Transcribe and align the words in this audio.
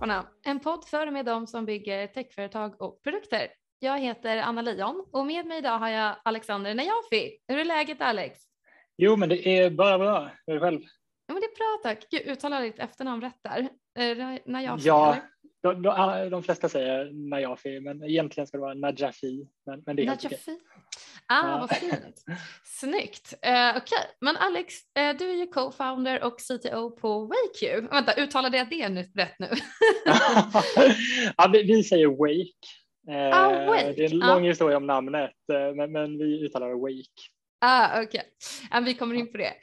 till 0.00 0.08
Techskaparna, 0.08 0.26
en 0.42 0.60
podd 0.60 0.84
för 0.84 1.06
och 1.06 1.12
med 1.12 1.24
dem 1.24 1.46
som 1.46 1.64
bygger 1.64 2.06
techföretag 2.06 2.82
och 2.82 3.02
produkter. 3.02 3.48
Jag 3.78 3.98
heter 3.98 4.36
Anna 4.36 4.62
Leon 4.62 5.06
och 5.12 5.26
med 5.26 5.46
mig 5.46 5.58
idag 5.58 5.78
har 5.78 5.88
jag 5.88 6.16
Alexander 6.24 6.74
Najafi. 6.74 7.38
Hur 7.48 7.58
är 7.58 7.64
läget 7.64 8.00
Alex? 8.00 8.40
Jo, 8.96 9.16
men 9.16 9.28
det 9.28 9.46
är 9.46 9.70
bara 9.70 9.98
bra. 9.98 10.30
Hur 10.46 10.56
är 10.56 10.60
det 10.60 10.66
själv? 10.66 10.80
Ja, 11.26 11.34
men 11.34 11.40
det 11.40 11.46
är 11.46 11.56
bra 11.56 11.80
tack. 11.82 12.06
Gud, 12.10 12.26
uttalar 12.26 12.62
ditt 12.62 12.78
efternamn 12.78 13.22
rätt 13.22 13.40
där? 13.42 13.68
Najafi? 14.50 14.86
Ja, 14.86 15.16
de, 15.62 15.82
de, 15.82 16.30
de, 16.30 16.42
flesta 16.42 16.68
säger 16.68 17.30
Najafi, 17.30 17.80
men 17.80 18.04
egentligen 18.04 18.46
ska 18.46 18.56
det 18.56 18.62
vara 18.62 18.74
Najafi. 18.74 19.46
Men, 19.66 19.82
men 19.86 19.96
det 19.96 20.02
är 20.02 20.06
Najafi. 20.06 20.58
Ah, 21.26 21.58
vad 21.58 21.76
fint. 21.76 22.24
Snyggt. 22.64 23.34
Uh, 23.46 23.70
Okej, 23.70 23.82
okay. 23.82 24.04
men 24.20 24.36
Alex, 24.36 24.74
uh, 24.74 25.18
du 25.18 25.30
är 25.30 25.34
ju 25.34 25.46
co-founder 25.46 26.24
och 26.24 26.36
CTO 26.38 26.90
på 26.90 27.24
WakeU. 27.24 27.80
Vänta, 27.80 28.14
uttalade 28.14 28.56
jag 28.56 28.70
det 28.70 28.88
nu, 28.88 29.10
rätt 29.14 29.38
nu? 29.38 29.48
ja, 31.36 31.50
vi, 31.52 31.62
vi, 31.62 31.82
säger 31.84 32.06
Wake. 32.06 32.66
Uh, 33.08 33.38
ah, 33.38 33.66
Wake. 33.66 33.92
Det 33.96 34.04
är 34.04 34.12
en 34.12 34.18
lång 34.18 34.44
historia 34.44 34.76
om 34.76 34.86
namnet, 34.86 35.34
men, 35.76 35.92
men 35.92 36.18
vi 36.18 36.44
uttalar 36.46 36.80
Wake. 36.80 37.20
Ah, 37.62 38.02
Okej, 38.02 38.22
okay. 38.70 38.84
vi 38.84 38.94
kommer 38.94 39.14
in 39.14 39.32
på 39.32 39.38
det. 39.38 39.54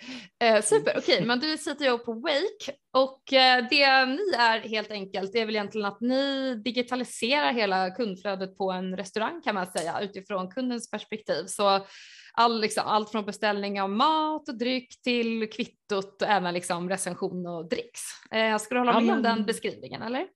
Eh, 0.44 0.62
super, 0.62 0.94
okej, 0.98 1.16
okay. 1.16 1.26
men 1.26 1.40
du 1.40 1.54
är 1.54 1.58
CTO 1.58 1.98
på 1.98 2.14
Wake 2.14 2.78
och 2.94 3.34
eh, 3.34 3.66
det 3.70 4.06
ni 4.06 4.32
är 4.38 4.60
helt 4.60 4.92
enkelt, 4.92 5.34
det 5.34 5.40
är 5.40 5.46
väl 5.46 5.56
egentligen 5.56 5.88
att 5.88 6.02
ni 6.02 6.56
digitaliserar 6.56 7.54
hela 7.54 7.92
kundflödet 7.92 8.58
på 8.58 8.72
en 8.72 8.98
restaurang 8.98 9.42
kan 9.42 9.56
man 9.56 9.68
säga 9.68 10.02
utifrån 10.02 10.52
kundens 10.52 10.92
perspektiv. 10.92 11.46
Så 11.46 11.86
all, 12.34 12.62
liksom, 12.62 12.84
allt 12.88 13.12
från 13.12 13.26
beställning 13.26 13.82
av 13.82 13.90
mat 13.90 14.50
och 14.50 14.58
dryck 14.58 15.02
till 15.02 15.50
kvittot 15.50 16.22
och 16.22 16.28
även 16.28 16.54
liksom 16.54 16.90
recension 16.90 17.48
och 17.48 17.70
dricks. 17.70 18.02
Eh, 18.32 18.58
ska 18.58 18.76
du 18.76 18.80
hålla 18.80 18.94
med 18.94 19.02
ja, 19.02 19.06
men... 19.06 19.16
om 19.16 19.24
den 19.24 19.46
beskrivningen 19.46 20.02
eller? 20.02 20.28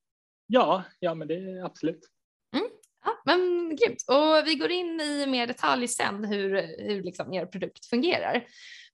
Ja, 0.48 0.84
ja 1.00 1.16
men 1.16 1.28
det 1.28 1.36
är 1.36 1.66
absolut. 1.66 2.10
Ja, 3.04 3.22
men 3.26 3.70
grymt. 3.76 4.06
Och 4.08 4.48
vi 4.48 4.56
går 4.56 4.72
in 4.72 5.02
i 5.02 5.26
mer 5.28 5.48
detalj 5.48 5.88
sen 5.88 6.26
hur, 6.26 6.50
hur 6.88 7.04
liksom 7.04 7.34
er 7.34 7.46
produkt 7.46 7.86
fungerar. 7.86 8.44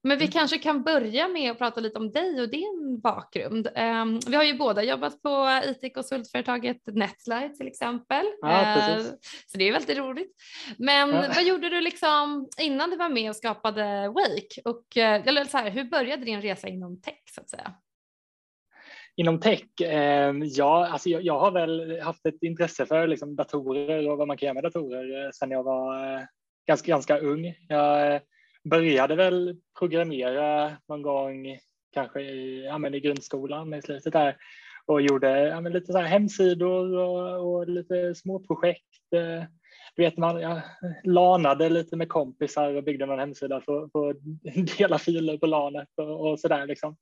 Men 0.02 0.18
vi 0.18 0.24
mm. 0.24 0.32
kanske 0.32 0.58
kan 0.58 0.82
börja 0.82 1.28
med 1.28 1.50
att 1.50 1.58
prata 1.58 1.80
lite 1.80 1.98
om 1.98 2.10
dig 2.10 2.40
och 2.40 2.50
din 2.50 3.00
bakgrund. 3.02 3.68
Um, 3.76 4.20
vi 4.26 4.36
har 4.36 4.44
ju 4.44 4.54
båda 4.54 4.82
jobbat 4.82 5.22
på 5.22 5.60
IT-konsultföretaget 5.64 6.86
Netlight 6.86 7.54
till 7.54 7.66
exempel. 7.66 8.26
Ja, 8.40 8.96
uh, 8.98 9.04
så 9.46 9.58
det 9.58 9.68
är 9.68 9.72
väldigt 9.72 9.98
roligt. 9.98 10.32
Men 10.78 11.08
ja. 11.10 11.24
vad 11.34 11.44
gjorde 11.44 11.68
du 11.68 11.80
liksom 11.80 12.48
innan 12.60 12.90
du 12.90 12.96
var 12.96 13.08
med 13.08 13.30
och 13.30 13.36
skapade 13.36 14.08
Wake? 14.08 14.60
Och, 14.64 14.96
eller 14.96 15.44
så 15.44 15.58
här, 15.58 15.70
hur 15.70 15.84
började 15.84 16.24
din 16.24 16.42
resa 16.42 16.68
inom 16.68 17.00
tech 17.00 17.22
så 17.34 17.40
att 17.40 17.50
säga? 17.50 17.74
Inom 19.20 19.40
tech, 19.40 19.80
eh, 19.80 20.34
ja, 20.42 20.86
alltså 20.86 21.08
jag, 21.08 21.22
jag, 21.22 21.38
har 21.38 21.50
väl 21.50 22.00
haft 22.00 22.26
ett 22.26 22.42
intresse 22.42 22.86
för 22.86 23.06
liksom, 23.06 23.36
datorer 23.36 24.10
och 24.10 24.18
vad 24.18 24.28
man 24.28 24.36
kan 24.36 24.46
göra 24.46 24.54
med 24.54 24.62
datorer 24.62 25.24
eh, 25.24 25.30
sedan 25.30 25.50
jag 25.50 25.62
var 25.62 26.14
eh, 26.14 26.22
ganska, 26.66 26.88
ganska 26.88 27.18
ung. 27.18 27.54
Jag 27.68 28.14
eh, 28.14 28.20
började 28.64 29.16
väl 29.16 29.56
programmera 29.78 30.76
någon 30.88 31.02
gång 31.02 31.58
kanske 31.92 32.20
i, 32.20 32.64
ja, 32.64 32.78
men 32.78 32.94
i 32.94 33.00
grundskolan 33.00 33.74
i 33.74 33.82
slutet 33.82 34.12
där 34.12 34.36
och 34.86 35.02
gjorde 35.02 35.48
ja, 35.48 35.60
men 35.60 35.72
lite 35.72 35.92
så 35.92 35.98
hemsidor 35.98 36.96
och, 36.96 37.54
och 37.54 37.68
lite 37.68 38.14
små 38.14 38.40
projekt. 38.40 39.12
Eh, 39.14 39.44
du 39.98 40.04
vet, 40.04 40.16
man 40.16 40.40
jag 40.40 40.60
lanade 41.04 41.68
lite 41.68 41.96
med 41.96 42.08
kompisar 42.08 42.74
och 42.74 42.84
byggde 42.84 43.06
någon 43.06 43.18
hemsida 43.18 43.60
för, 43.60 43.88
för 43.92 44.10
att 44.10 44.16
dela 44.78 44.98
filer 44.98 45.38
på 45.38 45.46
lanet 45.46 45.88
och, 45.96 46.30
och 46.30 46.40
sådär. 46.40 46.66
Liksom. 46.66 46.96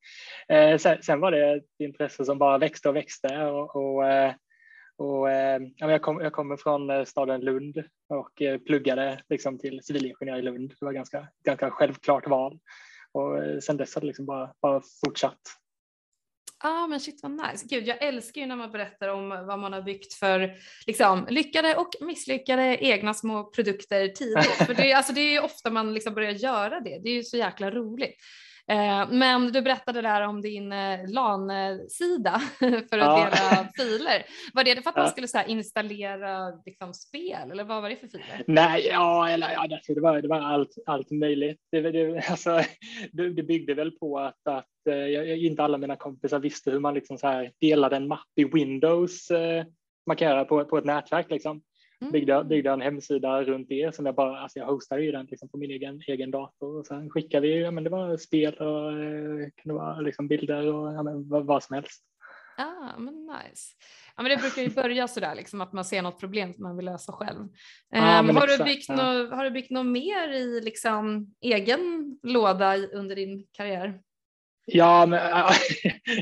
Eh, 0.48 0.78
sen, 0.78 1.02
sen, 1.02 1.20
var 1.20 1.30
det 1.30 1.54
ett 1.56 1.64
intresse 1.78 2.24
som 2.24 2.38
bara 2.38 2.58
växte 2.58 2.88
och 2.88 2.96
växte. 2.96 3.44
Och, 3.44 3.76
och, 3.76 4.06
eh, 4.06 4.32
och 4.96 5.30
eh, 5.30 5.60
jag, 5.76 6.02
kom, 6.02 6.20
jag 6.20 6.32
kommer 6.32 6.56
från 6.56 6.90
eh, 6.90 7.04
staden 7.04 7.40
Lund 7.40 7.84
och 8.08 8.42
eh, 8.42 8.58
pluggade 8.58 9.20
liksom, 9.28 9.58
till 9.58 9.80
civilingenjör 9.82 10.36
i 10.36 10.42
Lund. 10.42 10.74
Det 10.80 10.84
var 10.84 10.92
ganska, 10.92 11.28
ganska 11.44 11.70
självklart 11.70 12.28
val. 12.28 12.58
Och 13.12 13.62
sen 13.62 13.76
dess 13.76 13.94
har 13.94 14.00
det 14.00 14.06
liksom 14.06 14.26
bara, 14.26 14.52
bara 14.62 14.82
fortsatt 15.04 15.40
Ja 16.62 16.68
ah, 16.68 16.86
men 16.86 17.00
shit 17.00 17.22
vad 17.22 17.32
nice. 17.32 17.66
Gud 17.68 17.86
jag 17.86 18.02
älskar 18.02 18.40
ju 18.40 18.46
när 18.46 18.56
man 18.56 18.72
berättar 18.72 19.08
om 19.08 19.28
vad 19.28 19.58
man 19.58 19.72
har 19.72 19.82
byggt 19.82 20.14
för 20.14 20.54
liksom, 20.86 21.26
lyckade 21.30 21.74
och 21.74 21.90
misslyckade 22.00 22.78
egna 22.84 23.14
små 23.14 23.44
produkter 23.44 24.08
tidigt. 24.08 24.66
för 24.66 24.74
det, 24.74 24.92
alltså, 24.92 25.12
det 25.12 25.20
är 25.20 25.32
ju 25.32 25.40
ofta 25.40 25.70
man 25.70 25.94
liksom 25.94 26.14
börjar 26.14 26.32
göra 26.32 26.80
det. 26.80 26.98
Det 27.02 27.08
är 27.08 27.14
ju 27.14 27.22
så 27.22 27.36
jäkla 27.36 27.70
roligt. 27.70 28.14
Eh, 28.69 29.09
men 29.10 29.53
du 29.53 29.62
berättade 29.62 30.03
där 30.03 30.22
om 30.22 30.43
din 30.43 30.72
eh, 30.72 31.09
LAN-sida 31.09 32.41
för 32.59 32.99
att 32.99 33.21
ja. 33.21 33.31
dela 33.31 33.69
filer. 33.77 34.27
Var 34.54 34.65
det 34.65 34.82
för 34.82 34.91
att 34.91 34.97
man 34.97 35.09
skulle 35.09 35.28
så 35.28 35.43
installera 35.47 36.50
liksom, 36.65 36.94
spel 36.94 37.50
eller 37.50 37.65
vad 37.65 37.82
var 37.82 37.91
det 37.91 37.97
för 37.97 38.09
filer? 38.09 38.44
Nej, 38.47 38.87
ja, 38.87 39.28
eller, 39.28 39.53
ja 39.53 39.78
det, 39.88 40.00
var, 40.00 40.22
det 40.22 40.28
var 40.28 40.41
allt, 40.41 40.75
allt 40.87 41.10
möjligt. 41.10 41.60
Det, 41.71 41.81
det, 41.81 42.31
alltså, 42.31 42.60
det, 43.12 43.28
det 43.28 43.43
byggde 43.43 43.75
väl 43.75 43.91
på 43.91 44.19
att, 44.19 44.47
att 44.49 44.87
eh, 44.88 44.94
jag, 44.94 45.38
inte 45.38 45.62
alla 45.62 45.78
mina 45.78 45.97
kompisar 45.97 46.38
visste 46.38 46.71
hur 46.71 46.81
man 46.81 46.94
liksom 46.94 47.19
så 47.19 47.27
här 47.27 47.53
delade 47.60 47.97
en 47.97 48.09
mapp 48.09 48.28
i 48.37 48.44
Windows 48.44 49.31
man 50.06 50.16
kan 50.16 50.28
göra 50.28 50.44
på, 50.44 50.65
på 50.65 50.78
ett 50.78 50.84
nätverk. 50.84 51.31
Liksom. 51.31 51.62
Mm. 52.00 52.12
Byggde, 52.12 52.44
byggde 52.44 52.70
en 52.70 52.80
hemsida 52.80 53.42
runt 53.42 53.68
det 53.68 53.94
som 53.94 54.06
jag 54.06 54.14
bara, 54.14 54.38
alltså 54.40 54.58
jag 54.58 54.66
hostade 54.66 55.02
ju 55.02 55.12
den 55.12 55.26
liksom 55.26 55.48
på 55.48 55.56
min 55.56 55.70
egen, 55.70 56.02
egen 56.06 56.30
dator 56.30 56.78
och 56.78 56.86
sen 56.86 57.10
skickade 57.10 57.46
vi, 57.46 57.60
ja 57.60 57.70
men 57.70 57.84
det 57.84 57.90
var 57.90 58.16
spel 58.16 58.54
och 58.54 58.92
eh, 58.92 59.48
kunde 59.62 59.74
vara 59.74 60.00
liksom 60.00 60.28
bilder 60.28 60.74
och 60.74 60.92
ja, 60.92 61.02
men 61.02 61.28
vad, 61.28 61.46
vad 61.46 61.62
som 61.62 61.74
helst. 61.74 62.02
Ah, 62.58 62.98
men 62.98 63.14
nice. 63.26 63.74
Ja, 64.16 64.22
men 64.22 64.30
det 64.30 64.36
brukar 64.36 64.62
ju 64.62 64.70
börja 64.70 65.08
så 65.08 65.20
där 65.20 65.34
liksom 65.34 65.60
att 65.60 65.72
man 65.72 65.84
ser 65.84 66.02
något 66.02 66.20
problem 66.20 66.54
som 66.54 66.62
man 66.62 66.76
vill 66.76 66.86
lösa 66.86 67.12
själv. 67.12 67.48
Ah, 67.92 68.20
um, 68.20 68.36
har, 68.36 68.58
du 68.58 68.64
byggt 68.64 68.88
ja. 68.88 68.94
något, 68.94 69.30
har 69.30 69.44
du 69.44 69.50
byggt 69.50 69.70
något 69.70 69.86
mer 69.86 70.28
i 70.28 70.60
liksom 70.60 71.34
egen 71.40 72.18
låda 72.22 72.76
under 72.76 73.16
din 73.16 73.46
karriär? 73.52 74.00
Ja, 74.69 75.06
men, 75.06 75.19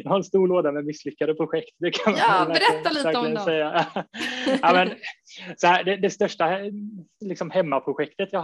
jag 0.04 0.10
har 0.10 0.16
en 0.16 0.24
stor 0.24 0.48
låda 0.48 0.72
med 0.72 0.84
misslyckade 0.84 1.34
projekt. 1.34 1.74
Det 1.78 1.90
kan 1.90 2.14
ja, 2.16 2.46
berätta 2.48 2.90
lite 2.90 3.18
om 3.18 3.34
dem. 3.34 3.44
Säga. 3.44 3.86
ja, 4.62 4.72
men, 4.72 4.90
så 5.56 5.66
här, 5.66 5.84
det, 5.84 5.96
det, 5.96 6.10
största 6.10 6.58
liksom, 7.24 7.50
hemmaprojektet 7.50 8.28
jag 8.32 8.42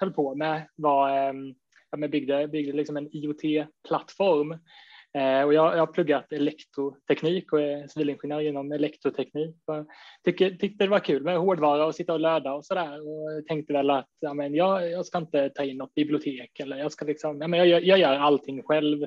höll 0.00 0.12
på 0.12 0.34
med 0.34 0.68
var 0.76 1.10
ehm, 1.10 1.54
jag 1.90 2.10
byggde, 2.10 2.48
byggde 2.48 2.72
liksom 2.72 2.96
en 2.96 3.08
IoT-plattform. 3.12 4.58
Eh, 5.14 5.42
och 5.42 5.54
jag, 5.54 5.72
jag 5.72 5.78
har 5.78 5.86
pluggat 5.86 6.32
elektroteknik 6.32 7.52
och 7.52 7.60
är 7.60 7.86
civilingenjör 7.86 8.40
inom 8.40 8.72
elektroteknik. 8.72 9.56
Och 9.66 9.86
tycker, 10.24 10.50
tyckte 10.50 10.84
det 10.84 10.90
var 10.90 10.98
kul 10.98 11.22
med 11.22 11.38
hårdvara 11.38 11.86
och 11.86 11.94
sitta 11.94 12.12
och 12.12 12.20
löda 12.20 12.52
och 12.52 12.64
sådär 12.64 13.00
och 13.08 13.46
tänkte 13.46 13.72
väl 13.72 13.90
att 13.90 14.08
ja, 14.20 14.34
men 14.34 14.54
jag, 14.54 14.90
jag 14.90 15.06
ska 15.06 15.18
inte 15.18 15.48
ta 15.48 15.64
in 15.64 15.76
något 15.76 15.94
bibliotek 15.94 16.60
eller 16.60 16.76
jag 16.76 16.92
ska 16.92 17.04
liksom, 17.04 17.40
ja, 17.40 17.48
men 17.48 17.68
jag, 17.68 17.84
jag 17.84 17.98
gör 17.98 18.16
allting 18.16 18.62
själv 18.62 19.06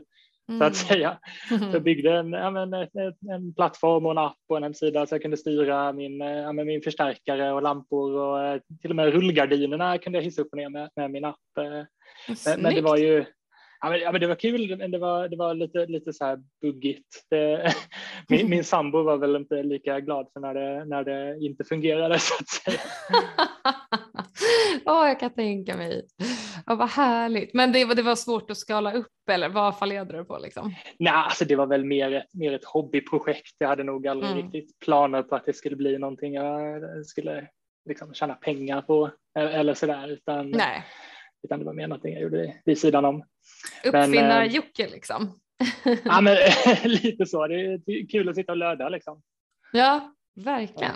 mm. 0.50 0.60
så 0.60 0.66
att 0.66 0.74
mm. 0.74 0.88
säga. 0.88 1.18
Så 1.72 1.76
jag 1.76 1.84
byggde 1.84 2.14
en, 2.14 2.34
en, 2.34 2.74
en 3.32 3.54
plattform 3.56 4.06
och 4.06 4.12
en 4.12 4.18
app 4.18 4.38
och 4.50 4.58
en 4.58 4.64
hemsida 4.64 5.06
så 5.06 5.16
jag 5.16 5.22
kunde 5.22 5.38
styra 5.38 5.94
min, 5.94 6.24
min 6.66 6.82
förstärkare 6.82 7.52
och 7.52 7.62
lampor 7.62 8.14
och 8.14 8.44
eh, 8.44 8.62
till 8.82 8.90
och 8.90 8.96
med 8.96 9.14
rullgardinerna 9.14 9.98
kunde 9.98 10.20
jag 10.20 10.24
hissa 10.24 10.42
upp 10.42 10.52
och 10.52 10.58
ner 10.58 10.70
med, 10.70 10.90
med 10.96 11.12
min 11.12 11.26
app. 11.26 11.58
Eh. 11.58 11.64
Men, 12.46 12.62
men, 12.62 12.76
det 12.76 12.82
var 12.82 12.98
ju 12.98 13.26
Ja 13.80 13.90
men, 13.90 14.00
ja, 14.00 14.12
men 14.12 14.22
det 14.22 14.28
var 14.28 14.36
kul, 14.36 14.78
men 14.78 14.92
det 14.92 14.98
var, 14.98 15.28
det 15.28 15.36
var 15.36 15.54
lite, 15.54 15.86
lite 15.86 16.14
så 16.14 16.26
här 16.26 16.40
buggigt. 16.62 17.26
Det, 17.30 17.74
min, 18.30 18.50
min 18.50 18.64
sambo 18.64 19.04
var 19.04 19.18
väl 19.18 19.36
inte 19.36 19.64
lika 19.64 20.00
glad 20.00 20.28
för 20.34 20.40
när 20.40 20.54
det, 20.54 20.86
när 20.86 21.04
det 21.04 21.46
inte 21.46 21.64
fungerade 21.64 22.20
så 22.20 22.34
att 22.40 22.50
säga. 22.50 22.80
oh, 24.86 25.08
jag 25.08 25.20
kan 25.20 25.34
tänka 25.34 25.78
mig. 25.78 26.06
Oh, 26.68 26.78
vad 26.78 26.90
härligt. 26.90 27.54
Men 27.54 27.72
det, 27.72 27.96
det 27.96 28.02
var 28.02 28.16
svårt 28.16 28.52
att 28.52 28.58
skala 28.58 28.94
upp 28.94 29.30
eller 29.32 29.50
vad 29.50 29.78
fallerade 29.78 30.18
du 30.18 30.26
på? 30.26 30.38
Liksom? 30.38 30.76
Nej, 31.00 31.14
alltså 31.14 31.46
det 31.46 31.56
var 31.56 31.68
väl 31.68 31.86
mer 31.86 32.12
ett, 32.12 32.34
mer 32.34 32.54
ett 32.54 32.66
hobbyprojekt. 32.66 33.56
Jag 33.58 33.68
hade 33.68 33.84
nog 33.84 34.08
aldrig 34.08 34.32
mm. 34.32 34.44
riktigt 34.44 34.80
planer 34.80 35.24
på 35.24 35.36
att 35.36 35.46
det 35.46 35.54
skulle 35.54 35.76
bli 35.76 35.98
någonting 35.98 36.34
jag 36.34 36.82
skulle 37.06 37.48
liksom 37.90 38.14
tjäna 38.14 38.34
pengar 38.34 38.82
på 38.82 39.12
eller 39.40 39.74
sådär. 39.74 40.08
Utan, 40.08 40.50
Nej. 40.50 40.84
Utan 41.46 41.60
det 41.60 41.66
var 41.66 41.74
mer 41.74 41.88
någonting 41.88 42.14
jag 42.14 42.22
gjorde 42.22 42.56
vid 42.66 42.80
sidan 42.80 43.06
om. 43.06 43.24
Uppfinnar-Jocke 43.84 44.84
eh, 44.84 44.92
liksom. 44.92 45.40
ja, 46.06 46.22
men 46.22 46.38
lite 46.84 47.26
så. 47.26 47.48
Det 47.48 47.56
är 47.56 48.10
kul 48.10 48.30
att 48.30 48.36
sitta 48.36 48.52
och 48.52 48.58
löda 48.58 48.90
liksom. 48.90 49.22
Ja, 49.72 50.16
verkligen. 50.36 50.92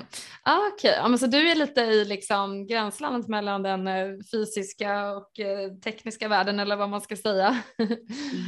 Ja. 0.45 0.53
Ah, 0.53 0.73
okay. 0.73 0.91
ja, 0.91 1.17
så 1.17 1.27
du 1.27 1.51
är 1.51 1.55
lite 1.55 1.81
i 1.81 2.05
liksom 2.05 2.67
gränslandet 2.67 3.27
mellan 3.27 3.63
den 3.63 3.87
eh, 3.87 4.07
fysiska 4.31 5.11
och 5.11 5.39
eh, 5.39 5.71
tekniska 5.73 6.27
världen 6.27 6.59
eller 6.59 6.75
vad 6.75 6.89
man 6.89 7.01
ska 7.01 7.15
säga. 7.15 7.63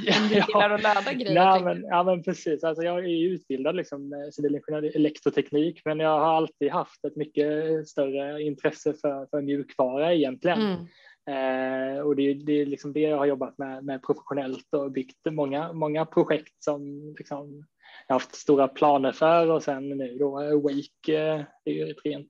Ja, 0.05 0.15
du 0.29 0.35
gillar 0.35 0.69
att 0.69 0.83
löda 0.83 1.13
grejer. 1.13 1.35
Ja, 1.35 1.59
men, 1.63 1.83
ja, 1.83 2.03
men 2.03 2.23
precis. 2.23 2.63
Alltså, 2.63 2.83
jag 2.83 2.99
är 2.99 3.27
utbildad 3.27 3.75
liksom, 3.75 4.29
civilingenjör 4.33 4.85
i 4.85 4.95
elektroteknik, 4.95 5.81
men 5.85 5.99
jag 5.99 6.19
har 6.19 6.37
alltid 6.37 6.71
haft 6.71 7.05
ett 7.05 7.15
mycket 7.15 7.87
större 7.87 8.43
intresse 8.43 8.93
för, 8.93 9.25
för 9.25 9.41
mjukvara 9.41 10.13
egentligen. 10.13 10.61
Mm. 10.61 10.87
Eh, 11.29 11.99
och 11.99 12.15
det, 12.15 12.33
det 12.33 12.61
är 12.61 12.65
liksom 12.65 12.93
det 12.93 12.99
jag 12.99 13.17
har 13.17 13.25
jobbat 13.25 13.57
med, 13.57 13.83
med 13.83 14.03
professionellt 14.03 14.73
och 14.73 14.91
byggt 14.91 15.17
många, 15.31 15.73
många 15.73 16.05
projekt 16.05 16.63
som 16.63 17.13
liksom 17.17 17.65
jag 18.07 18.15
haft 18.15 18.35
stora 18.35 18.67
planer 18.67 19.11
för 19.11 19.49
och 19.49 19.63
sen 19.63 19.89
nu 19.89 20.17
då 20.17 20.31
Wake 20.59 21.17
eh, 21.17 21.43
det 21.65 21.71
är 21.71 21.73
ju 21.73 21.91
ett 21.91 22.05
rent, 22.05 22.27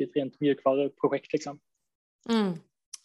ett 0.00 0.16
rent 0.16 0.40
mjukvaruprojekt 0.40 1.32
liksom. 1.32 1.58
Mm, 2.28 2.52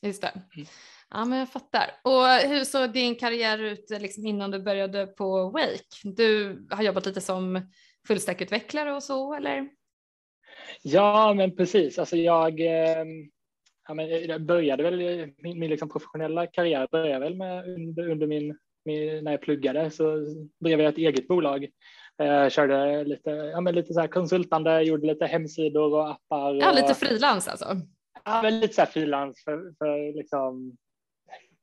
just 0.01 0.21
det. 0.21 0.31
Mm. 0.55 0.67
Ja, 1.09 1.25
men 1.25 1.39
jag 1.39 1.51
fattar. 1.51 1.91
Och 2.03 2.49
hur 2.49 2.63
såg 2.63 2.93
din 2.93 3.15
karriär 3.15 3.59
ut 3.59 3.89
liksom 3.89 4.25
innan 4.25 4.51
du 4.51 4.59
började 4.59 5.07
på 5.07 5.49
Wake? 5.49 5.83
Du 6.03 6.59
har 6.69 6.83
jobbat 6.83 7.05
lite 7.05 7.21
som 7.21 7.71
fullstackutvecklare 8.07 8.93
och 8.93 9.03
så, 9.03 9.33
eller? 9.33 9.69
Ja, 10.81 11.33
men 11.33 11.55
precis. 11.55 11.99
Alltså 11.99 12.17
jag, 12.17 12.59
ehm, 12.59 13.29
ja, 13.89 13.93
men 13.93 14.09
jag 14.27 14.41
började 14.41 14.83
väl, 14.83 14.97
min, 15.37 15.59
min 15.59 15.69
liksom 15.69 15.89
professionella 15.89 16.47
karriär 16.47 16.87
började 16.91 17.19
väl 17.19 17.35
med 17.35 17.67
under, 17.67 18.09
under 18.09 18.27
min, 18.27 18.57
min, 18.85 19.23
när 19.23 19.31
jag 19.31 19.41
pluggade 19.41 19.91
så 19.91 20.25
drev 20.59 20.81
jag 20.81 20.89
ett 20.89 20.97
eget 20.97 21.27
bolag. 21.27 21.67
Jag 22.17 22.51
körde 22.51 23.03
lite, 23.03 23.29
ja, 23.29 23.61
men 23.61 23.75
lite 23.75 23.93
så 23.93 23.99
här 23.99 24.07
konsultande, 24.07 24.81
gjorde 24.81 25.07
lite 25.07 25.25
hemsidor 25.25 25.93
och 25.93 26.11
appar. 26.11 26.53
Ja, 26.53 26.71
lite 26.71 26.93
frilans 26.93 27.47
alltså? 27.47 27.65
Ja, 28.25 28.41
men 28.41 28.59
lite 28.59 28.73
så 28.73 28.81
här 28.81 28.87
frilans 28.87 29.43
för, 29.43 29.73
för 29.77 30.17
liksom 30.17 30.77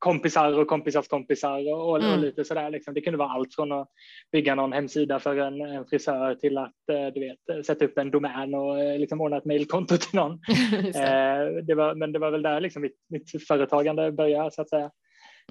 kompisar 0.06 0.58
och 0.58 0.68
kompisars 0.68 1.08
kompisar 1.08 1.72
och, 1.72 1.90
och 1.90 2.02
mm. 2.02 2.20
lite 2.20 2.44
sådär. 2.44 2.70
Liksom. 2.70 2.94
Det 2.94 3.00
kunde 3.00 3.18
vara 3.18 3.28
allt 3.28 3.54
från 3.54 3.72
att 3.72 3.88
bygga 4.32 4.54
någon 4.54 4.72
hemsida 4.72 5.18
för 5.18 5.36
en, 5.36 5.60
en 5.60 5.86
frisör 5.86 6.34
till 6.34 6.58
att 6.58 6.88
eh, 6.92 7.06
du 7.14 7.20
vet, 7.20 7.66
sätta 7.66 7.84
upp 7.84 7.98
en 7.98 8.10
domän 8.10 8.54
och 8.54 8.80
eh, 8.80 8.98
liksom 8.98 9.20
ordna 9.20 9.36
ett 9.36 9.44
mejlkonto 9.44 9.96
till 9.96 10.14
någon. 10.16 10.40
det. 10.92 10.98
Eh, 10.98 11.64
det. 11.64 11.74
var, 11.74 11.94
men 11.94 12.12
det 12.12 12.18
var 12.18 12.30
väl 12.30 12.42
där 12.42 12.60
liksom 12.60 12.82
mitt, 12.82 12.96
mitt 13.08 13.46
företagande 13.48 14.12
började 14.12 14.50
så 14.50 14.62
att 14.62 14.68
säga. 14.68 14.90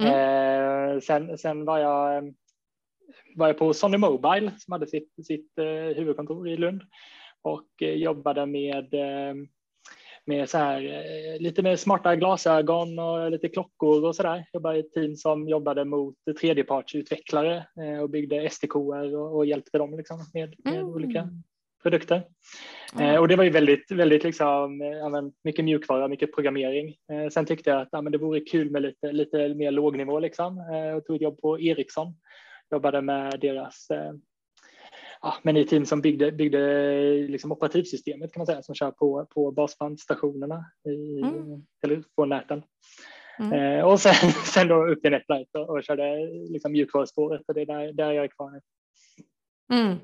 Mm. 0.02 1.02
Sen, 1.02 1.38
sen 1.38 1.66
var 1.66 1.80
jag 1.80 2.34
var 3.36 3.48
jag 3.48 3.58
på 3.58 3.74
Sony 3.74 3.98
Mobile 3.98 4.52
som 4.58 4.72
hade 4.72 4.88
sitt, 4.88 5.26
sitt 5.26 5.52
huvudkontor 5.96 6.50
i 6.50 6.58
Lund 6.58 6.82
och 7.42 7.68
jobbade 7.82 8.46
med 8.46 8.94
med 10.26 10.50
så 10.50 10.58
här, 10.58 10.84
eh, 10.86 11.42
lite 11.42 11.62
mer 11.62 11.76
smarta 11.76 12.16
glasögon 12.16 13.00
och 13.00 13.32
lite 13.32 13.50
klockor 13.50 14.06
och 14.06 14.16
så 14.16 14.24
där. 14.24 14.46
Jobbade 14.54 14.78
i 14.78 14.80
ett 14.80 14.94
team 14.94 15.16
som 15.16 15.50
jobbade 15.50 15.86
mot 15.86 16.16
tredjepartsutvecklare 16.40 17.58
eh, 17.58 18.00
och 18.00 18.10
byggde 18.10 18.50
SDK 18.50 18.76
och, 18.76 19.36
och 19.36 19.46
hjälpte 19.46 19.78
dem 19.78 19.98
liksom 19.98 20.20
med, 20.34 20.56
med 20.64 20.74
mm. 20.74 20.88
olika 20.88 21.30
produkter. 21.84 22.24
Mm. 23.00 23.22
och 23.22 23.28
det 23.28 23.36
var 23.36 23.44
ju 23.44 23.50
väldigt, 23.50 23.92
väldigt 23.92 24.24
liksom, 24.24 24.82
ja, 24.82 25.32
mycket 25.44 25.66
mjukvara, 25.66 26.08
mycket 26.08 26.36
programmering. 26.36 26.96
sen 27.32 27.46
tyckte 27.46 27.70
jag 27.70 27.82
att 27.82 27.90
ja, 27.92 28.02
men 28.02 28.12
det 28.12 28.18
vore 28.18 28.40
kul 28.40 28.72
med 28.72 28.82
lite, 28.82 29.12
lite 29.12 29.54
mer 29.54 29.72
lågnivå 29.72 30.20
liksom. 30.20 30.58
och 30.98 31.06
tog 31.06 31.16
ett 31.16 31.22
jobb 31.22 31.42
på 31.42 31.60
Ericsson. 31.60 32.16
Jobbade 32.72 33.02
med 33.02 33.40
deras 33.42 33.88
ja, 35.26 35.36
men 35.44 35.58
i 35.58 35.66
team 35.66 35.86
som 35.86 36.02
byggde, 36.02 36.32
byggde 36.32 37.28
liksom 37.28 37.52
operativsystemet 37.52 38.34
kan 38.34 38.40
man 38.40 38.48
säga 38.48 38.64
som 38.64 38.76
kör 38.76 38.92
på, 38.92 39.26
på 39.26 39.52
basbandstationerna 39.52 40.66
i 40.90 41.22
mm. 41.22 41.66
telefonnäten. 41.82 42.64
Mm. 43.40 43.54
Eh, 43.54 43.86
och 43.86 44.00
sen, 44.00 44.32
sen 44.54 44.68
då 44.68 44.88
upp 44.88 45.02
till 45.02 45.12
Netlight 45.12 45.56
och, 45.56 45.70
och 45.70 45.84
körde 45.84 46.28
liksom 46.50 46.72
mjukvaruspåret 46.72 47.42
och 47.48 47.54
det 47.54 47.62
är 47.62 47.66
där, 47.66 47.94
där 47.94 48.12
jag 48.12 48.26
är 48.26 48.30
kvar 48.30 48.52
nu. 48.52 48.62
Mm. 49.78 49.98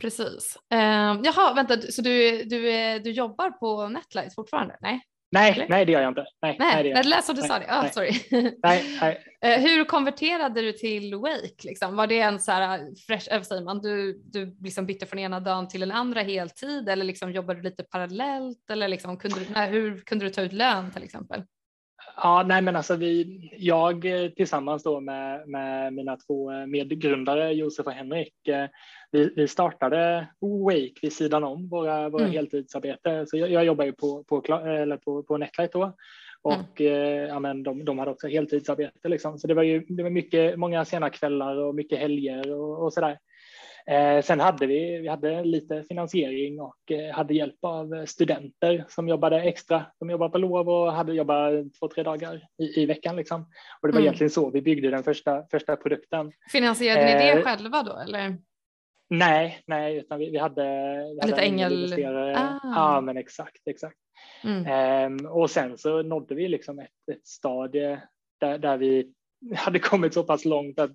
Precis. 0.00 0.56
Eh, 0.72 1.20
jaha, 1.24 1.54
vänta, 1.54 1.80
så 1.80 2.02
du, 2.02 2.44
du, 2.44 2.62
du 2.98 3.10
jobbar 3.10 3.50
på 3.50 3.88
Netlight 3.88 4.34
fortfarande? 4.34 4.76
Nej? 4.80 5.02
Nej, 5.32 5.52
Eller? 5.52 5.68
nej 5.68 5.84
det 5.84 5.92
gör 5.92 6.00
jag 6.00 6.10
inte. 6.10 6.26
Nej, 6.42 6.56
nej, 6.58 6.74
nej 6.74 6.82
det, 6.82 7.02
det 7.02 7.08
lät 7.08 7.24
som 7.24 7.34
du 7.34 7.40
nej, 7.40 7.48
sa 7.48 7.58
det. 7.58 7.64
Oh, 7.64 7.82
nej. 7.82 7.92
Sorry. 7.92 8.12
Nej, 8.62 8.84
nej. 9.00 9.24
Eh, 9.42 9.60
hur 9.60 9.84
konverterade 9.84 10.62
du 10.62 10.72
till 10.72 11.14
Wake? 11.14 11.64
Liksom? 11.64 11.96
Var 11.96 12.06
det 12.06 12.20
en 12.20 12.40
så 12.40 12.52
här 12.52 12.80
fresh, 13.06 13.32
äh, 13.32 13.42
säger 13.42 13.62
man, 13.62 13.80
du, 13.80 14.22
du 14.24 14.56
liksom 14.60 14.86
bytte 14.86 15.06
från 15.06 15.18
ena 15.18 15.40
dagen 15.40 15.68
till 15.68 15.80
den 15.80 15.92
andra 15.92 16.22
heltid 16.22 16.88
eller 16.88 17.04
liksom 17.04 17.32
jobbade 17.32 17.60
du 17.60 17.62
lite 17.62 17.82
parallellt 17.82 18.70
eller 18.70 18.88
liksom, 18.88 19.16
kunde 19.16 19.40
du, 19.40 19.46
nej, 19.54 19.70
hur 19.70 20.00
kunde 20.00 20.24
du 20.24 20.30
ta 20.30 20.42
ut 20.42 20.52
lön 20.52 20.90
till 20.90 21.02
exempel? 21.02 21.42
Ja, 22.16 22.44
nej 22.46 22.62
men 22.62 22.76
alltså 22.76 22.96
vi, 22.96 23.40
jag 23.58 24.04
tillsammans 24.36 24.82
då 24.82 25.00
med, 25.00 25.48
med 25.48 25.92
mina 25.92 26.16
två 26.16 26.66
medgrundare 26.66 27.52
Josef 27.52 27.86
och 27.86 27.92
Henrik 27.92 28.34
vi, 29.12 29.32
vi 29.36 29.48
startade 29.48 30.26
Wake 30.40 31.00
vid 31.02 31.12
sidan 31.12 31.44
om 31.44 31.68
våra, 31.68 32.08
våra 32.08 32.22
mm. 32.22 32.32
heltidsarbete. 32.32 33.26
Så 33.26 33.36
jag, 33.36 33.50
jag 33.50 33.64
jobbar 33.64 33.84
ju 33.84 33.92
på, 33.92 34.24
på, 34.24 34.42
eller 34.64 34.96
på, 34.96 35.22
på 35.22 35.36
Netlight 35.36 35.72
då 35.72 35.92
och 36.42 36.80
mm. 36.80 36.92
eh, 36.92 37.28
ja, 37.28 37.38
men 37.38 37.62
de, 37.62 37.84
de 37.84 37.98
hade 37.98 38.10
också 38.10 38.28
heltidsarbete. 38.28 39.08
Liksom. 39.08 39.38
Så 39.38 39.46
det 39.46 39.54
var 39.54 39.62
ju 39.62 39.84
det 39.88 40.02
var 40.02 40.10
mycket, 40.10 40.58
många 40.58 40.84
sena 40.84 41.10
kvällar 41.10 41.56
och 41.56 41.74
mycket 41.74 41.98
helger 41.98 42.52
och, 42.52 42.84
och 42.84 42.92
sådär. 42.92 43.18
Eh, 43.86 44.22
sen 44.22 44.40
hade 44.40 44.66
vi, 44.66 44.98
vi 44.98 45.08
hade 45.08 45.44
lite 45.44 45.84
finansiering 45.88 46.60
och 46.60 46.92
eh, 46.92 47.14
hade 47.14 47.34
hjälp 47.34 47.58
av 47.62 48.06
studenter 48.06 48.84
som 48.88 49.08
jobbade 49.08 49.42
extra. 49.42 49.86
De 49.98 50.10
jobbade 50.10 50.32
på 50.32 50.38
lov 50.38 50.68
och 50.68 50.92
hade 50.92 51.14
jobbat 51.14 51.52
två, 51.80 51.88
tre 51.88 52.02
dagar 52.02 52.46
i, 52.58 52.82
i 52.82 52.86
veckan. 52.86 53.16
Liksom. 53.16 53.40
Och 53.80 53.88
det 53.88 53.92
var 53.92 54.00
mm. 54.00 54.02
egentligen 54.02 54.30
så 54.30 54.50
vi 54.50 54.62
byggde 54.62 54.90
den 54.90 55.02
första, 55.02 55.44
första 55.50 55.76
produkten. 55.76 56.32
Finansierade 56.52 57.04
ni 57.04 57.12
det 57.12 57.30
eh, 57.30 57.42
själva 57.42 57.82
då? 57.82 57.96
Eller? 57.96 58.36
Nej, 59.10 59.62
nej, 59.66 59.96
utan 59.96 60.18
vi, 60.18 60.30
vi 60.30 60.38
hade, 60.38 60.64
vi 61.22 61.26
Lite 61.26 61.42
ängel... 61.42 61.94
Ah. 62.36 62.58
Ja, 62.62 63.00
men 63.00 63.16
exakt, 63.16 63.62
exakt. 63.66 63.96
Mm. 64.44 64.66
Ehm, 64.66 65.26
och 65.26 65.50
sen 65.50 65.78
så 65.78 66.02
nådde 66.02 66.34
vi 66.34 66.48
liksom 66.48 66.78
ett, 66.78 67.08
ett 67.12 67.26
stadie 67.26 68.02
där, 68.40 68.58
där 68.58 68.76
vi 68.76 69.12
hade 69.56 69.78
kommit 69.78 70.14
så 70.14 70.22
pass 70.22 70.44
långt 70.44 70.78
att 70.78 70.90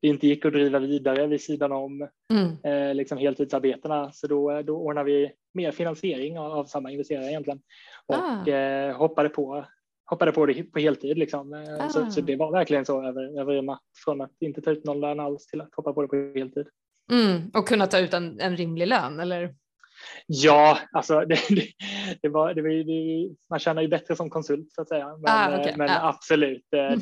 det 0.00 0.08
inte 0.08 0.26
gick 0.26 0.44
att 0.44 0.52
driva 0.52 0.78
vidare 0.78 1.26
vid 1.26 1.40
sidan 1.40 1.72
om 1.72 2.08
mm. 2.32 2.56
eh, 2.64 2.94
liksom 2.94 3.18
heltidsarbetena. 3.18 4.12
Så 4.12 4.26
då, 4.26 4.62
då 4.62 4.76
ordnade 4.76 5.10
vi 5.10 5.32
mer 5.54 5.72
finansiering 5.72 6.38
av, 6.38 6.52
av 6.52 6.64
samma 6.64 6.90
investerare 6.90 7.28
egentligen 7.28 7.60
och 8.06 8.16
ah. 8.16 8.50
eh, 8.50 8.96
hoppade 8.96 9.28
på 9.28 9.64
hoppade 10.10 10.32
på 10.32 10.46
det 10.46 10.62
på 10.62 10.78
heltid. 10.78 11.18
Liksom. 11.18 11.66
Ah. 11.80 11.88
Så, 11.88 12.10
så, 12.10 12.20
det 12.20 12.36
var 12.36 12.52
verkligen 12.52 12.84
så 12.84 13.02
över, 13.02 13.40
över 13.40 13.54
en 13.54 13.66
natt 13.66 13.82
från 14.04 14.20
att 14.20 14.32
inte 14.40 14.60
ta 14.60 14.70
ut 14.70 14.84
någon 14.84 15.00
lön 15.00 15.20
alls 15.20 15.46
till 15.46 15.60
att 15.60 15.74
hoppa 15.74 15.92
på 15.92 16.02
det 16.02 16.08
på 16.08 16.16
heltid. 16.16 16.66
Mm, 17.10 17.50
och 17.54 17.68
kunna 17.68 17.86
ta 17.86 17.98
ut 17.98 18.14
en, 18.14 18.40
en 18.40 18.56
rimlig 18.56 18.86
lön 18.86 19.20
eller? 19.20 19.54
Ja, 20.26 20.78
alltså 20.92 21.20
det, 21.28 21.38
det, 21.48 21.66
det 22.22 22.28
var, 22.28 22.54
det 22.54 22.62
var, 22.62 22.70
det, 22.70 23.34
man 23.50 23.58
tjänar 23.58 23.82
ju 23.82 23.88
bättre 23.88 24.16
som 24.16 24.30
konsult 24.30 24.72
så 24.72 24.82
att 24.82 24.88
säga. 24.88 25.06
Men, 25.06 25.24
ah, 25.26 25.60
okay. 25.60 25.76
men 25.76 25.90
ah. 25.90 26.08
absolut, 26.08 26.66
det, 26.70 26.96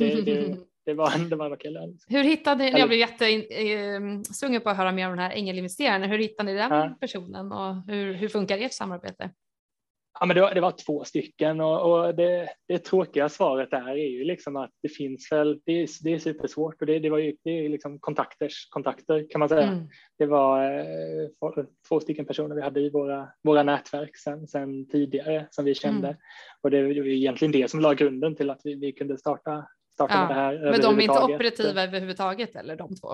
det, 0.85 0.95
var, 0.95 1.29
det 1.31 1.37
var 1.37 1.47
en 1.47 1.53
okej 1.53 1.71
lön. 1.71 1.99
Hur 2.09 2.25
hittade 2.25 2.65
ni, 2.65 2.79
jag 2.79 2.89
blev 2.89 3.01
jättesugen 3.01 4.61
på 4.61 4.71
att 4.71 4.77
höra 4.77 4.93
mer 4.93 5.05
om 5.07 5.17
den 5.17 5.25
här 5.25 5.37
ängelinvesteraren, 5.37 6.11
hur 6.11 6.19
hittade 6.19 6.53
ni 6.53 6.59
den 6.59 6.73
ja. 6.73 6.97
personen 7.01 7.53
och 7.53 7.75
hur, 7.87 8.15
hur 8.15 8.29
funkar 8.29 8.59
ert 8.59 8.73
samarbete? 8.73 9.31
Ja, 10.21 10.27
men 10.27 10.35
det, 10.35 10.41
var, 10.41 10.55
det 10.55 10.61
var 10.61 10.75
två 10.87 11.05
stycken 11.05 11.61
och, 11.61 11.93
och 11.93 12.15
det, 12.15 12.49
det, 12.69 12.79
tråkiga 12.79 13.29
svaret 13.29 13.71
där 13.71 13.89
är 13.89 14.09
ju 14.09 14.25
liksom 14.25 14.57
att 14.57 14.71
det 14.83 14.89
finns 14.89 15.33
väl, 15.33 15.61
det 15.67 15.73
är, 15.73 15.89
det 16.03 16.15
är 16.15 16.19
supersvårt 16.19 16.81
och 16.81 16.87
det, 16.87 16.99
det 16.99 17.11
var 17.11 17.19
ju 17.19 17.37
det 17.45 17.51
är 17.51 17.69
liksom 17.69 17.99
kontakters 17.99 18.69
kontakter 18.71 19.27
kan 19.31 19.39
man 19.39 19.49
säga. 19.49 19.63
Mm. 19.63 19.89
Det 20.19 20.27
var 20.27 20.79
eh, 20.79 21.65
två 21.89 22.01
stycken 22.01 22.27
personer 22.27 22.55
vi 22.55 22.63
hade 22.63 22.81
i 22.81 22.91
våra, 22.91 23.29
våra 23.43 23.63
nätverk 23.63 24.17
sen, 24.17 24.47
sen 24.47 24.89
tidigare 24.89 25.47
som 25.51 25.65
vi 25.65 25.75
kände 25.75 26.09
mm. 26.09 26.21
och 26.63 26.71
det 26.71 26.83
var 26.83 26.91
ju 26.91 27.17
egentligen 27.17 27.53
det 27.53 27.71
som 27.71 27.81
la 27.81 27.95
grunden 27.95 28.37
till 28.37 28.51
att 28.51 28.61
vi, 28.65 28.75
vi 28.75 28.93
kunde 28.93 29.19
starta, 29.19 29.67
starta 29.95 30.15
ja. 30.15 30.21
med 30.21 30.37
det 30.37 30.41
här. 30.41 30.71
Men 30.71 30.81
de 30.81 30.99
är 30.99 31.03
inte 31.03 31.35
operativa 31.35 31.83
överhuvudtaget 31.83 32.57
eller 32.57 32.77
de 32.77 32.97
två? 32.97 33.13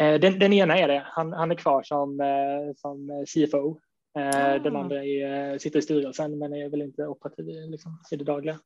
Eh, 0.00 0.20
den, 0.20 0.38
den 0.38 0.52
ena 0.52 0.78
är 0.78 0.88
det, 0.88 1.02
han, 1.06 1.32
han 1.32 1.50
är 1.50 1.54
kvar 1.54 1.82
som, 1.82 2.20
eh, 2.20 2.74
som 2.76 3.24
CFO 3.26 3.80
Ah. 4.14 4.58
Den 4.58 4.76
andra 4.76 5.04
är, 5.04 5.58
sitter 5.58 5.78
i 5.78 5.82
styrelsen 5.82 6.38
men 6.38 6.54
är 6.54 6.68
väl 6.68 6.82
inte 6.82 7.06
operativ 7.06 7.46
liksom, 7.46 8.02
i 8.10 8.16
det 8.16 8.24
dagliga. 8.24 8.58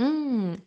Mm. 0.00 0.60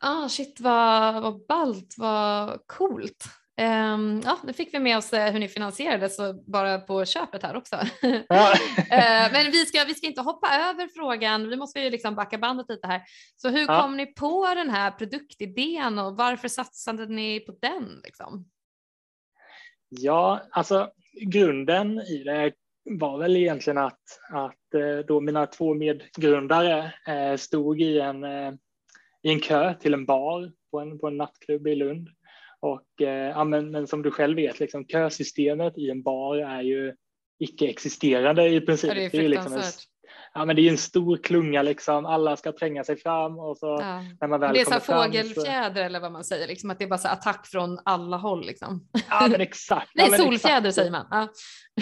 Ah, 0.00 0.28
shit 0.28 0.60
vad, 0.60 1.22
vad 1.22 1.46
ballt, 1.46 1.94
vad 1.98 2.66
coolt. 2.66 3.24
Um, 3.60 4.22
ja, 4.24 4.38
nu 4.44 4.52
fick 4.52 4.74
vi 4.74 4.78
med 4.78 4.98
oss 4.98 5.12
eh, 5.12 5.32
hur 5.32 5.38
ni 5.38 5.48
finansierade 5.48 6.08
så 6.08 6.32
bara 6.32 6.78
på 6.78 7.04
köpet 7.04 7.42
här 7.42 7.56
också. 7.56 7.76
Ja. 8.28 8.52
uh, 8.78 9.32
men 9.32 9.50
vi 9.52 9.66
ska, 9.66 9.84
vi 9.84 9.94
ska 9.94 10.06
inte 10.06 10.20
hoppa 10.20 10.46
över 10.46 10.88
frågan, 10.88 11.48
vi 11.48 11.56
måste 11.56 11.80
ju 11.80 11.90
liksom 11.90 12.14
backa 12.14 12.38
bandet 12.38 12.66
lite 12.68 12.86
här. 12.86 13.02
Så 13.36 13.48
hur 13.48 13.66
ja. 13.66 13.82
kom 13.82 13.96
ni 13.96 14.06
på 14.06 14.54
den 14.54 14.70
här 14.70 14.90
produktidén 14.90 15.98
och 15.98 16.16
varför 16.16 16.48
satsade 16.48 17.06
ni 17.06 17.40
på 17.40 17.54
den? 17.60 18.00
Liksom? 18.04 18.48
Ja, 19.88 20.42
alltså 20.50 20.90
grunden 21.20 22.00
i 22.00 22.24
det 22.24 22.52
var 22.84 23.18
väl 23.18 23.36
egentligen 23.36 23.78
att, 23.78 24.20
att 24.30 24.74
eh, 24.74 25.06
då 25.06 25.20
mina 25.20 25.46
två 25.46 25.74
medgrundare 25.74 26.92
eh, 27.06 27.36
stod 27.36 27.80
i 27.80 28.00
en, 28.00 28.24
eh, 28.24 28.52
i 29.22 29.28
en 29.28 29.40
kö 29.40 29.74
till 29.74 29.94
en 29.94 30.06
bar 30.06 30.52
på 30.70 30.80
en, 30.80 30.98
på 30.98 31.06
en 31.06 31.16
nattklubb 31.16 31.66
i 31.66 31.74
Lund. 31.74 32.08
Och, 32.60 32.86
ja, 32.96 33.44
men, 33.44 33.70
men 33.70 33.86
som 33.86 34.02
du 34.02 34.10
själv 34.10 34.36
vet, 34.36 34.60
liksom, 34.60 34.86
kösystemet 34.86 35.78
i 35.78 35.90
en 35.90 36.02
bar 36.02 36.36
är 36.36 36.62
ju 36.62 36.94
icke-existerande 37.38 38.48
i 38.48 38.60
princip. 38.60 38.88
Ja, 38.88 38.94
det 38.94 39.04
är, 39.04 39.10
det 39.10 39.24
är 39.24 39.28
liksom 39.28 39.52
en, 39.52 39.62
ja, 40.34 40.44
men 40.44 40.56
det 40.56 40.62
är 40.62 40.70
en 40.70 40.78
stor 40.78 41.16
klunga 41.16 41.62
liksom. 41.62 42.06
Alla 42.06 42.36
ska 42.36 42.52
tränga 42.52 42.84
sig 42.84 42.96
fram 42.96 43.38
och 43.38 43.58
så 43.58 43.66
Ja. 43.80 44.00
när 44.20 44.28
man 44.28 44.40
väl 44.40 44.54
Det 44.54 44.60
är 44.60 44.64
så 44.64 44.70
fram 44.70 44.80
så- 44.80 45.02
fågelfjäder 45.04 45.84
eller 45.84 46.00
vad 46.00 46.12
man 46.12 46.24
säger, 46.24 46.46
liksom, 46.48 46.70
att 46.70 46.78
det 46.78 46.84
är 46.84 46.88
bara 46.88 46.98
så 46.98 47.08
attack 47.08 47.46
från 47.46 47.78
alla 47.84 48.16
håll. 48.16 48.46
Liksom. 48.46 48.88
Ja, 49.10 49.26
men 49.30 49.40
exakt. 49.40 49.90
Nej, 49.94 50.08
ja, 50.10 50.16
solfjäder 50.18 50.56
exakt. 50.58 50.74
säger 50.74 50.90
man. 50.90 51.06
Ja. 51.10 51.28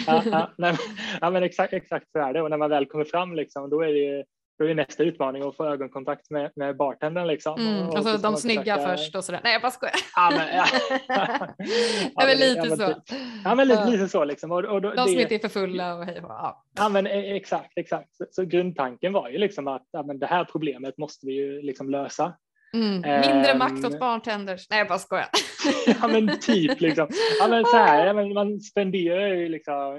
Ja, 0.07 0.23
ja, 0.25 0.51
nej, 0.57 0.77
ja, 1.21 1.29
men 1.29 1.43
exakt, 1.43 1.73
exakt 1.73 2.11
så 2.11 2.19
är 2.19 2.33
det. 2.33 2.41
Och 2.41 2.49
när 2.49 2.57
man 2.57 2.69
väl 2.69 2.85
kommer 2.85 3.05
fram, 3.05 3.35
liksom, 3.35 3.69
då 3.69 3.81
är 3.81 3.87
det 3.87 3.99
ju 3.99 4.23
då 4.63 4.69
är 4.69 4.75
nästa 4.75 5.03
utmaning 5.03 5.43
att 5.47 5.55
få 5.55 5.65
ögonkontakt 5.65 6.29
med, 6.29 6.51
med 6.55 6.77
bartendern. 6.77 7.27
Liksom. 7.27 7.59
Mm. 7.61 7.75
Och- 7.87 7.93
och 7.93 7.97
Och 7.99 8.03
så 8.03 8.11
så 8.11 8.17
ska 8.19 8.27
de 8.29 8.37
snygga 8.37 8.75
försöka- 8.75 8.97
först 8.97 9.15
och 9.15 9.23
sådär. 9.23 9.41
Nej, 9.43 9.53
jag 9.53 9.61
bara 9.61 9.71
skojar. 9.71 9.95
Ja, 10.15 10.31
men, 10.37 10.55
ja. 10.57 10.65
Ja, 12.15 12.25
men 12.25 12.37
lite 12.37 12.57
ja, 12.57 12.65
men 12.65 12.77
så. 12.77 12.87
typ. 12.87 13.19
Ja, 13.43 13.55
men 13.55 13.67
lite, 13.67 13.85
lite 13.89 14.07
så. 14.07 14.23
Liksom. 14.23 14.51
Och, 14.51 14.63
och 14.65 14.81
då, 14.81 14.89
De 14.93 15.07
som 15.07 15.19
inte 15.19 15.35
är 15.35 15.39
för 15.39 15.49
fulla 15.49 15.95
och 15.95 16.05
hej 16.05 16.19
ja. 16.21 16.63
ja, 16.77 16.89
men, 16.89 17.07
e- 17.07 17.35
exakt, 17.35 17.71
exakt. 17.75 18.15
Så, 18.15 18.25
så 18.31 18.45
grundtanken 18.45 19.13
var 19.13 19.29
ju 19.29 19.37
liksom 19.37 19.67
att 19.67 19.85
ja, 19.91 20.03
men 20.03 20.19
det 20.19 20.25
här 20.27 20.43
problemet 20.45 20.97
måste 20.97 21.25
vi 21.25 21.33
ju 21.33 21.61
liksom 21.61 21.89
lösa. 21.89 22.33
Mm. 22.73 22.93
Mindre 23.01 23.51
Ehm. 23.51 23.57
makt 23.57 23.85
åt 23.85 23.99
bartenders. 23.99 24.69
Nej, 24.69 24.79
jag 24.79 24.87
bara 24.87 24.99
skojar. 24.99 25.27
Ja 26.01 26.07
men 26.07 26.39
typ 26.39 26.81
liksom. 26.81 27.07
Ja 27.39 27.47
men 27.47 27.65
så 27.65 27.77
här, 27.77 28.13
men 28.17 28.33
man 28.33 28.59
spenderar 28.61 29.27
ju 29.27 29.49
liksom 29.49 29.95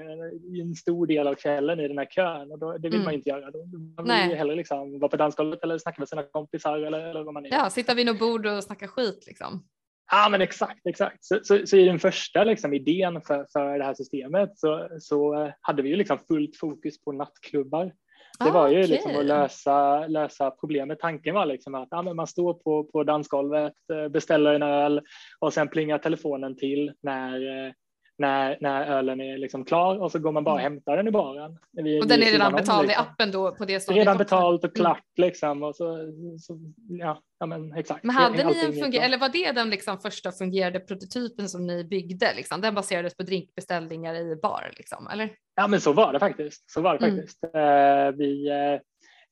en 0.61 0.75
stor 0.75 1.07
del 1.07 1.27
av 1.27 1.35
kvällen 1.35 1.79
i 1.79 1.87
den 1.87 1.97
här 1.97 2.05
kön 2.05 2.51
och 2.51 2.59
då, 2.59 2.71
det 2.77 2.89
vill 2.89 2.93
Mm. 2.93 3.05
man 3.05 3.13
inte 3.13 3.29
göra. 3.29 3.51
Då. 3.51 3.57
Man 3.65 4.05
vill 4.05 4.05
Nej. 4.07 4.29
ju 4.29 4.35
hellre 4.35 4.55
liksom 4.55 4.99
vara 4.99 5.09
på 5.09 5.17
dansgolvet 5.17 5.63
eller 5.63 5.77
snacka 5.77 6.01
med 6.01 6.09
sina 6.09 6.23
kompisar 6.23 6.77
eller, 6.77 6.99
eller 7.09 7.23
vad 7.23 7.33
man 7.33 7.45
är. 7.45 7.49
Ja, 7.51 7.69
sitta 7.69 7.93
vid 7.93 8.05
något 8.05 8.19
bord 8.19 8.45
och 8.45 8.63
snacka 8.63 8.87
skit 8.87 9.23
liksom. 9.27 9.63
Ja 10.11 10.27
men 10.31 10.41
exakt, 10.41 10.85
exakt. 10.89 11.25
Så, 11.25 11.39
så, 11.43 11.67
så 11.67 11.77
i 11.77 11.85
den 11.85 11.99
första 11.99 12.43
liksom, 12.43 12.73
idén 12.73 13.21
för, 13.21 13.45
för 13.53 13.77
det 13.77 13.83
här 13.83 13.93
systemet 13.93 14.49
så, 14.59 14.87
så 14.99 15.51
hade 15.61 15.81
vi 15.81 15.89
ju 15.89 15.95
liksom 15.95 16.17
fullt 16.27 16.57
fokus 16.57 17.01
på 17.03 17.11
nattklubbar. 17.11 17.91
Det 18.39 18.51
var 18.51 18.69
ju 18.69 18.83
Ah, 18.83 18.87
liksom 18.87 19.15
att 19.15 19.25
lösa, 19.25 20.07
lösa 20.07 20.51
problemet. 20.51 20.99
Tanken 20.99 21.35
var 21.35 21.45
liksom 21.45 21.75
att 21.75 21.87
ja, 21.91 22.01
man 22.01 22.27
står 22.27 22.53
på, 22.53 22.83
på 22.83 23.03
dansgolvet, 23.03 23.73
eh, 23.93 24.07
beställer 24.07 24.53
en 24.53 24.63
öl 24.63 25.01
och 25.39 25.53
sen 25.53 25.67
plingar 25.67 25.97
telefonen 25.97 26.57
till 26.57 26.93
när, 27.01 27.65
eh, 27.67 27.73
när, 28.17 28.57
när 28.61 28.85
ölen 28.85 29.21
är 29.21 29.37
liksom 29.37 29.65
klar 29.65 29.97
och 30.01 30.11
så 30.11 30.19
går 30.19 30.31
man 30.31 30.43
bara 30.43 30.55
och 30.55 30.59
hämtar 30.61 30.97
den 30.97 31.07
i 31.07 31.11
baren. 31.11 31.57
vid- 31.71 32.01
Och 32.01 32.07
den 32.07 32.21
är 32.23 32.25
redan 32.31 32.53
betald 32.53 32.85
i 32.85 32.87
liksom. 32.87 33.05
appen 33.05 33.31
då 33.31 33.55
på 33.55 33.65
det 33.65 33.79
stadiet 33.79 34.01
Redan 34.01 34.17
betalt 34.17 34.63
och 34.63 34.75
klart 34.75 35.03
liksom. 35.17 35.63
Och 35.63 35.75
så, 35.75 35.97
så, 36.39 36.59
ja, 36.89 37.21
ja, 37.39 37.45
men 37.45 37.73
exakt. 37.73 38.03
Men 38.03 38.15
hade 38.15 38.43
ni 38.43 38.59
en 38.65 38.73
funger- 38.73 39.01
eller 39.01 39.17
var 39.17 39.29
det 39.29 39.51
den 39.51 39.69
liksom 39.69 39.99
första 39.99 40.31
fungerande 40.31 40.79
prototypen 40.79 41.49
som 41.49 41.67
ni 41.67 41.83
byggde? 41.83 42.33
Liksom? 42.35 42.61
Den 42.61 42.75
baserades 42.75 43.15
på 43.17 43.23
drinkbeställningar 43.23 44.15
i 44.15 44.35
bar 44.35 44.71
liksom, 44.77 45.07
eller? 45.07 45.29
Ja, 45.55 45.67
men 45.67 45.81
så 45.81 45.93
var 45.93 46.13
det 46.13 46.19
faktiskt. 46.19 46.71
Så 46.71 46.81
var 46.81 46.97
det 46.97 47.05
Mm. 47.05 47.17
faktiskt. 47.17 47.43
Eh, 47.43 48.11
vi, 48.17 48.47
eh, 48.49 48.79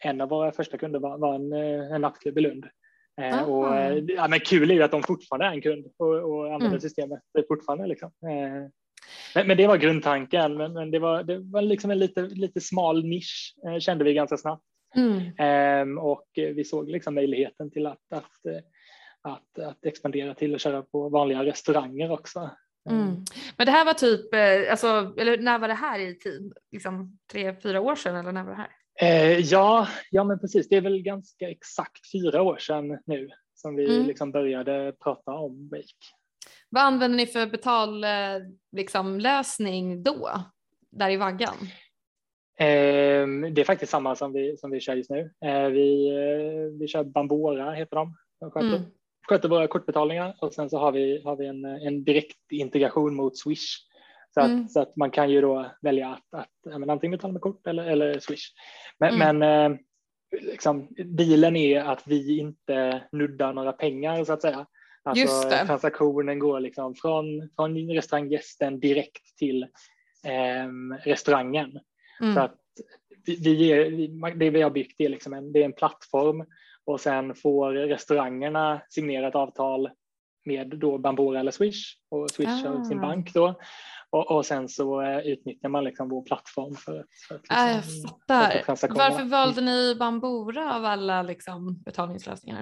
en 0.09 0.21
av 0.21 0.29
våra 0.29 0.51
första 0.51 0.77
kunder 0.77 0.99
var, 0.99 1.17
var 1.17 1.35
en, 1.35 1.53
eh, 1.53 1.95
en 1.95 2.01
nattklubb 2.01 2.37
i 2.37 2.41
Lund. 2.41 2.65
Eh, 3.21 3.49
och, 3.49 3.77
eh, 3.77 4.03
ja, 4.07 4.27
men 4.27 4.39
kul 4.39 4.71
är 4.71 4.75
ju 4.75 4.83
att 4.83 4.91
de 4.91 5.03
fortfarande 5.03 5.45
är 5.45 5.51
en 5.51 5.61
kund 5.61 5.85
och, 5.97 6.07
och 6.07 6.45
använder 6.45 6.67
Mm. 6.67 6.79
systemet 6.79 7.19
fortfarande. 7.47 7.87
Liksom. 7.87 8.11
Eh, 8.25 8.69
men, 9.35 9.47
men 9.47 9.57
det 9.57 9.67
var 9.67 9.77
grundtanken, 9.77 10.57
men, 10.57 10.73
men 10.73 10.91
det 10.91 10.99
var, 10.99 11.23
det 11.23 11.39
var 11.39 11.61
liksom 11.61 11.91
en 11.91 11.99
lite, 11.99 12.21
lite 12.21 12.61
smal 12.61 13.05
nisch 13.05 13.55
eh, 13.67 13.79
kände 13.79 14.03
vi 14.03 14.13
ganska 14.13 14.37
snabbt. 14.37 14.63
Ehm, 15.37 15.97
och 15.97 16.27
vi 16.35 16.63
såg 16.63 16.89
liksom 16.89 17.15
möjligheten 17.15 17.71
till 17.71 17.85
att, 17.85 18.13
att, 18.13 18.45
eh, 18.45 18.61
att, 19.21 19.59
att 19.59 19.85
expandera 19.85 20.33
till 20.33 20.55
att 20.55 20.61
köra 20.61 20.81
på 20.81 21.09
vanliga 21.09 21.45
restauranger 21.45 22.11
också. 22.11 22.49
Mm. 22.89 23.15
Men 23.57 23.65
det 23.65 23.71
här 23.71 23.85
var 23.85 23.93
typ, 23.93 24.33
eh, 24.33 24.71
alltså, 24.71 25.13
eller 25.17 25.37
när 25.37 25.59
var 25.59 25.67
det 25.67 25.73
här 25.73 25.99
i 25.99 26.15
tid? 26.17 26.53
Liksom 26.71 27.19
tre, 27.31 27.55
fyra 27.63 27.81
år 27.81 27.95
sedan 27.95 28.15
eller 28.15 28.31
när 28.31 28.43
var 28.43 28.51
det 28.51 28.57
här? 28.57 28.71
Eh, 29.01 29.39
ja, 29.39 29.87
ja, 30.11 30.23
men 30.23 30.39
precis. 30.39 30.69
Det 30.69 30.75
är 30.75 30.81
väl 30.81 31.01
ganska 31.01 31.49
exakt 31.49 32.11
fyra 32.11 32.41
år 32.41 32.57
sedan 32.57 32.99
nu 33.05 33.29
som 33.55 33.75
vi 33.75 33.95
Mm. 33.95 34.07
liksom 34.07 34.31
började 34.31 34.93
prata 35.03 35.31
om 35.31 35.69
Wake. 35.71 35.83
Vad 36.69 36.83
använder 36.83 37.17
ni 37.17 37.25
för 37.25 37.45
betallösning 37.47 38.59
liksom, 38.71 39.19
lösning 39.19 40.03
då? 40.03 40.29
Där 40.91 41.09
i 41.09 41.17
vaggan? 41.17 41.55
Eh, 42.57 43.51
det 43.51 43.61
är 43.61 43.63
faktiskt 43.63 43.91
samma 43.91 44.15
som 44.15 44.33
vi, 44.33 44.57
som 44.57 44.71
vi 44.71 44.79
kör 44.79 44.95
just 44.95 45.09
nu. 45.09 45.31
Eh, 45.45 45.67
vi, 45.67 46.07
eh, 46.09 46.79
vi 46.79 46.87
kör 46.87 47.03
Bambora, 47.03 47.71
heter 47.71 47.95
de. 47.95 48.17
De 48.39 48.51
sköter, 48.51 48.67
Mm. 48.67 48.81
sköter 49.29 49.49
våra 49.49 49.67
kortbetalningar 49.67 50.35
och 50.41 50.53
sen 50.53 50.69
så 50.69 50.77
har 50.77 50.91
vi, 50.91 51.21
har 51.23 51.35
vi 51.35 51.45
en, 51.47 51.65
en 51.65 52.03
direkt 52.03 52.51
integration 52.51 53.15
mot 53.15 53.37
Swish. 53.37 53.77
Så 54.33 54.41
att, 54.41 54.47
Mm. 54.49 54.67
så 54.67 54.81
att 54.81 54.95
man 54.95 55.11
kan 55.11 55.29
ju 55.29 55.41
då 55.41 55.71
välja 55.81 56.07
att, 56.09 56.33
att 56.41 56.79
men 56.79 56.89
antingen 56.89 57.11
betala 57.11 57.33
med 57.33 57.41
kort 57.41 57.67
eller, 57.67 57.83
eller 57.83 58.19
Swish. 58.19 58.53
Men, 58.99 59.13
Mm. 59.15 59.37
men 59.39 59.71
eh, 59.73 59.79
liksom, 60.41 60.87
dealen 61.05 61.55
är 61.55 61.79
att 61.83 62.03
vi 62.07 62.37
inte 62.39 63.03
nuddar 63.11 63.53
några 63.53 63.71
pengar 63.73 64.23
så 64.23 64.33
att 64.33 64.41
säga. 64.41 64.65
Alltså. 65.03 65.49
Transaktionen 65.65 66.39
går 66.39 66.59
liksom 66.59 66.95
från, 66.95 67.49
från 67.55 67.89
restauranggästen 67.89 68.79
direkt 68.79 69.37
till 69.37 69.67
ehm, 70.23 70.93
restaurangen. 71.03 71.79
Så 72.17 72.23
Mm. 72.25 72.37
att 72.37 72.55
vi, 73.25 73.35
vi 73.35 73.71
är, 73.71 74.35
det 74.35 74.49
vi 74.49 74.61
har 74.61 74.69
byggt 74.69 75.01
är, 75.01 75.09
liksom 75.09 75.33
en, 75.33 75.53
det 75.53 75.59
är 75.61 75.65
en 75.65 75.73
plattform 75.73 76.45
och 76.85 77.01
sen 77.01 77.35
får 77.35 77.71
restaurangerna 77.73 78.81
signera 78.89 79.27
ett 79.27 79.35
avtal 79.35 79.89
med 80.45 80.67
då 80.77 80.97
Bambora 80.97 81.39
eller 81.39 81.51
Swish 81.51 81.83
och 82.09 82.29
Swish 82.31 82.65
har 82.65 82.83
sin 82.83 82.99
Ah. 82.99 83.01
bank 83.01 83.33
då. 83.33 83.55
Och, 84.13 84.31
och 84.31 84.45
sen 84.45 84.69
så 84.69 85.01
eh, 85.01 85.19
utnyttjar 85.19 85.69
man 85.69 85.83
liksom 85.83 86.09
vår 86.09 86.21
plattform 86.21 86.75
för 86.75 86.99
att, 86.99 87.05
för 87.27 87.35
att 87.35 87.41
Ja, 87.49 87.67
jag 87.69 87.75
liksom, 87.77 88.09
fattar. 88.09 88.61
transaktionerna. 88.65 89.09
Varför 89.09 89.23
valde 89.25 89.61
ni 89.61 89.95
Bambora 89.99 90.75
av 90.75 90.85
alla 90.85 91.21
liksom, 91.23 91.81
betalningslösningar? 91.85 92.61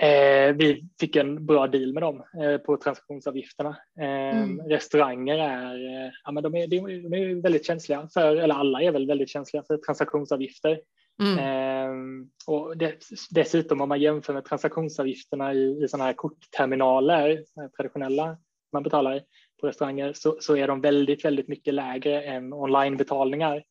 Eh, 0.00 0.52
vi 0.54 0.88
fick 1.00 1.16
en 1.16 1.46
bra 1.46 1.66
deal 1.66 1.92
med 1.92 2.02
dem 2.02 2.22
eh, 2.42 2.58
på 2.58 2.76
transaktionsavgifterna. 2.76 3.76
Eh, 4.00 4.20
Mm. 4.40 4.60
Restauranger 4.68 5.38
är, 5.38 5.74
eh, 6.06 6.10
ja, 6.24 6.32
men 6.32 6.42
de 6.42 6.54
är, 6.54 6.66
de 6.66 6.76
är- 7.14 7.42
väldigt 7.42 7.66
känsliga 7.66 8.08
för, 8.14 8.36
eller 8.36 8.54
alla 8.54 8.82
är 8.82 8.90
väl 8.92 9.06
väldigt 9.06 9.28
känsliga 9.30 9.62
för 9.66 9.76
transaktionsavgifter. 9.76 10.80
Mm. 11.22 11.38
Ehm, 11.38 12.30
och 12.46 12.76
det, 12.76 12.94
dessutom 13.30 13.80
om 13.80 13.88
man 13.88 14.00
jämför 14.00 14.32
med 14.34 14.44
transaktionsavgifterna 14.44 15.54
i, 15.54 15.84
i 15.84 15.88
sådana 15.88 16.04
här 16.04 16.12
kortterminaler, 16.12 17.44
traditionella 17.76 18.36
man 18.72 18.82
betalar 18.82 19.20
på 19.60 19.66
restauranger, 19.66 20.12
så, 20.12 20.36
så 20.40 20.56
är 20.56 20.68
de 20.68 20.80
väldigt, 20.80 21.24
väldigt 21.24 21.48
mycket 21.48 21.74
lägre 21.74 22.22
än 22.22 22.52
onlinebetalningar. 22.52 23.64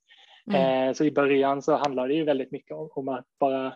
Mm. 0.49 0.89
Eh, 0.89 0.93
så 0.93 1.03
i 1.03 1.11
början 1.11 1.61
så 1.61 1.75
handlar 1.75 2.07
det 2.07 2.13
ju 2.13 2.23
väldigt 2.23 2.51
mycket 2.51 2.71
om, 2.71 2.89
om 2.95 3.09
att 3.09 3.25
bara 3.39 3.73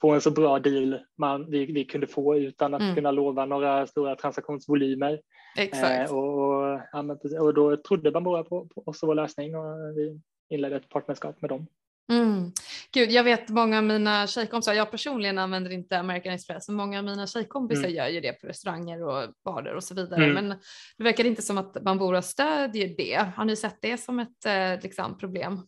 få 0.00 0.10
en 0.10 0.20
så 0.20 0.30
bra 0.30 0.58
deal 0.58 0.98
man, 1.18 1.50
vi, 1.50 1.66
vi 1.66 1.84
kunde 1.84 2.06
få 2.06 2.36
utan 2.36 2.74
att 2.74 2.82
Mm. 2.82 2.94
kunna 2.94 3.10
lova 3.10 3.44
några 3.46 3.86
stora 3.86 4.16
transaktionsvolymer. 4.16 5.20
Exakt. 5.58 6.10
Eh, 6.10 6.16
och, 6.16 6.38
och, 6.38 7.40
och 7.40 7.54
då 7.54 7.76
trodde 7.76 8.10
Bambora 8.10 8.44
på, 8.44 8.68
på 8.74 8.82
oss 8.86 9.02
och 9.02 9.06
vår 9.06 9.14
lösning 9.14 9.56
och 9.56 9.96
vi 9.96 10.20
inledde 10.48 10.76
ett 10.76 10.88
partnerskap 10.88 11.42
med 11.42 11.50
dem. 11.50 11.66
Mm. 12.10 12.52
Gud, 12.92 13.10
jag 13.10 13.24
vet 13.24 13.48
många 13.48 13.78
av 13.78 13.84
mina 13.84 14.26
tjejkompisar, 14.26 14.72
jag 14.72 14.90
personligen 14.90 15.38
använder 15.38 15.70
inte 15.70 15.98
American 15.98 16.32
Express, 16.32 16.68
men 16.68 16.76
många 16.76 16.98
av 16.98 17.04
mina 17.04 17.26
tjejkompisar 17.26 17.84
Mm. 17.84 17.94
gör 17.96 18.08
ju 18.08 18.20
det 18.20 18.32
på 18.32 18.46
restauranger 18.46 19.02
och 19.02 19.32
barer 19.44 19.74
och 19.74 19.84
så 19.84 19.94
vidare. 19.94 20.24
Mm. 20.24 20.34
Men 20.46 20.58
det 20.98 21.04
verkar 21.04 21.24
inte 21.26 21.42
som 21.42 21.58
att 21.58 21.72
Bambora 21.72 22.22
stödjer 22.22 22.94
det. 22.96 23.26
Har 23.36 23.44
ni 23.44 23.56
sett 23.56 23.76
det 23.82 23.96
som 23.98 24.20
ett 24.20 24.46
eh, 24.46 24.82
liksom, 24.82 25.18
problem? 25.18 25.58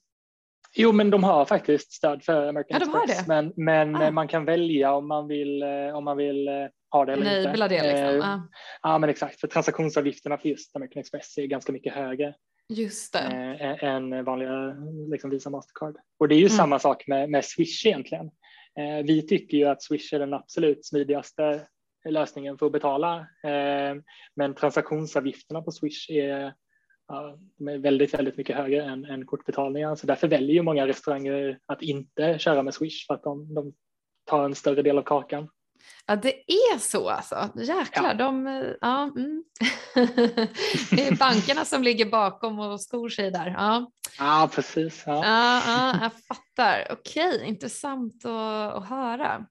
Jo, 0.75 0.93
men 0.93 1.11
de 1.11 1.25
har 1.25 1.45
faktiskt 1.45 1.93
stöd 1.93 2.25
för 2.25 2.49
American 2.49 2.79
Ja, 2.81 2.87
de 2.87 2.93
har 2.95 3.05
Express, 3.05 3.27
det. 3.27 3.29
men, 3.29 3.53
men 3.57 3.97
Ah. 3.97 4.05
eh, 4.05 4.11
man 4.11 4.29
kan 4.29 4.45
välja 4.45 4.93
om 4.95 5.09
man 5.09 5.29
vill, 5.29 5.63
eh, 5.63 5.69
om 5.97 6.05
man 6.05 6.17
vill 6.17 6.49
ha 6.91 7.05
det 7.05 7.13
eller 7.13 7.23
inte. 7.39 7.49
Enabla 7.49 7.69
det 7.69 7.83
liksom. 7.83 8.07
Eh, 8.09 8.15
Ja, 8.17 8.49
Ja, 8.83 8.99
men 8.99 9.11
exakt, 9.11 9.41
för 9.41 9.49
transaktionsavgifterna 9.49 10.39
för 10.39 10.49
just 10.49 10.77
American 10.77 11.01
Express 11.01 11.39
är 11.39 11.47
ganska 11.47 11.73
mycket 11.73 11.95
högre 11.95 12.35
just 12.73 13.12
det. 13.12 13.57
eh, 13.61 13.85
än 13.85 14.25
vanliga 14.25 14.76
liksom 15.11 15.31
Visa 15.31 15.50
Mastercard. 15.50 15.97
Och 16.19 16.29
det 16.29 16.35
är 16.35 16.38
ju 16.38 16.47
Mm. 16.47 16.57
samma 16.57 16.79
sak 16.79 17.07
med, 17.07 17.31
med 17.31 17.45
Swish 17.45 17.87
egentligen. 17.87 18.26
Eh, 18.79 19.07
vi 19.07 19.26
tycker 19.26 19.57
ju 19.59 19.64
att 19.64 19.83
Swish 19.83 20.12
är 20.14 20.19
den 20.19 20.35
absolut 20.35 20.87
smidigaste 20.87 21.67
lösningen 22.09 22.59
för 22.59 22.67
att 22.67 22.73
betala, 22.73 23.17
eh, 23.45 23.95
men 24.37 24.55
transaktionsavgifterna 24.55 25.62
på 25.62 25.73
Swish 25.73 26.11
är 26.11 26.55
Ja, 27.09 27.38
är 27.71 27.79
väldigt, 27.79 28.14
väldigt 28.14 28.37
mycket 28.37 28.57
högre 28.57 28.83
än, 28.85 29.05
än 29.05 29.26
kortbetalningar. 29.26 29.95
Så 29.95 30.07
därför 30.07 30.29
väljer 30.29 30.55
ju 30.55 30.62
många 30.62 30.87
restauranger 30.87 31.59
att 31.67 31.83
inte 31.83 32.38
köra 32.38 32.62
med 32.62 32.75
Swish 32.75 33.07
för 33.07 33.14
att 33.14 33.23
de, 33.23 33.55
de 33.55 33.73
tar 34.25 34.45
en 34.45 34.55
större 34.55 34.83
del 34.83 34.99
av 34.99 35.02
kakan. 35.02 35.49
Ja, 36.07 36.17
det 36.17 36.51
är 36.51 36.79
så 36.79 37.09
alltså. 37.09 37.51
Jäklar, 37.57 38.09
Ja. 38.09 38.15
de, 38.15 38.47
eh, 38.47 38.65
ja, 38.81 39.03
mm. 39.03 39.45
det 40.91 41.09
är 41.09 41.17
bankerna 41.17 41.65
som 41.65 41.83
ligger 41.83 42.07
bakom 42.07 42.59
och 42.59 42.81
skor 42.81 43.09
sig 43.09 43.31
där. 43.31 43.47
Ja. 43.47 43.91
Ja, 44.19 44.51
precis. 44.55 45.03
Ja. 45.07 45.23
Ja, 45.25 45.62
ja, 45.67 45.99
jag 46.03 46.12
fattar. 46.29 46.87
Okej, 46.91 47.43
intressant 47.45 48.25
att, 48.25 48.75
att 48.75 48.89
höra. 48.89 49.47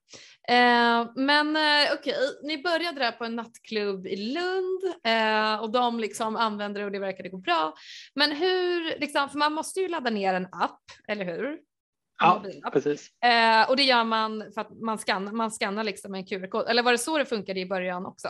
Eh, 0.48 1.10
men 1.16 1.56
eh, 1.56 1.92
okej, 1.94 2.14
ni 2.42 2.62
började 2.62 2.98
där 2.98 3.12
på 3.12 3.24
en 3.24 3.36
nattklubb 3.36 4.06
i 4.06 4.16
Lund 4.16 4.80
eh, 5.04 5.54
och 5.62 5.72
de 5.72 6.00
liksom 6.00 6.36
använde 6.36 6.80
det 6.80 6.86
och 6.86 6.92
det 6.92 6.98
verkade 6.98 7.28
gå 7.28 7.38
bra. 7.38 7.74
Men 8.14 8.32
hur, 8.32 9.00
liksom, 9.00 9.28
för 9.28 9.38
man 9.38 9.52
måste 9.52 9.80
ju 9.80 9.88
ladda 9.88 10.10
ner 10.10 10.34
en 10.34 10.46
app, 10.52 10.80
eller 11.08 11.24
hur? 11.24 11.58
Ja, 12.22 12.70
precis. 12.72 13.10
Eh, 13.24 13.70
och 13.70 13.76
det 13.76 13.82
gör 13.82 14.04
man 14.04 14.52
för 14.54 14.60
att 14.60 14.80
man 14.80 14.98
skannar, 14.98 15.32
man 15.32 15.50
skannar 15.50 15.84
liksom 15.84 16.14
en 16.14 16.26
QR-kod. 16.26 16.68
Eller 16.68 16.82
var 16.82 16.92
det 16.92 16.98
så 16.98 17.18
det 17.18 17.24
funkade 17.24 17.60
i 17.60 17.66
början 17.66 18.06
också? 18.06 18.28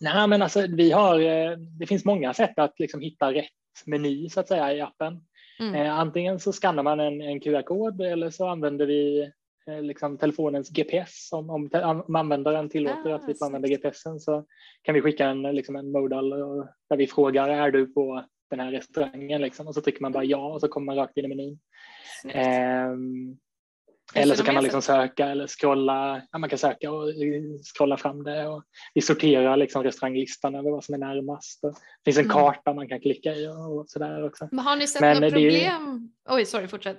Nej, 0.00 0.28
men 0.28 0.42
alltså 0.42 0.66
vi 0.68 0.90
har, 0.90 1.20
eh, 1.20 1.56
det 1.58 1.86
finns 1.86 2.04
många 2.04 2.34
sätt 2.34 2.58
att 2.58 2.78
liksom 2.78 3.00
hitta 3.00 3.32
rätt 3.32 3.50
meny 3.86 4.28
så 4.28 4.40
att 4.40 4.48
säga 4.48 4.72
i 4.72 4.80
appen. 4.80 5.20
Mm. 5.60 5.74
Eh, 5.74 5.98
antingen 5.98 6.40
så 6.40 6.52
skannar 6.52 6.82
man 6.82 7.00
en, 7.00 7.20
en 7.20 7.40
QR-kod 7.40 8.00
eller 8.00 8.30
så 8.30 8.48
använder 8.48 8.86
vi 8.86 9.30
eh, 9.66 9.82
liksom 9.82 10.18
telefonens 10.18 10.70
GPS. 10.70 11.32
Om, 11.32 11.50
om, 11.50 11.70
om 12.06 12.16
användaren 12.16 12.68
tillåter 12.68 13.10
ah, 13.10 13.14
att 13.14 13.28
vi 13.28 13.34
får 13.34 13.46
använda 13.46 13.68
GPSen 13.68 14.20
så 14.20 14.44
kan 14.82 14.94
vi 14.94 15.00
skicka 15.00 15.26
en, 15.26 15.42
liksom 15.42 15.76
en 15.76 15.92
modal 15.92 16.30
där 16.90 16.96
vi 16.96 17.06
frågar 17.06 17.48
är 17.48 17.70
du 17.70 17.86
på 17.86 18.24
den 18.50 18.60
här 18.60 18.72
restaurangen 18.72 19.40
liksom? 19.40 19.66
och 19.66 19.74
så 19.74 19.80
trycker 19.80 20.02
man 20.02 20.12
bara 20.12 20.24
ja 20.24 20.52
och 20.52 20.60
så 20.60 20.68
kommer 20.68 20.84
man 20.84 20.96
rakt 20.96 21.16
in 21.16 21.24
i 21.24 21.28
menyn. 21.28 21.58
Um, 22.24 23.38
eller 24.14 24.34
så 24.34 24.44
kan 24.44 24.54
man 24.54 24.62
liksom 24.62 24.82
söka 24.82 25.26
eller 25.26 25.46
scrolla, 25.46 26.22
ja, 26.32 26.38
man 26.38 26.50
kan 26.50 26.58
söka 26.58 26.90
och 26.90 27.12
scrolla 27.76 27.96
fram 27.96 28.24
det 28.24 28.46
och 28.46 28.64
vi 28.94 29.00
sorterar 29.00 29.56
liksom 29.56 29.82
restauranglistan 29.82 30.54
över 30.54 30.70
vad 30.70 30.84
som 30.84 30.94
är 30.94 30.98
närmast. 30.98 31.60
Det 31.62 31.74
finns 32.04 32.18
en 32.18 32.24
mm. 32.24 32.36
karta 32.36 32.74
man 32.74 32.88
kan 32.88 33.00
klicka 33.00 33.34
i 33.34 33.48
och 33.48 33.84
sådär 33.88 34.26
också. 34.26 34.48
Men 34.50 34.64
har 34.64 34.76
ni 34.76 34.86
sett 34.86 35.00
några 35.00 35.30
problem? 35.30 36.10
Är, 36.28 36.34
Oj, 36.34 36.44
sorry, 36.44 36.68
fortsätt. 36.68 36.98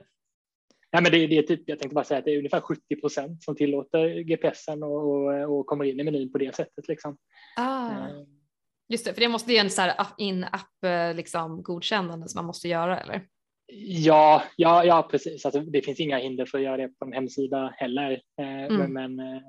Ja, 0.92 1.02
men 1.02 1.12
det, 1.12 1.28
det, 1.28 1.38
är 1.38 1.44
typ, 1.44 1.64
jag 1.66 1.80
tänkte 1.80 1.96
bara 1.96 2.04
säga 2.04 2.18
att 2.18 2.26
det 2.26 2.32
är 2.32 2.38
ungefär 2.38 2.62
70 2.62 2.96
procent 3.02 3.44
som 3.44 3.56
tillåter 3.56 4.20
GPSen 4.20 4.84
och, 4.84 5.10
och, 5.10 5.58
och, 5.58 5.66
kommer 5.66 5.86
in 5.86 6.00
i 6.00 6.04
menyn 6.04 6.32
på 6.32 6.38
det 6.38 6.56
sättet. 6.56 6.88
Liksom. 6.88 7.18
Ah. 7.58 7.90
Um, 7.90 8.39
Just 8.90 9.06
det, 9.06 9.14
för 9.14 9.22
det 9.22 9.28
måste 9.28 9.54
ju 9.54 9.58
en 9.58 9.70
så 9.70 9.82
här 9.82 10.06
in-app 10.18 10.84
eh, 10.84 11.16
liksom, 11.16 11.64
godkännande 11.64 12.30
som 12.30 12.38
man 12.38 12.46
måste 12.46 12.68
göra 12.68 13.00
eller? 13.00 13.26
Ja, 13.84 14.44
ja, 14.56 14.86
ja 14.86 15.08
precis. 15.12 15.46
Alltså, 15.46 15.60
det 15.62 15.82
finns 15.82 16.00
inga 16.00 16.18
hinder 16.18 16.46
för 16.46 16.58
att 16.58 16.64
göra 16.64 16.78
det 16.78 16.88
på 16.88 17.06
en 17.06 17.14
hemsida 17.14 17.74
heller. 17.78 18.12
Eh, 18.42 18.66
mm. 18.66 18.78
Men, 18.78 18.94
men, 18.94 19.20
eh, 19.20 19.42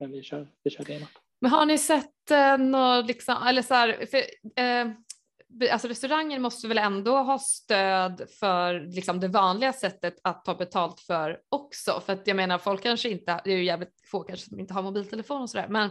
men, 0.00 0.10
vi 0.10 0.22
kör, 0.22 0.48
vi 0.62 0.70
kör 0.70 0.84
det 0.84 0.94
in. 0.94 1.06
Men 1.40 1.50
har 1.50 1.66
ni 1.66 1.78
sett 1.78 2.30
eh, 2.30 2.58
något, 2.58 3.06
liksom, 3.06 3.36
eller 3.46 3.62
så 3.62 3.74
här, 3.74 4.06
för, 4.10 4.18
eh, 4.62 5.72
alltså 5.72 5.88
restauranger 5.88 6.38
måste 6.38 6.68
väl 6.68 6.78
ändå 6.78 7.16
ha 7.16 7.38
stöd 7.38 8.22
för 8.40 8.80
liksom 8.94 9.20
det 9.20 9.28
vanliga 9.28 9.72
sättet 9.72 10.14
att 10.22 10.44
ta 10.44 10.54
betalt 10.54 11.00
för 11.00 11.38
också. 11.48 12.02
För 12.06 12.12
att 12.12 12.26
jag 12.26 12.36
menar 12.36 12.58
folk 12.58 12.82
kanske 12.82 13.08
inte, 13.08 13.40
det 13.44 13.52
är 13.52 13.56
ju 13.56 13.64
jävligt 13.64 13.94
få 14.10 14.20
kanske 14.20 14.48
som 14.48 14.60
inte 14.60 14.74
har 14.74 14.82
mobiltelefon 14.82 15.42
och 15.42 15.50
sådär, 15.50 15.68
men 15.68 15.90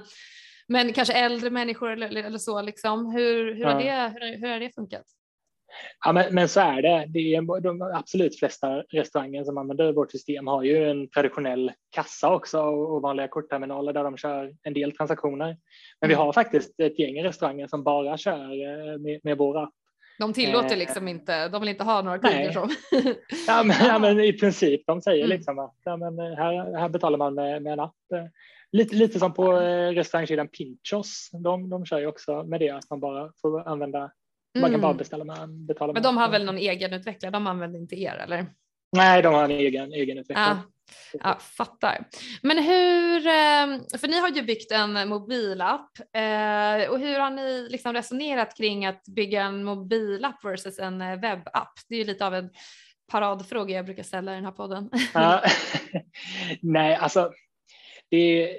men 0.69 0.93
kanske 0.93 1.13
äldre 1.13 1.49
människor 1.49 1.91
eller, 1.91 2.23
eller 2.23 2.37
så 2.37 2.61
liksom. 2.61 3.11
Hur, 3.11 3.53
hur, 3.53 3.61
ja. 3.61 3.71
har 3.71 3.79
det, 3.79 4.13
hur, 4.19 4.41
hur 4.41 4.53
har 4.53 4.59
det 4.59 4.75
funkat? 4.75 5.05
Ja, 6.05 6.11
men, 6.11 6.35
men, 6.35 6.49
så 6.49 6.59
är 6.59 6.81
det. 6.81 7.05
det 7.07 7.35
är, 7.35 7.61
de 7.61 7.81
absolut 7.81 8.39
flesta 8.39 8.81
restauranger 8.81 9.43
som 9.43 9.57
använder 9.57 9.93
vårt 9.93 10.11
system 10.11 10.47
har 10.47 10.63
ju 10.63 10.89
en 10.89 11.09
traditionell 11.09 11.71
kassa 11.89 12.33
också 12.33 12.59
och 12.61 13.01
vanliga 13.01 13.27
kortterminaler 13.27 13.93
där 13.93 14.03
de 14.03 14.17
kör 14.17 14.55
en 14.63 14.73
del 14.73 14.91
transaktioner. 14.91 15.47
Men 16.01 16.09
mm. 16.09 16.09
vi 16.09 16.13
har 16.13 16.33
faktiskt 16.33 16.79
ett 16.79 16.99
gäng 16.99 17.23
restauranger 17.23 17.67
som 17.67 17.83
bara 17.83 18.17
kör 18.17 18.33
eh, 18.41 18.97
med, 18.99 19.19
med 19.23 19.37
vår 19.37 19.63
app. 19.63 19.73
De 20.19 20.33
tillåter 20.33 20.71
eh, 20.71 20.77
liksom 20.77 21.07
inte, 21.07 21.47
de 21.47 21.61
vill 21.61 21.69
inte 21.69 21.83
ha 21.83 22.01
några 22.01 22.19
kunder 22.19 22.51
som. 22.51 22.69
ja, 23.47 23.63
men, 23.63 23.75
ja, 23.87 23.99
men 23.99 24.19
i 24.19 24.33
princip, 24.33 24.81
de 24.85 25.01
säger 25.01 25.25
mm. 25.25 25.37
liksom 25.37 25.59
att 25.59 25.75
ja, 25.83 25.97
men 25.97 26.19
här, 26.19 26.79
här 26.79 26.89
betalar 26.89 27.17
man 27.17 27.33
med, 27.33 27.61
med 27.61 27.73
en 27.73 27.79
app. 27.79 27.95
Lite, 28.71 28.95
lite 28.95 29.19
som 29.19 29.33
på 29.33 29.61
eh, 29.61 29.89
restaurangkedjan 29.89 30.47
Pinchos. 30.47 31.29
De, 31.31 31.69
de 31.69 31.85
kör 31.85 31.99
ju 31.99 32.07
också 32.07 32.43
med 32.43 32.59
det 32.59 32.69
att 32.69 32.89
man 32.89 32.99
bara 32.99 33.31
får 33.41 33.67
använda, 33.67 33.97
mm. 33.97 34.11
man 34.61 34.71
kan 34.71 34.81
bara 34.81 34.91
mm. 34.91 34.97
beställa 34.97 35.23
med, 35.23 35.49
betala 35.49 35.93
Men 35.93 36.03
de 36.03 36.17
har 36.17 36.29
väl 36.29 36.45
någon 36.45 36.57
egen 36.57 36.93
utvecklare, 36.93 37.31
de 37.31 37.47
använder 37.47 37.79
inte 37.79 37.95
er 37.95 38.15
eller? 38.15 38.45
Nej, 38.91 39.21
de 39.21 39.33
har 39.33 39.43
en 39.43 39.51
egen, 39.51 39.93
egen 39.93 40.17
utvecklare. 40.17 40.51
Ah. 40.51 40.61
Ja, 41.13 41.37
fattar. 41.39 42.05
Men 42.41 42.57
hur, 42.57 43.27
eh, 43.27 43.99
för 43.99 44.07
ni 44.07 44.19
har 44.19 44.29
ju 44.29 44.41
byggt 44.41 44.71
en 44.71 45.09
mobilapp 45.09 45.99
eh, 45.99 46.89
och 46.89 46.99
hur 46.99 47.19
har 47.19 47.29
ni 47.29 47.67
liksom 47.69 47.93
resonerat 47.93 48.57
kring 48.57 48.85
att 48.85 49.03
bygga 49.05 49.43
en 49.43 49.63
mobilapp 49.63 50.45
versus 50.45 50.79
en 50.79 50.99
webbapp? 50.99 51.73
Det 51.89 51.95
är 51.95 51.99
ju 51.99 52.05
lite 52.05 52.25
av 52.25 52.35
en 52.35 52.49
paradfråga 53.11 53.75
jag 53.75 53.85
brukar 53.85 54.03
ställa 54.03 54.31
i 54.31 54.35
den 54.35 54.45
här 54.45 54.51
podden. 54.51 54.89
Ja. 55.13 55.43
Nej, 56.61 56.95
alltså 56.95 57.31
det, 58.09 58.57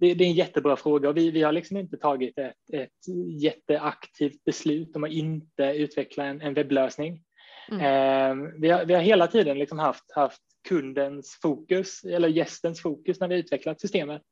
det, 0.00 0.14
det, 0.14 0.24
är 0.24 0.28
en 0.28 0.32
jättebra 0.32 0.76
fråga 0.76 1.08
och 1.08 1.16
vi, 1.16 1.30
vi 1.30 1.42
har 1.42 1.52
liksom 1.52 1.76
inte 1.76 1.96
tagit 1.96 2.38
ett, 2.38 2.54
ett 2.72 3.14
jätteaktivt 3.40 4.44
beslut 4.44 4.96
om 4.96 5.04
att 5.04 5.10
inte 5.10 5.62
utveckla 5.62 6.24
en, 6.24 6.40
en 6.40 6.54
webblösning. 6.54 7.22
Mm. 7.70 7.80
Eh, 7.80 8.50
vi, 8.60 8.68
har, 8.68 8.84
vi 8.84 8.94
har 8.94 9.00
hela 9.00 9.26
tiden 9.26 9.58
liksom 9.58 9.78
haft, 9.78 10.12
haft 10.14 10.42
kundens 10.68 11.38
fokus 11.42 12.04
eller 12.04 12.28
gästens 12.28 12.82
fokus 12.82 13.20
när 13.20 13.28
vi 13.28 13.38
utvecklat 13.38 13.80
systemet. 13.80 14.22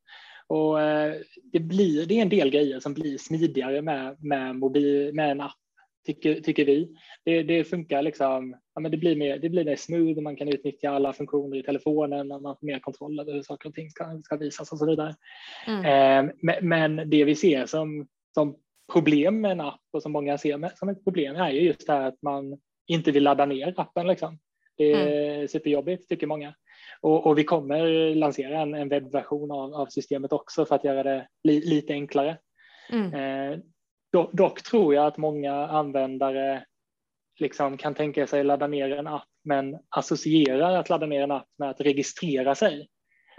Och 0.46 0.82
eh, 0.82 1.14
det, 1.52 1.60
blir, 1.60 2.06
det 2.06 2.18
är 2.18 2.22
en 2.22 2.28
del 2.28 2.50
grejer 2.50 2.80
som 2.80 2.94
blir 2.94 3.18
smidigare 3.18 3.82
med, 3.82 4.16
med, 4.24 4.56
mobil, 4.56 5.14
med 5.14 5.30
en 5.30 5.40
app 5.40 5.56
tycker, 6.06 6.40
tycker 6.40 6.64
vi. 6.64 6.96
Det, 7.24 7.42
det 7.42 7.64
funkar 7.64 8.02
liksom, 8.02 8.56
ja, 8.74 8.80
men 8.80 8.90
det, 8.90 8.96
blir 8.96 9.16
mer, 9.16 9.38
det 9.38 9.48
blir 9.48 9.64
mer 9.64 9.76
smooth 9.76 10.16
och 10.16 10.22
man 10.22 10.36
kan 10.36 10.48
utnyttja 10.48 10.90
alla 10.90 11.12
funktioner 11.12 11.56
i 11.56 11.62
telefonen 11.62 12.28
man 12.28 12.56
får 12.60 12.66
mer 12.66 12.78
kontroll 12.78 13.20
över 13.20 13.32
hur 13.32 13.42
saker 13.42 13.68
och 13.68 13.74
ting 13.74 13.90
ska, 13.90 14.20
ska 14.24 14.36
visas 14.36 14.72
och 14.72 14.78
så 14.78 14.86
vidare. 14.86 15.14
Mm. 15.66 15.84
Eh, 15.84 16.32
men, 16.42 16.68
men, 16.68 17.10
det 17.10 17.24
vi 17.24 17.34
ser 17.34 17.66
som, 17.66 18.06
som 18.34 18.56
problem 18.92 19.40
med 19.40 19.52
en 19.52 19.60
app 19.60 19.80
och 19.92 20.02
som 20.02 20.12
många 20.12 20.38
ser 20.38 20.56
med, 20.56 20.78
som 20.78 20.88
ett 20.88 21.04
problem 21.04 21.36
är 21.36 21.50
ju 21.50 21.60
just 21.60 21.86
det 21.86 21.92
här 21.92 22.08
att 22.08 22.22
man 22.22 22.58
inte 22.86 23.12
vill 23.12 23.22
ladda 23.22 23.46
ner 23.46 23.74
appen. 23.76 24.06
Liksom. 24.06 24.38
Det 24.76 24.92
är 24.92 25.34
mm. 25.34 25.48
superjobbigt 25.48 26.08
tycker 26.08 26.26
många. 26.26 26.54
Och, 27.00 27.26
och, 27.26 27.38
vi 27.38 27.44
kommer 27.44 28.14
lansera 28.14 28.60
en, 28.60 28.74
en 28.74 28.88
webbversion 28.88 29.50
av, 29.50 29.74
av, 29.74 29.86
systemet 29.86 30.32
också 30.32 30.66
för 30.66 30.74
att 30.74 30.84
göra 30.84 31.02
det 31.02 31.28
li, 31.44 31.60
lite 31.60 31.92
enklare. 31.92 32.38
Mm. 32.90 33.14
Eh, 33.14 33.58
Dock 34.32 34.62
tror 34.62 34.94
jag 34.94 35.06
att 35.06 35.16
många 35.16 35.52
användare 35.66 36.64
liksom 37.40 37.76
kan 37.76 37.94
tänka 37.94 38.26
sig 38.26 38.44
ladda 38.44 38.66
ner 38.66 38.98
en 38.98 39.06
app 39.06 39.28
men 39.44 39.78
associerar 39.88 40.76
att 40.76 40.88
ladda 40.88 41.06
ner 41.06 41.22
en 41.22 41.30
app 41.30 41.48
med 41.58 41.70
att 41.70 41.80
registrera 41.80 42.54
sig. 42.54 42.88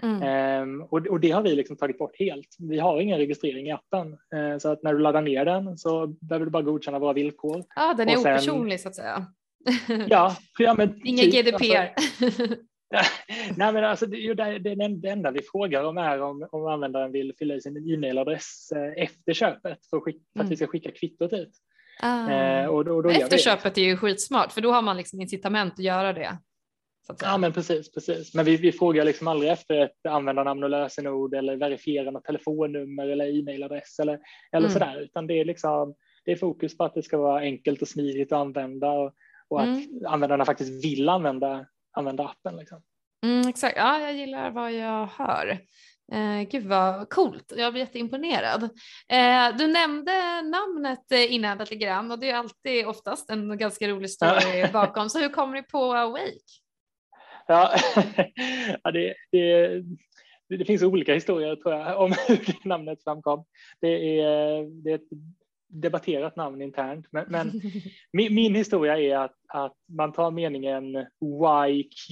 Mm. 0.02 0.62
Um, 0.62 0.82
och, 0.82 1.06
och, 1.06 1.20
det 1.20 1.30
har 1.30 1.42
vi 1.42 1.54
liksom 1.54 1.76
tagit 1.76 1.98
bort 1.98 2.18
helt. 2.18 2.56
Vi 2.58 2.78
har 2.78 3.00
ingen 3.00 3.18
registrering 3.18 3.66
i 3.66 3.72
appen 3.72 4.12
uh, 4.12 4.58
så 4.58 4.68
att 4.68 4.82
när 4.82 4.94
du 4.94 4.98
laddar 4.98 5.22
ner 5.22 5.44
den 5.44 5.78
så 5.78 6.06
behöver 6.06 6.44
du 6.44 6.50
bara 6.50 6.62
godkänna 6.62 6.98
våra 6.98 7.12
villkor. 7.12 7.64
Ja, 7.76 7.94
den 7.94 8.08
är 8.08 8.16
sen, 8.16 8.32
opersonlig 8.32 8.80
så 8.80 8.88
att 8.88 8.96
säga. 8.96 9.26
ja, 10.08 10.36
ja 10.58 10.74
men 10.74 11.00
Ingen 11.04 11.30
typ, 11.30 11.46
GDPR. 11.46 11.94
Alltså, 11.96 12.42
Nej, 13.56 13.72
men 13.72 13.84
alltså, 13.84 14.06
det, 14.06 14.34
det, 14.34 14.58
det, 14.88 15.08
enda 15.08 15.30
vi 15.30 15.42
frågar 15.52 15.84
om 15.84 15.98
är 15.98 16.22
om, 16.22 16.48
om 16.52 16.66
användaren 16.66 17.12
vill 17.12 17.34
fylla 17.38 17.54
i 17.54 17.60
sin 17.60 17.76
e-mailadress 17.76 18.72
eh, 18.72 19.02
efter 19.02 19.32
köpet 19.32 19.86
för, 19.90 20.00
skick, 20.00 20.22
för 20.36 20.44
att 20.44 20.50
vi 20.50 20.56
ska 20.56 20.64
mm. 20.64 20.70
skicka 20.70 20.90
kvittot 20.90 21.32
ut. 21.32 21.50
Ah. 22.00 22.30
Eh, 22.30 22.66
och 22.66 22.84
då, 22.84 23.02
då 23.02 23.10
efter 23.10 23.38
köpet 23.38 23.78
är 23.78 23.82
ju 23.82 23.96
skitsmart 23.96 24.52
för 24.52 24.60
då 24.60 24.72
har 24.72 24.82
man 24.82 24.96
liksom 24.96 25.20
incitament 25.20 25.72
att 25.72 25.84
göra 25.84 26.12
det. 26.12 26.38
ja 27.22 27.38
men 27.38 27.52
precis, 27.52 27.92
precis. 27.92 28.34
Men 28.34 28.44
vi, 28.44 28.56
vi 28.56 28.72
frågar 28.72 29.04
liksom 29.04 29.28
aldrig 29.28 29.50
efter 29.50 29.84
ett 29.84 30.06
användarnamn 30.08 30.64
och 30.64 30.70
lösenord 30.70 31.34
eller 31.34 31.56
verifiera 31.56 32.10
något 32.10 32.24
telefonnummer 32.24 33.08
eller 33.08 33.38
e-mailadress 33.38 33.98
eller, 33.98 34.20
eller 34.52 34.68
mm. 34.68 34.72
sådär 34.72 35.00
utan 35.00 35.26
det 35.26 35.40
är 35.40 35.44
liksom 35.44 35.94
det 36.24 36.32
är 36.32 36.36
fokus 36.36 36.76
på 36.76 36.84
att 36.84 36.94
det 36.94 37.02
ska 37.02 37.18
vara 37.18 37.40
enkelt 37.40 37.82
och 37.82 37.88
smidigt 37.88 38.32
att 38.32 38.38
använda 38.38 38.90
och, 38.90 39.12
och 39.48 39.60
att 39.60 39.66
mm. 39.66 40.06
användarna 40.06 40.44
faktiskt 40.44 40.84
vill 40.84 41.08
använda 41.08 41.66
använda 41.92 42.24
appen. 42.24 42.56
Liksom. 42.56 42.82
Mm, 43.26 43.48
exakt, 43.48 43.76
ja, 43.76 44.00
jag 44.00 44.14
gillar 44.14 44.50
vad 44.50 44.72
jag 44.72 45.06
hör. 45.06 45.60
Eh, 46.12 46.48
gud 46.50 46.66
vad 46.66 47.08
coolt, 47.08 47.52
jag 47.56 47.72
blir 47.72 47.82
jätteimponerad. 47.82 48.62
Eh, 49.08 49.56
du 49.58 49.66
nämnde 49.66 50.42
namnet 50.42 51.12
eh, 51.12 51.34
innan 51.34 51.58
lite 51.58 51.74
grann 51.74 52.10
och 52.10 52.18
det 52.18 52.30
är 52.30 52.36
alltid 52.36 52.86
oftast 52.86 53.30
en 53.30 53.58
ganska 53.58 53.88
rolig 53.88 54.10
story 54.10 54.68
bakom. 54.72 55.10
Så 55.10 55.18
hur 55.18 55.28
kommer 55.28 55.54
ni 55.54 55.62
på 55.62 55.94
Awake? 55.94 56.38
Ja, 57.46 57.74
ja 58.84 58.90
det, 58.90 59.14
det, 59.32 59.68
det, 60.48 60.64
finns 60.64 60.82
olika 60.82 61.14
historier 61.14 61.56
tror 61.56 61.74
jag 61.74 62.00
om 62.00 62.14
hur 62.28 62.68
namnet 62.68 63.04
framkom. 63.04 63.44
Det 63.80 64.20
är, 64.20 64.82
det 64.84 64.90
är 64.90 64.94
ett 64.94 65.10
debatterat 65.68 66.36
namn 66.36 66.62
internt, 66.62 67.06
men, 67.10 67.24
men 67.28 67.52
min, 68.12 68.34
min, 68.34 68.54
historia 68.54 68.98
är 68.98 69.16
att, 69.16 69.34
att 69.48 69.76
man 69.88 70.12
tar 70.12 70.30
meningen 70.30 70.96
YQ 70.96 72.08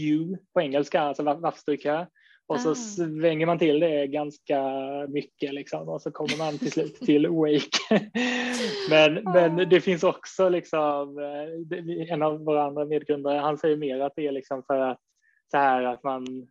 på 0.54 0.60
engelska, 0.60 1.00
alltså 1.00 1.22
varför 1.22 1.58
står 1.58 1.76
kö? 1.76 2.06
Och 2.48 2.60
så 2.60 2.70
ah. 2.70 2.74
svänger 2.74 3.46
man 3.46 3.58
till 3.58 3.80
det 3.80 4.06
ganska 4.06 4.62
mycket 5.08 5.54
liksom, 5.54 5.88
och 5.88 6.02
så 6.02 6.10
kommer 6.10 6.38
man 6.38 6.58
till 6.58 6.72
slut 6.72 6.94
till 6.94 7.26
Wake. 7.30 8.00
men, 8.90 9.28
ah. 9.28 9.32
men 9.32 9.68
det 9.68 9.80
finns 9.80 10.04
också 10.04 10.48
liksom, 10.48 11.18
eh, 11.18 12.12
en 12.12 12.22
av 12.22 12.44
våra 12.44 12.64
andra 12.64 12.84
medgrundare, 12.84 13.38
han 13.38 13.58
säger 13.58 13.76
mer 13.76 14.00
att 14.00 14.12
det 14.16 14.26
är 14.26 14.32
liksom 14.32 14.62
för 14.66 14.78
att 14.78 15.00
så 15.50 15.56
här 15.56 15.82
att 15.82 16.02
man 16.02 16.48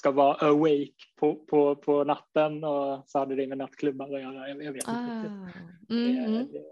ska 0.00 0.10
vara 0.10 0.34
awake 0.34 0.92
på, 1.20 1.34
på, 1.34 1.76
på 1.76 2.04
natten 2.04 2.64
och 2.64 3.02
så 3.06 3.18
hade 3.18 3.36
det 3.36 3.46
med 3.46 3.58
nattklubbar 3.58 4.06
att 4.06 4.22
göra. 4.22 4.48
Jag, 4.48 4.64
jag 4.64 4.72
vet 4.72 4.88
ah. 4.88 5.16
inte 5.16 5.28
mm. 5.90 6.32
det, 6.32 6.58
det, 6.58 6.64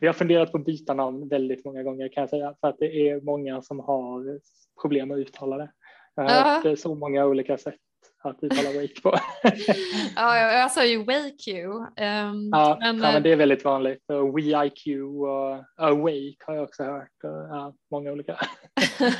vi 0.00 0.06
har 0.06 0.14
funderat 0.14 0.52
på 0.52 0.58
att 0.58 0.64
byta 0.64 0.94
namn 0.94 1.28
väldigt 1.28 1.64
många 1.64 1.82
gånger 1.82 2.08
kan 2.08 2.20
jag 2.20 2.30
säga 2.30 2.54
för 2.60 2.68
att 2.68 2.78
det 2.78 3.08
är 3.08 3.20
många 3.20 3.62
som 3.62 3.80
har 3.80 4.40
problem 4.82 5.10
att 5.10 5.18
uttala 5.18 5.56
det. 5.56 5.70
Jag 6.14 6.24
har 6.24 6.54
hört 6.54 6.66
uh. 6.66 6.74
så 6.74 6.94
många 6.94 7.26
olika 7.26 7.58
sätt 7.58 7.80
att 8.24 8.42
uttala 8.42 8.80
wake 8.80 9.00
på. 9.02 9.18
ja, 10.16 10.52
jag 10.52 10.70
sa 10.70 10.84
ju 10.84 10.98
wake 10.98 11.50
you. 11.50 11.76
Um, 11.76 12.50
ja, 12.52 12.78
men, 12.80 12.96
ja, 12.96 13.12
men 13.12 13.22
det 13.22 13.32
är 13.32 13.36
väldigt 13.36 13.64
vanligt. 13.64 14.10
Och 14.10 14.38
WeIQ 14.38 14.86
och 15.10 15.64
awake 15.76 16.36
har 16.46 16.54
jag 16.54 16.64
också 16.64 16.82
hört. 16.82 17.10
Ja, 17.22 17.74
många 17.90 18.12
olika. 18.12 18.40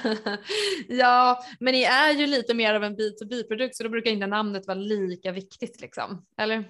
ja, 0.88 1.38
men 1.60 1.72
ni 1.72 1.82
är 1.82 2.12
ju 2.12 2.26
lite 2.26 2.54
mer 2.54 2.74
av 2.74 2.84
en 2.84 2.96
B2B-produkt 2.96 3.76
så 3.76 3.82
då 3.82 3.88
brukar 3.88 4.10
inte 4.10 4.26
namnet 4.26 4.66
vara 4.66 4.78
lika 4.78 5.32
viktigt 5.32 5.80
liksom, 5.80 6.26
eller? 6.40 6.64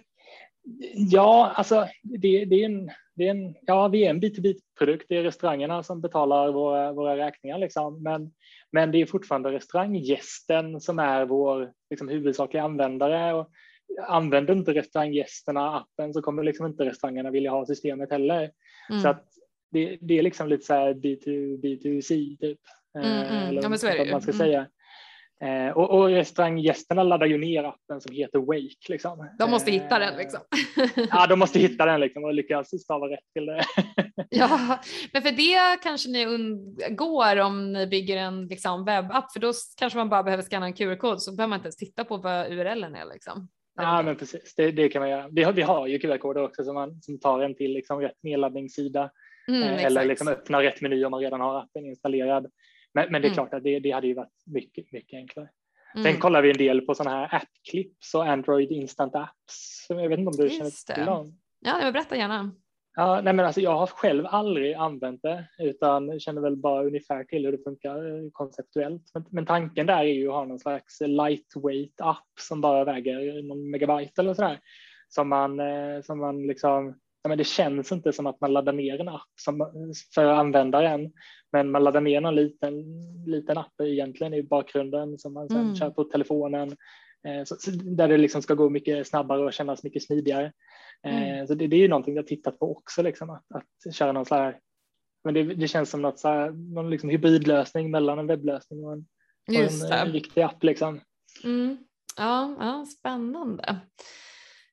Ja, 0.95 1.53
alltså 1.55 1.89
det, 2.03 2.45
det, 2.45 2.63
är 2.63 2.65
en, 2.65 2.91
det 3.15 3.27
är 3.27 3.31
en, 3.31 3.55
ja, 3.61 3.89
vi 3.89 4.05
är 4.05 4.11
en 4.11 4.21
B2B-produkt. 4.21 5.07
Det 5.09 5.17
är 5.17 5.23
restaurangerna 5.23 5.83
som 5.83 6.01
betalar 6.01 6.53
våra, 6.53 6.93
våra 6.93 7.17
räkningar, 7.17 7.59
liksom. 7.59 8.03
men, 8.03 8.31
men 8.73 8.93
det 8.93 9.03
är 9.03 9.07
fortfarande 9.07 9.53
restauranggästen 9.53 10.81
som 10.81 10.99
är 10.99 11.27
vår 11.27 11.73
liksom, 11.91 12.09
huvudsakliga 12.09 12.63
användare. 12.63 13.35
Och 13.35 13.51
använder 14.07 14.55
inte 14.55 14.75
restauranggästerna 14.75 15.77
appen 15.77 16.15
så 16.15 16.23
kommer 16.23 16.43
liksom 16.43 16.67
inte 16.67 16.85
restaurangerna 16.85 17.31
vilja 17.31 17.51
ha 17.51 17.67
systemet 17.67 18.11
heller. 18.11 18.51
Mm. 18.91 19.03
Så 19.03 19.09
att 19.09 19.25
det, 19.71 19.99
det, 20.01 20.19
är 20.19 20.23
liksom 20.23 20.49
lite 20.49 20.65
så 20.65 20.75
här 20.75 20.95
B2, 20.95 21.27
B2C 21.63 22.39
typ. 22.39 22.61
Mm, 22.99 23.23
mm. 23.23 23.49
Eller 23.49 23.63
ja, 23.63 23.69
men 23.69 23.79
så 23.79 23.87
är 23.87 24.05
det 24.05 24.13
man 24.13 24.23
ska 24.23 24.33
mm. 24.33 24.39
säga. 24.39 24.67
Eh, 25.41 25.77
och, 25.77 25.91
och 25.91 26.09
restauranggästerna 26.09 27.03
laddar 27.03 27.27
ju 27.27 27.39
ner 27.39 27.65
appen 27.65 28.01
som 28.01 28.15
heter 28.15 28.39
Wake. 28.39 28.89
Liksom. 28.89 29.29
De 29.39 29.51
måste 29.51 29.71
eh, 29.71 29.83
hitta 29.83 29.99
den 29.99 30.17
liksom. 30.17 30.41
ja, 31.11 31.27
de 31.27 31.39
måste 31.39 31.59
hitta 31.59 31.87
den 31.87 32.01
liksom 32.01 32.25
och 32.25 32.35
lyckas 32.35 32.83
stava 32.83 33.07
rätt 33.07 33.33
till 33.33 33.47
det. 33.47 33.63
ja, 34.31 34.79
men 35.13 35.23
för 35.23 35.31
det 35.31 35.83
kanske 35.83 36.11
ni 36.11 36.27
undgår 36.27 37.41
om 37.41 37.73
ni 37.73 37.87
bygger 37.87 38.17
en 38.17 38.47
liksom, 38.47 38.85
webbapp, 38.85 39.33
för 39.33 39.41
då 39.41 39.53
kanske 39.79 39.99
man 39.99 40.09
bara 40.09 40.23
behöver 40.23 40.43
scanna 40.43 40.67
en 40.67 40.73
QR-kod 40.73 41.23
så 41.23 41.37
behöver 41.37 41.49
man 41.49 41.57
inte 41.59 41.67
ens 41.67 41.77
titta 41.77 42.05
på 42.05 42.17
vad 42.17 42.53
URLen 42.53 42.95
är 42.95 43.05
liksom. 43.13 43.49
Ja, 43.77 44.03
men 44.03 44.17
precis. 44.17 44.55
Det, 44.55 44.71
det, 44.71 44.89
kan 44.89 45.01
man 45.01 45.11
göra. 45.11 45.29
Vi 45.29 45.43
har, 45.43 45.53
vi 45.53 45.63
har 45.63 45.87
ju 45.87 45.99
QR-koder 45.99 46.43
också 46.43 46.65
som, 46.65 46.75
man, 46.75 47.03
som 47.03 47.21
tar 47.21 47.41
en 47.41 47.55
till 47.55 47.73
liksom, 47.73 48.01
rätt 48.01 48.23
nedladdningssida 48.23 49.11
mm, 49.49 49.63
eh, 49.63 49.85
eller 49.85 50.05
liksom 50.05 50.29
öppnar 50.29 50.63
rätt 50.63 50.81
meny 50.81 51.05
om 51.05 51.11
man 51.11 51.21
redan 51.21 51.41
har 51.41 51.59
appen 51.59 51.87
installerad. 51.87 52.47
Men, 52.95 53.13
men 53.13 53.23
det 53.23 53.29
är 53.29 53.31
mm. 53.31 53.35
klart 53.35 53.55
att 53.55 53.65
det, 53.65 53.79
det 53.79 53.91
hade 53.91 54.07
ju 54.07 54.15
varit 54.15 54.43
mycket, 54.47 54.93
mycket 54.93 55.17
enklare. 55.17 55.49
Mm. 55.95 56.05
Sen 56.05 56.21
kollar 56.21 56.43
vi 56.43 56.51
en 56.51 56.57
del 56.57 56.81
på 56.81 56.95
sådana 56.95 57.17
här 57.17 57.35
app-clips 57.35 58.15
och 58.15 58.27
Android 58.27 58.71
Instant 58.71 59.15
Apps. 59.15 59.87
Jag 59.89 60.09
vet 60.09 60.19
inte 60.19 60.29
om 60.29 60.37
du 60.37 60.43
Just 60.43 60.89
känner 60.89 60.95
till 60.95 61.07
dem? 61.07 61.39
Ja, 61.61 61.79
men 61.83 61.93
berätta 61.93 62.17
gärna. 62.17 62.51
Ja, 62.97 63.21
nej 63.25 63.33
men 63.33 63.47
alltså 63.47 63.61
jag 63.61 63.79
har 63.79 63.87
själv 63.87 64.27
aldrig 64.27 64.75
använt 64.75 65.23
det 65.23 65.45
utan 65.59 66.21
känner 66.21 66.41
väl 66.41 66.57
bara 66.57 66.85
ungefär 66.85 67.25
till 67.25 67.45
hur 67.45 67.53
det 67.53 67.65
funkar 67.65 68.31
konceptuellt. 68.33 69.03
Men, 69.15 69.25
men 69.31 69.47
tanken 69.47 69.87
där 69.87 69.99
är 69.99 70.03
ju 70.03 70.29
att 70.29 70.35
ha 70.35 70.45
någon 70.45 70.59
slags 70.59 71.01
lightweight 71.01 72.01
app 72.01 72.29
som 72.41 72.61
bara 72.61 72.85
väger 72.85 73.43
någon 73.43 73.71
megabyte 73.71 74.21
eller 74.21 74.35
sådär. 74.35 74.61
Som 75.09 75.29
man, 75.29 75.61
eh, 75.61 76.01
som 76.03 76.19
man 76.19 76.47
liksom 76.47 76.99
ja, 77.29 77.31
men 77.31 77.39
det 77.39 77.45
känns 77.45 77.93
inte 77.93 78.13
som 78.13 78.27
att 78.27 78.41
man 78.41 78.53
laddar 78.53 78.73
ner 78.73 79.01
en 79.01 79.09
app 79.09 79.29
som, 79.41 79.73
för 80.15 80.25
användaren, 80.25 81.13
men 81.53 81.71
man 81.71 81.85
laddar 81.85 82.01
ner 82.01 82.21
någon 82.21 82.35
liten, 82.35 82.75
liten 83.27 83.59
app 83.59 83.81
egentligen 83.83 84.35
i 84.35 84.43
bakgrunden 84.43 85.19
som 85.19 85.33
man 85.35 85.49
sen 85.49 85.61
mm. 85.61 85.77
kör 85.77 85.91
på 85.91 86.05
telefonen, 86.05 86.77
eh, 87.27 87.45
så, 87.45 87.57
så, 87.59 87.71
där 87.71 88.09
det 88.09 88.17
liksom 88.17 88.43
ska 88.43 88.55
gå 88.55 88.71
mycket 88.71 89.07
snabbare 89.07 89.45
och 89.45 89.53
kännas 89.53 89.85
mycket 89.85 90.03
smidigare. 90.03 90.53
Eh, 91.07 91.33
mm. 91.33 91.47
Så 91.47 91.55
det, 91.55 91.67
det, 91.67 91.77
är 91.77 91.81
ju 91.81 91.89
någonting 91.89 92.17
jag 92.17 92.27
tittat 92.27 92.59
på 92.59 92.77
också, 92.77 93.03
liksom, 93.03 93.31
att, 93.31 93.45
att 93.55 93.95
köra 93.95 94.13
någon 94.13 94.27
så 94.27 94.35
här, 94.35 94.59
men 95.25 95.35
det, 95.35 95.43
det 95.43 95.69
känns 95.69 95.91
som 95.91 96.03
något 96.03 96.19
så 96.19 96.29
här, 96.29 96.51
någon 96.51 96.91
liksom 96.91 97.11
hybridlösning 97.11 97.91
mellan 97.91 98.19
en 98.19 98.27
webblösning 98.27 98.85
och 98.85 98.93
en, 98.93 99.07
och 99.49 99.55
en, 99.55 99.93
en 99.93 100.13
riktig 100.13 100.41
app. 100.41 100.65
Liksom. 100.65 101.01
Mm. 101.45 101.79
Ja, 102.17 102.57
ja, 102.61 102.87
spännande. 102.99 103.81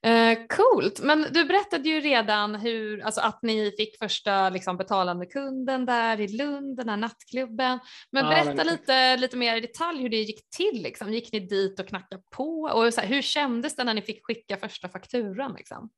Eh, 0.06 0.38
coolt, 0.50 1.02
men 1.04 1.26
du 1.32 1.46
berättade 1.46 1.90
ju 1.90 2.00
redan 2.00 2.56
hur, 2.56 3.02
alltså 3.06 3.22
att 3.22 3.40
ni 3.42 3.72
fick 3.78 3.98
första 3.98 4.50
liksom, 4.50 4.78
betalande 4.78 5.26
kunden 5.26 5.86
där 5.86 6.22
i 6.22 6.28
Lund, 6.28 6.78
den 6.78 6.90
här 6.90 6.98
nattklubben. 6.98 7.80
Men 8.12 8.26
berätta 8.26 8.54
men... 8.54 8.68
lite, 8.68 9.18
lite 9.18 9.38
mer 9.38 9.58
i 9.58 9.60
detalj 9.60 10.02
hur 10.02 10.10
det 10.10 10.18
gick 10.18 10.50
till. 10.50 10.84
Liksom. 10.84 11.14
Gick 11.14 11.32
ni 11.32 11.40
dit 11.40 11.80
och 11.80 11.88
knackade 11.88 12.22
på? 12.36 12.70
Och 12.74 12.94
så 12.94 13.02
här, 13.02 13.08
hur 13.08 13.22
kändes 13.22 13.76
det 13.76 13.84
när 13.84 13.94
ni 13.94 14.02
fick 14.02 14.26
skicka 14.26 14.58
första 14.58 14.90
fakturan? 14.90 15.54
Liksom? 15.58 15.90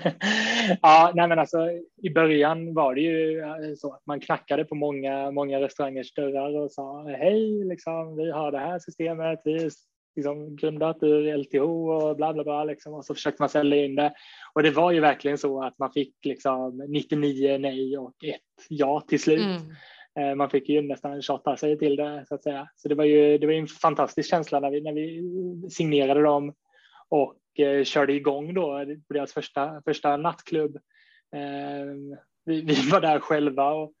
ja, 0.82 1.12
nej 1.14 1.28
men 1.28 1.38
alltså, 1.38 1.58
i 2.02 2.10
början 2.14 2.74
var 2.74 2.94
det 2.94 3.00
ju 3.00 3.40
eh, 3.40 3.74
så 3.76 3.94
att 3.94 4.06
man 4.06 4.20
knackade 4.20 4.64
på 4.64 4.74
många, 4.74 5.30
många 5.30 5.60
restaurangers 5.60 6.14
dörrar 6.14 6.56
och 6.56 6.72
sa 6.72 7.02
hej, 7.08 7.64
liksom, 7.64 8.16
vi 8.16 8.30
har 8.30 8.52
det 8.52 8.58
här 8.58 8.78
systemet, 8.78 9.40
vi 9.44 9.70
liksom 10.16 10.56
grundat 10.56 11.02
ur 11.02 11.36
LTO 11.36 11.90
och 11.90 12.16
bla 12.16 12.32
bla 12.32 12.44
bla 12.44 12.64
liksom, 12.64 12.94
och 12.94 13.04
så 13.04 13.14
försökte 13.14 13.42
man 13.42 13.48
sälja 13.48 13.84
in 13.84 13.94
det. 13.94 14.12
Och 14.54 14.62
det 14.62 14.70
var 14.70 14.92
ju 14.92 15.00
verkligen 15.00 15.38
så 15.38 15.62
att 15.62 15.78
man 15.78 15.92
fick 15.92 16.14
liksom 16.24 16.86
99 16.88 17.58
nej 17.58 17.98
och 17.98 18.24
ett 18.24 18.66
ja 18.68 19.00
till 19.00 19.20
slut. 19.20 19.40
Mm. 19.40 19.74
Eh, 20.18 20.34
man 20.34 20.50
fick 20.50 20.68
ju 20.68 20.82
nästan 20.82 21.22
tjata 21.22 21.56
sig 21.56 21.78
till 21.78 21.96
det 21.96 22.24
så 22.28 22.34
att 22.34 22.42
säga. 22.42 22.68
Så 22.76 22.88
det 22.88 22.94
var 22.94 23.04
ju, 23.04 23.38
det 23.38 23.46
var 23.46 23.54
en 23.54 23.66
fantastisk 23.66 24.30
känsla 24.30 24.60
när 24.60 24.70
vi, 24.70 24.80
när 24.80 24.92
vi 24.92 25.70
signerade 25.70 26.22
dem 26.22 26.54
och 27.08 27.60
eh, 27.60 27.84
körde 27.84 28.12
igång 28.12 28.54
då 28.54 28.84
på 29.08 29.14
deras 29.14 29.32
första, 29.32 29.82
första 29.84 30.16
nattklubb. 30.16 30.76
Eh, 31.36 32.16
vi, 32.44 32.60
vi 32.60 32.90
var 32.90 33.00
där 33.00 33.18
själva 33.18 33.70
och 33.70 33.92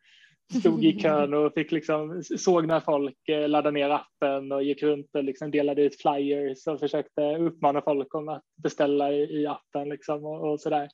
stod 0.58 0.84
i 0.84 1.00
kön 1.00 1.34
och 1.34 1.54
fick 1.54 1.72
liksom, 1.72 2.22
såg 2.22 2.66
när 2.66 2.80
folk 2.80 3.28
eh, 3.28 3.48
laddade 3.48 3.74
ner 3.74 3.90
appen 3.90 4.52
och 4.52 4.62
gick 4.62 4.82
runt 4.82 5.14
och 5.14 5.24
liksom 5.24 5.50
delade 5.50 5.82
ut 5.82 6.00
flyers 6.00 6.66
och 6.66 6.80
försökte 6.80 7.36
uppmana 7.36 7.82
folk 7.82 8.14
om 8.14 8.28
att 8.28 8.42
beställa 8.62 9.12
i, 9.12 9.46
appen 9.46 9.88
liksom 9.88 10.24
och, 10.24 10.50
och 10.50 10.60
sådär. 10.60 10.88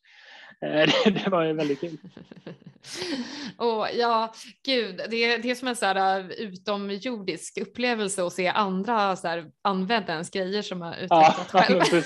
Det, 0.61 0.83
eh, 0.83 1.15
det 1.25 1.31
var 1.31 1.45
ju 1.45 1.53
väldigt 1.53 1.81
kul. 1.81 1.99
oh, 3.59 3.89
ja, 3.95 4.33
gud, 4.67 4.97
det, 4.97 5.37
det 5.37 5.51
är 5.51 5.55
som 5.55 5.69
en 5.69 5.77
så 5.77 5.87
här 5.87 6.21
uh, 6.21 6.31
utomjordisk 6.31 7.59
upplevelse 7.59 8.25
att 8.25 8.33
se 8.33 8.49
andra 8.49 9.17
så 9.17 9.29
här, 9.29 9.51
använda 9.63 10.13
ens 10.13 10.31
grejer 10.31 10.63
som 10.63 10.81
har 10.81 10.93
utvecklat 10.93 11.51
ja, 11.53 11.61
själv. 11.61 11.79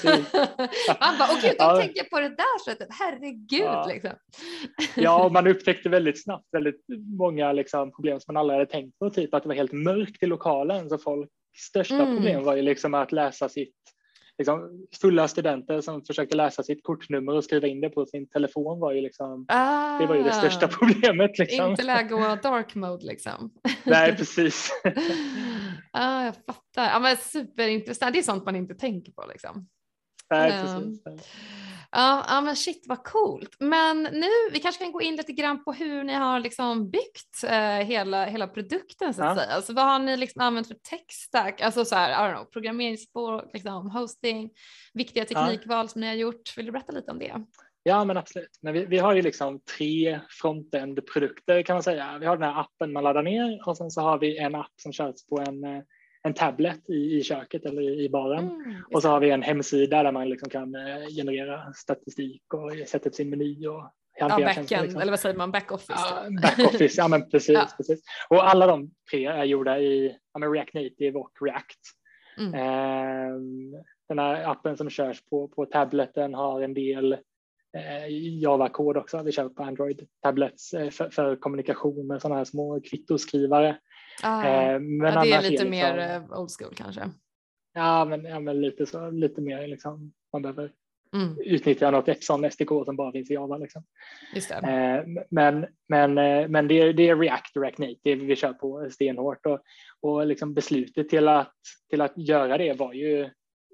man 1.00 1.18
bara, 1.18 1.28
åh 1.30 1.40
gud, 1.42 1.54
de 1.58 1.64
ja. 1.64 1.76
tänker 1.76 2.04
på 2.04 2.20
det 2.20 2.28
där 2.28 2.64
sättet, 2.64 2.88
herregud. 2.90 3.60
Ja. 3.60 3.86
Liksom. 3.88 4.10
ja, 4.96 5.28
man 5.28 5.46
upptäckte 5.46 5.88
väldigt 5.88 6.22
snabbt 6.22 6.48
väldigt 6.52 6.84
många 7.18 7.52
liksom, 7.52 7.92
problem 7.92 8.20
som 8.20 8.34
man 8.34 8.40
aldrig 8.40 8.58
hade 8.58 8.70
tänkt 8.70 8.98
på, 8.98 9.10
typ 9.10 9.34
att 9.34 9.42
det 9.42 9.48
var 9.48 9.56
helt 9.56 9.72
mörkt 9.72 10.22
i 10.22 10.26
lokalen, 10.26 10.88
så 10.88 10.98
folks 10.98 11.30
största 11.58 11.94
mm. 11.94 12.16
problem 12.16 12.44
var 12.44 12.56
ju 12.56 12.62
liksom 12.62 12.94
att 12.94 13.12
läsa 13.12 13.48
sitt 13.48 13.74
liksom, 14.40 14.86
fulla 15.00 15.28
studenter 15.28 15.80
som 15.80 16.04
försökte 16.04 16.36
läsa 16.36 16.62
sitt 16.62 16.84
kortnummer 16.84 17.32
och 17.34 17.44
skriva 17.44 17.66
in 17.66 17.80
det 17.80 17.90
på 17.90 18.06
sin 18.06 18.28
telefon 18.28 18.80
var 18.80 18.92
ju 18.92 19.00
liksom, 19.00 19.46
ah, 19.48 19.98
det 19.98 20.06
var 20.06 20.14
ju 20.14 20.22
det 20.22 20.32
största 20.32 20.66
ah. 20.66 20.68
problemet. 20.78 21.38
Liksom. 21.38 21.70
Inte 21.70 21.82
läge 21.82 22.14
att 22.14 22.20
vara 22.20 22.36
dark 22.36 22.74
mode 22.74 23.06
liksom. 23.06 23.50
Nej, 23.84 24.16
precis. 24.16 24.70
ah, 25.92 26.24
jag 26.24 26.34
fattar. 26.34 26.84
Ja, 26.92 26.98
men 26.98 27.16
superintressant. 27.16 28.12
Det 28.12 28.18
är 28.18 28.22
sånt 28.22 28.44
man 28.44 28.56
inte 28.56 28.74
tänker 28.74 29.12
på 29.12 29.26
liksom. 29.28 29.68
Nej, 30.30 30.50
precis. 30.50 31.06
Um, 31.06 31.18
Ja, 31.92 32.24
ja 32.28 32.40
men 32.40 32.56
shit 32.56 32.84
vad 32.88 33.04
coolt. 33.04 33.56
Men 33.58 34.02
nu, 34.02 34.28
vi 34.52 34.60
kanske 34.60 34.84
kan 34.84 34.92
gå 34.92 35.02
in 35.02 35.16
lite 35.16 35.32
grann 35.32 35.64
på 35.64 35.72
hur 35.72 36.04
ni 36.04 36.14
har 36.14 36.40
liksom 36.40 36.90
byggt 36.90 37.44
eh, 37.44 37.86
hela, 37.86 38.24
hela 38.24 38.46
produkten 38.46 39.14
så 39.14 39.22
att 39.22 39.28
ja. 39.28 39.42
säga. 39.42 39.54
Alltså, 39.54 39.72
vad 39.72 39.84
har 39.84 39.98
ni 39.98 40.16
liksom 40.16 40.42
använt 40.42 40.68
för 40.68 40.74
techstack? 40.74 41.60
Alltså 41.60 41.84
så 41.84 41.94
här, 41.94 42.10
I 42.10 42.14
don't 42.14 42.36
know, 42.36 42.44
programmeringsspråk, 42.44 43.50
liksom, 43.52 43.90
hosting, 43.90 44.50
viktiga 44.94 45.24
teknikval 45.24 45.84
ja. 45.84 45.88
som 45.88 46.00
ni 46.00 46.06
har 46.06 46.14
gjort. 46.14 46.56
Vill 46.56 46.66
du 46.66 46.72
berätta 46.72 46.92
lite 46.92 47.10
om 47.10 47.18
det? 47.18 47.34
Ja, 47.82 48.04
men 48.04 48.16
absolut. 48.16 48.58
Men 48.62 48.72
vi, 48.72 48.84
vi 48.84 48.98
har 48.98 49.14
ju 49.14 49.22
liksom 49.22 49.60
tre 49.78 50.20
frontend-produkter 50.28 51.62
kan 51.62 51.76
man 51.76 51.82
säga. 51.82 52.18
Vi 52.18 52.26
har 52.26 52.36
den 52.36 52.54
här 52.54 52.60
appen 52.60 52.92
man 52.92 53.04
laddar 53.04 53.22
ner 53.22 53.68
och 53.68 53.76
sen 53.76 53.90
så 53.90 54.00
har 54.00 54.18
vi 54.18 54.38
en 54.38 54.54
app 54.54 54.72
som 54.76 54.92
körs 54.92 55.26
på 55.28 55.40
en 55.40 55.64
eh, 55.64 55.82
en 56.22 56.34
tablet 56.34 56.90
i, 56.90 57.18
i 57.18 57.22
köket 57.22 57.64
eller 57.64 57.82
i, 57.82 58.08
baren. 58.08 58.48
Mm, 58.48 58.82
och 58.94 59.02
så 59.02 59.08
har 59.08 59.20
vi 59.20 59.30
en 59.30 59.42
hemsida 59.42 60.02
där 60.02 60.12
man 60.12 60.28
liksom 60.28 60.50
kan 60.50 60.74
eh, 60.74 61.06
generera 61.16 61.72
statistik 61.72 62.54
och 62.54 62.88
sätta 62.88 63.08
upp 63.08 63.14
sin 63.14 63.30
meny 63.30 63.66
och 63.66 63.92
Ja, 64.18 64.28
backend, 64.28 64.82
liksom. 64.82 65.00
eller 65.00 65.12
vad 65.12 65.20
säger 65.20 65.36
man, 65.36 65.50
backoffice? 65.50 65.86
Ja, 65.88 66.26
backoffice, 66.42 66.94
ja 66.96 67.08
men 67.08 67.30
precis, 67.30 67.54
ja. 67.54 67.68
precis. 67.76 68.02
Och 68.28 68.48
alla 68.50 68.66
de 68.66 68.90
tre 69.10 69.26
är 69.26 69.44
gjorda 69.44 69.78
i 69.78 70.16
ja, 70.34 70.46
React 70.46 70.74
Native 70.74 71.18
och 71.18 71.30
React. 71.40 71.80
Mm. 72.38 72.54
Eh, 72.54 73.40
den 74.08 74.18
här 74.18 74.50
appen 74.50 74.76
som 74.76 74.90
körs 74.90 75.24
på, 75.30 75.48
på 75.48 75.66
tableten 75.66 76.34
har 76.34 76.60
en 76.60 76.74
del 76.74 77.12
eh, 77.76 78.06
Java-kod 78.42 78.96
också. 78.96 79.22
Vi 79.22 79.32
kör 79.32 79.48
på 79.48 79.62
Android 79.62 80.06
tablets 80.22 80.74
eh, 80.74 80.90
för, 80.90 81.10
för 81.10 81.36
kommunikation 81.36 82.06
med 82.06 82.22
sådana 82.22 82.36
här 82.36 82.44
små 82.44 82.80
kvittoskrivare. 82.80 83.78
Ah, 84.22 84.78
men 84.78 85.14
ja, 85.14 85.24
det 85.24 85.32
är 85.32 85.50
lite 85.50 85.62
är 85.62 85.70
mer 85.70 86.18
liksom, 86.18 86.38
old 86.38 86.50
school 86.58 86.74
kanske. 86.76 87.10
Ja, 87.74 88.04
men, 88.04 88.24
ja, 88.24 88.40
men 88.40 88.60
lite, 88.60 88.86
så, 88.86 89.10
lite 89.10 89.40
mer 89.40 89.66
liksom, 89.66 90.12
man 90.32 90.42
behöver 90.42 90.72
mm. 91.14 91.38
utnyttjar 91.44 91.92
något 91.92 92.24
sånt 92.24 92.52
SDK 92.52 92.68
som 92.84 92.96
bara 92.96 93.12
finns 93.12 93.30
i 93.30 93.34
Java. 93.34 93.56
Liksom. 93.56 93.84
Eh, 94.62 95.22
men 95.30 95.66
men, 95.88 96.18
eh, 96.18 96.48
men 96.48 96.68
det, 96.68 96.80
är, 96.80 96.92
det 96.92 97.08
är 97.08 97.16
React 97.16 97.56
och 97.56 97.62
React 97.62 97.78
Native 97.78 98.24
vi 98.24 98.36
kör 98.36 98.52
på 98.52 98.90
stenhårt 98.90 99.46
och, 99.46 99.60
och 100.00 100.26
liksom 100.26 100.54
beslutet 100.54 101.08
till 101.08 101.28
att, 101.28 101.54
till 101.90 102.00
att 102.00 102.18
göra 102.18 102.58
det 102.58 102.78
var 102.78 102.92
ju, 102.92 103.30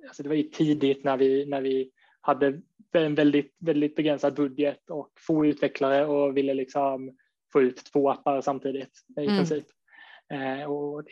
alltså 0.06 0.22
det 0.22 0.28
var 0.28 0.37
ju 0.37 0.42
tidigt 0.42 1.04
när 1.04 1.16
vi, 1.16 1.46
när 1.46 1.61
vi 1.61 1.90
hade 2.20 2.61
en 2.92 3.14
väldigt, 3.14 3.56
väldigt 3.59 3.96
begränsad 3.96 4.35
budget 4.35 4.90
och 4.90 5.12
få 5.26 5.46
utvecklare 5.46 6.06
och 6.06 6.37
ville 6.37 6.54
liksom 6.54 7.16
få 7.52 7.62
ut 7.62 7.85
två 7.92 8.11
appar 8.11 8.40
samtidigt 8.40 8.92
i 9.20 9.24
mm. 9.24 9.37
princip. 9.37 9.64
Eh, 10.33 10.71
och 10.71 11.03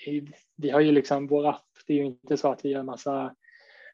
vi 0.57 0.71
har 0.71 0.81
ju 0.81 0.93
liksom 0.93 1.27
vår 1.27 1.49
app, 1.49 1.65
det 1.87 1.93
är 1.93 1.97
ju 1.97 2.05
inte 2.05 2.37
så 2.37 2.53
att 2.53 2.65
vi 2.65 2.69
gör 2.69 2.83
massa 2.83 3.35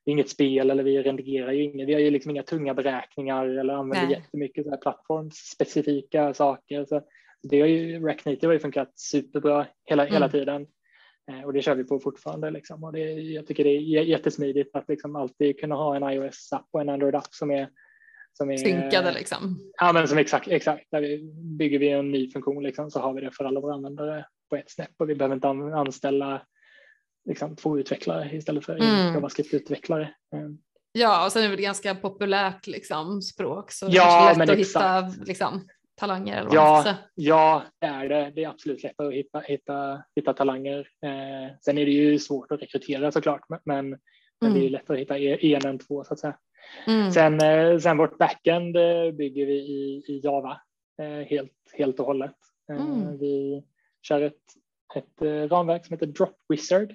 det 0.04 0.10
är 0.10 0.12
inget 0.12 0.28
spel 0.28 0.70
eller 0.70 0.82
vi 0.82 1.02
renderar 1.02 1.52
ju 1.52 1.62
inget. 1.62 1.88
Vi 1.88 1.92
har 1.92 2.00
ju 2.00 2.10
liksom 2.10 2.30
inga 2.30 2.42
tunga 2.42 2.74
beräkningar 2.74 3.46
eller 3.46 3.74
använder 3.74 4.06
Nej. 4.06 4.16
jättemycket 4.16 4.64
så 4.64 4.70
här 4.70 4.76
plattformsspecifika 4.76 6.34
saker. 6.34 6.84
Så 6.84 7.02
det 7.42 7.60
har 7.60 7.66
ju, 7.66 8.06
React 8.06 8.26
Native 8.26 8.46
har 8.46 8.52
ju 8.52 8.60
funkat 8.60 8.98
superbra 8.98 9.66
hela, 9.84 10.02
mm. 10.02 10.12
hela 10.12 10.28
tiden 10.28 10.66
eh, 11.30 11.44
och 11.44 11.52
det 11.52 11.62
kör 11.62 11.74
vi 11.74 11.84
på 11.84 11.98
fortfarande. 11.98 12.50
Liksom. 12.50 12.84
Och 12.84 12.92
det, 12.92 13.12
jag 13.12 13.46
tycker 13.46 13.64
det 13.64 13.70
är 13.70 14.02
jättesmidigt 14.02 14.76
att 14.76 14.88
liksom 14.88 15.16
alltid 15.16 15.60
kunna 15.60 15.74
ha 15.74 15.96
en 15.96 16.02
iOS-app 16.02 16.66
och 16.70 16.80
en 16.80 16.88
Android-app 16.88 17.34
som 17.34 17.50
är 17.50 17.68
som 18.32 18.50
är, 18.50 18.56
Synkade 18.56 19.12
liksom? 19.12 19.58
Ja, 19.80 19.92
men 19.92 20.08
som 20.08 20.18
exakt, 20.18 20.48
exakt. 20.48 20.86
Där 20.90 21.00
vi 21.00 21.32
bygger 21.58 21.78
vi 21.78 21.90
en 21.90 22.10
ny 22.10 22.30
funktion 22.30 22.62
liksom, 22.62 22.90
så 22.90 23.00
har 23.00 23.14
vi 23.14 23.20
det 23.20 23.30
för 23.30 23.44
alla 23.44 23.60
våra 23.60 23.74
användare 23.74 24.24
på 24.50 24.56
ett 24.56 24.70
snäpp 24.70 24.90
och 24.98 25.10
vi 25.10 25.14
behöver 25.14 25.34
inte 25.34 25.48
anställa 25.48 26.42
liksom, 27.28 27.56
två 27.56 27.78
utvecklare 27.78 28.36
istället 28.36 28.64
för 28.64 28.74
mm. 28.74 29.14
JavaScript-utvecklare. 29.14 30.08
Mm. 30.34 30.58
Ja, 30.92 31.24
och 31.24 31.32
sen 31.32 31.42
är 31.42 31.48
det 31.48 31.54
ett 31.54 31.60
ganska 31.60 31.94
populärt 31.94 32.66
liksom, 32.66 33.22
språk 33.22 33.72
så 33.72 33.86
ja, 33.90 34.34
det 34.36 34.42
är 34.42 34.46
lätt 34.46 34.50
att 34.50 34.58
exakt. 34.58 35.14
hitta 35.16 35.24
liksom, 35.24 35.68
talanger. 36.00 36.36
Eller 36.36 36.44
vad 36.44 36.56
ja, 36.56 36.94
ja, 37.14 37.62
det 37.80 37.86
är 37.86 38.08
det. 38.08 38.32
Det 38.34 38.44
är 38.44 38.48
absolut 38.48 38.82
lättare 38.82 39.08
att 39.08 39.14
hitta, 39.14 39.40
hitta, 39.40 40.02
hitta 40.16 40.32
talanger. 40.32 40.78
Eh, 40.78 41.56
sen 41.64 41.78
är 41.78 41.86
det 41.86 41.92
ju 41.92 42.18
svårt 42.18 42.52
att 42.52 42.62
rekrytera 42.62 43.12
såklart, 43.12 43.40
men, 43.48 43.58
men 43.64 43.98
mm. 44.44 44.54
det 44.54 44.66
är 44.66 44.70
lättare 44.70 44.96
att 44.96 45.00
hitta 45.00 45.18
e- 45.18 45.54
en 45.54 45.66
än 45.66 45.78
två 45.78 46.04
så 46.04 46.12
att 46.12 46.18
säga. 46.18 46.36
Mm. 46.86 47.12
Sen, 47.12 47.40
eh, 47.40 47.78
sen 47.78 47.96
vårt 47.96 48.18
backend 48.18 48.76
eh, 48.76 49.10
bygger 49.12 49.46
vi 49.46 49.54
i, 49.54 50.04
i 50.08 50.20
Java 50.24 50.60
eh, 51.02 51.26
helt, 51.26 51.52
helt 51.72 52.00
och 52.00 52.06
hållet. 52.06 52.36
Mm. 52.72 53.18
Vi 53.18 53.64
kör 54.02 54.22
ett, 54.22 54.34
ett 54.94 55.50
ramverk 55.50 55.86
som 55.86 55.94
heter 55.94 56.06
Drop 56.06 56.36
Wizard 56.48 56.94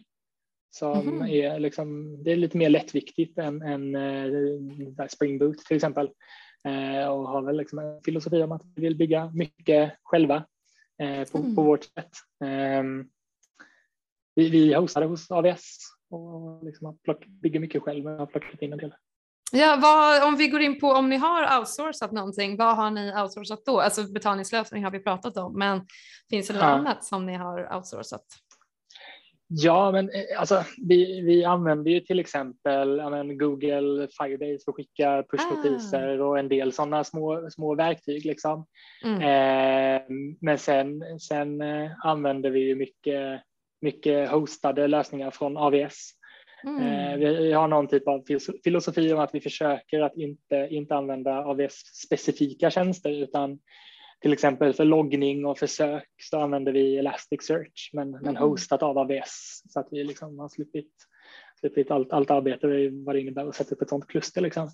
som 0.76 1.08
mm. 1.08 1.30
är, 1.30 1.60
liksom, 1.60 2.18
det 2.24 2.32
är 2.32 2.36
lite 2.36 2.58
mer 2.58 2.70
lättviktigt 2.70 3.38
än, 3.38 3.62
än 3.62 3.96
uh, 3.96 5.08
Spring 5.08 5.40
Boot 5.40 5.58
till 5.58 5.76
exempel. 5.76 6.06
Uh, 6.68 7.08
och 7.08 7.30
har 7.30 7.42
väl 7.42 7.58
liksom 7.58 7.80
en 7.80 8.02
filosofi 8.06 8.44
om 8.44 8.52
att 8.52 8.62
vi 8.76 8.82
vill 8.82 8.96
bygga 8.96 9.32
mycket 9.34 9.94
själva 10.04 10.36
uh, 11.04 11.24
på, 11.32 11.38
mm. 11.38 11.56
på, 11.56 11.64
vårt 11.64 11.84
sätt. 11.84 12.12
Um, 12.80 13.10
vi, 14.36 14.50
vi 14.50 14.74
hostade 14.74 15.06
hos 15.06 15.32
AVS 15.32 15.78
och 16.10 16.64
liksom 16.64 16.98
plock, 16.98 17.26
bygger 17.26 17.60
mycket 17.60 17.82
själva 17.82 18.12
och 18.12 18.20
har 18.20 18.26
plockat 18.26 18.62
in 18.62 18.74
en 18.74 18.80
del. 18.80 18.94
Ja, 19.52 19.80
vad, 19.82 20.24
om 20.24 20.36
vi 20.36 20.48
går 20.48 20.62
in 20.62 20.80
på 20.80 20.88
om 20.88 21.10
ni 21.10 21.18
har 21.18 21.60
outsourcat 21.60 22.12
någonting, 22.12 22.58
vad 22.58 22.76
har 22.76 22.92
ni 22.92 23.22
outsourcat 23.22 23.66
då? 23.66 23.80
Alltså 23.80 24.04
betalningslösning 24.04 24.84
har 24.84 24.92
vi 24.92 25.00
pratat 25.00 25.38
om, 25.38 25.60
men 25.60 25.82
finns 26.30 26.48
det 26.48 26.54
något 26.54 26.62
ja. 26.62 26.68
annat 26.68 27.04
som 27.04 27.26
ni 27.26 27.36
har 27.36 27.76
outsourcat? 27.76 28.26
Ja, 29.48 29.92
men 29.92 30.10
eh, 30.10 30.40
alltså, 30.40 30.64
vi, 30.88 31.22
vi 31.22 31.46
använder 31.46 31.92
ju 31.92 32.00
till 32.00 32.20
exempel 32.20 33.10
men, 33.10 33.38
Google 33.38 34.08
Firebase 34.08 34.64
för 34.66 34.72
att 34.72 34.76
skicka 34.76 35.24
pushnotiser 35.32 36.20
ah. 36.20 36.24
och 36.24 36.40
en 36.40 36.50
del 36.50 36.74
sådana 36.74 37.04
små, 37.04 37.50
små 37.52 37.76
verktyg. 37.76 38.26
Liksom. 38.26 38.66
Mm. 39.04 39.22
Eh, 39.22 40.02
men 40.42 40.58
sen, 40.58 41.20
sen 41.20 41.62
eh, 41.62 41.92
använder 42.04 42.50
vi 42.50 42.60
ju 42.60 42.76
mycket, 42.76 43.42
mycket 43.82 44.30
hostade 44.30 44.88
lösningar 44.88 45.32
från 45.32 45.58
AVS. 45.58 46.12
Mm. 46.66 46.82
Eh, 46.82 47.18
vi 47.18 47.54
har 47.54 47.68
någon 47.68 47.88
typ 47.88 48.08
av 48.08 48.24
filosofi 48.64 49.14
om 49.14 49.20
att 49.20 49.36
vi 49.36 49.42
försöker 49.42 50.02
att 50.02 50.18
inte, 50.18 50.68
inte 50.72 50.96
använda 50.96 51.46
AVS-specifika 51.46 52.70
tjänster 52.70 53.24
utan 53.24 53.60
till 54.22 54.34
exempel 54.34 54.74
för 54.74 54.86
loggning 54.86 55.46
och 55.46 55.58
försök 55.58 56.10
så 56.18 56.40
använder 56.40 56.72
vi 56.72 56.98
Elasticsearch 56.98 57.90
men, 57.94 58.10
mm. 58.10 58.22
men 58.24 58.38
hostat 58.38 58.84
av 58.84 58.98
AWS 58.98 59.62
så 59.70 59.80
att 59.80 59.88
vi 59.92 60.04
liksom 60.04 60.40
har 60.40 60.50
sluppit, 60.50 60.92
sluppit 61.60 61.92
allt, 61.92 62.14
allt 62.14 62.32
arbete 62.32 62.68
vad 63.06 63.16
det 63.16 63.22
innebär 63.22 63.48
att 63.48 63.56
sätta 63.56 63.76
upp 63.76 63.82
ett 63.82 63.90
sådant 63.90 64.08
kluster. 64.08 64.42
Liksom. 64.42 64.70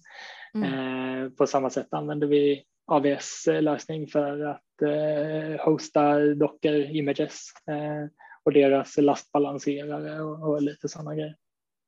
Mm. 0.55 1.23
Eh, 1.23 1.29
på 1.29 1.47
samma 1.47 1.69
sätt 1.69 1.93
använder 1.93 2.27
vi 2.27 2.63
AWS 2.87 3.47
lösning 3.61 4.07
för 4.07 4.45
att 4.45 4.81
eh, 4.81 5.65
hosta 5.65 6.19
Docker 6.19 6.95
images 6.95 7.41
eh, 7.67 8.09
och 8.43 8.53
deras 8.53 8.97
lastbalanserare 8.97 10.21
och, 10.21 10.49
och 10.49 10.61
lite 10.61 10.89
sådana 10.89 11.15
grejer. 11.15 11.35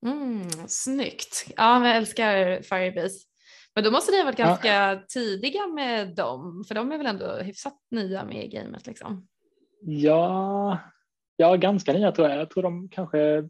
Mm, 0.05 0.49
snyggt. 0.67 1.45
Ja, 1.57 1.87
jag 1.87 1.97
älskar 1.97 2.61
Firebase. 2.61 3.19
Men 3.75 3.83
då 3.83 3.91
måste 3.91 4.11
ni 4.11 4.17
ha 4.17 4.25
varit 4.25 4.37
ganska 4.37 4.93
ja. 4.93 5.03
tidiga 5.07 5.67
med 5.67 6.15
dem, 6.15 6.63
för 6.67 6.75
de 6.75 6.91
är 6.91 6.97
väl 6.97 7.07
ändå 7.07 7.35
hyfsat 7.35 7.77
nya 7.91 8.25
med 8.25 8.51
gamet 8.51 8.87
liksom? 8.87 9.27
Ja, 9.81 10.79
ja, 11.35 11.55
ganska 11.55 11.93
nya 11.93 12.11
tror 12.11 12.29
jag. 12.29 12.39
Jag 12.39 12.49
tror 12.49 12.63
de 12.63 12.89
kanske 12.89 13.49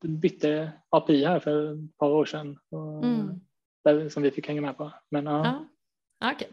bytte 0.00 0.72
API 0.88 1.24
här 1.24 1.40
för 1.40 1.72
ett 1.72 1.98
par 1.98 2.10
år 2.10 2.24
sedan 2.24 2.58
mm. 3.02 3.40
där, 3.84 4.08
som 4.08 4.22
vi 4.22 4.30
fick 4.30 4.48
hänga 4.48 4.60
med 4.60 4.76
på. 4.76 4.92
Men, 5.10 5.26
ja. 5.26 5.68
Ja, 6.20 6.32
okay. 6.32 6.48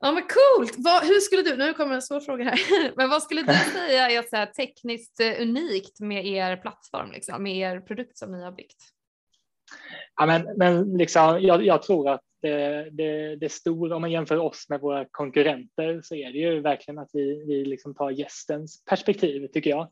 Ja 0.00 0.12
men 0.12 0.22
coolt! 0.22 0.74
Vad, 0.76 1.04
hur 1.04 1.20
skulle 1.20 1.42
du, 1.42 1.56
nu 1.56 1.74
kommer 1.74 1.94
en 1.94 2.02
svår 2.02 2.20
fråga 2.20 2.44
här, 2.44 2.92
men 2.96 3.10
vad 3.10 3.22
skulle 3.22 3.42
du 3.42 3.52
säga 3.72 4.10
är 4.10 4.22
så 4.22 4.36
här 4.36 4.46
tekniskt 4.46 5.20
unikt 5.40 6.00
med 6.00 6.26
er 6.26 6.56
plattform, 6.56 7.12
liksom, 7.12 7.42
med 7.42 7.56
er 7.56 7.80
produkt 7.80 8.18
som 8.18 8.32
ni 8.32 8.42
har 8.42 8.52
byggt? 8.52 8.82
Ja, 10.16 10.26
men, 10.26 10.48
men 10.56 10.98
liksom, 10.98 11.38
jag, 11.40 11.64
jag 11.64 11.82
tror 11.82 12.08
att 12.08 12.20
det, 12.42 12.90
det, 12.90 13.36
det 13.36 13.48
stora, 13.48 13.96
om 13.96 14.00
man 14.00 14.10
jämför 14.10 14.38
oss 14.38 14.66
med 14.68 14.80
våra 14.80 15.04
konkurrenter, 15.10 16.00
så 16.02 16.14
är 16.14 16.32
det 16.32 16.38
ju 16.38 16.60
verkligen 16.60 16.98
att 16.98 17.10
vi, 17.12 17.44
vi 17.46 17.64
liksom 17.64 17.94
tar 17.94 18.10
gästens 18.10 18.84
perspektiv, 18.84 19.46
tycker 19.46 19.70
jag. 19.70 19.88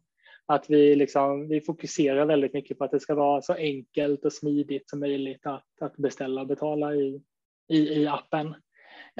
Att 0.46 0.70
vi, 0.70 0.94
liksom, 0.96 1.48
vi 1.48 1.60
fokuserar 1.60 2.26
väldigt 2.26 2.52
mycket 2.52 2.78
på 2.78 2.84
att 2.84 2.90
det 2.90 3.00
ska 3.00 3.14
vara 3.14 3.42
så 3.42 3.52
enkelt 3.52 4.24
och 4.24 4.32
smidigt 4.32 4.90
som 4.90 5.00
möjligt 5.00 5.46
att, 5.46 5.66
att 5.80 5.96
beställa 5.96 6.40
och 6.40 6.46
betala 6.46 6.94
i, 6.94 7.22
i, 7.68 7.78
i 7.78 8.06
appen. 8.06 8.54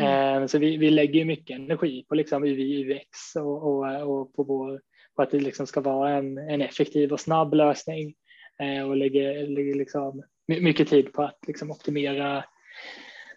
Mm. 0.00 0.42
Eh, 0.42 0.46
så 0.46 0.59
vi, 0.59 0.76
vi 0.76 0.90
lägger 0.90 1.24
mycket 1.24 1.57
energi 1.57 2.04
på 2.09 2.14
liksom 2.14 2.44
UV, 2.44 2.59
UX 2.61 3.37
och, 3.37 3.62
och, 3.62 4.02
och 4.02 4.35
på, 4.35 4.42
vår, 4.42 4.80
på 5.16 5.22
att 5.22 5.30
det 5.30 5.40
liksom 5.40 5.66
ska 5.66 5.80
vara 5.80 6.11
en, 6.11 6.38
en 6.38 6.62
effektiv 6.62 7.12
och 7.12 7.20
snabb 7.20 7.54
lösning 7.54 8.14
eh, 8.62 8.88
och 8.88 8.96
lägger, 8.96 9.46
lägger 9.46 9.74
liksom 9.74 10.22
mycket 10.46 10.88
tid 10.88 11.12
på 11.12 11.22
att 11.22 11.38
liksom 11.46 11.70
optimera 11.70 12.44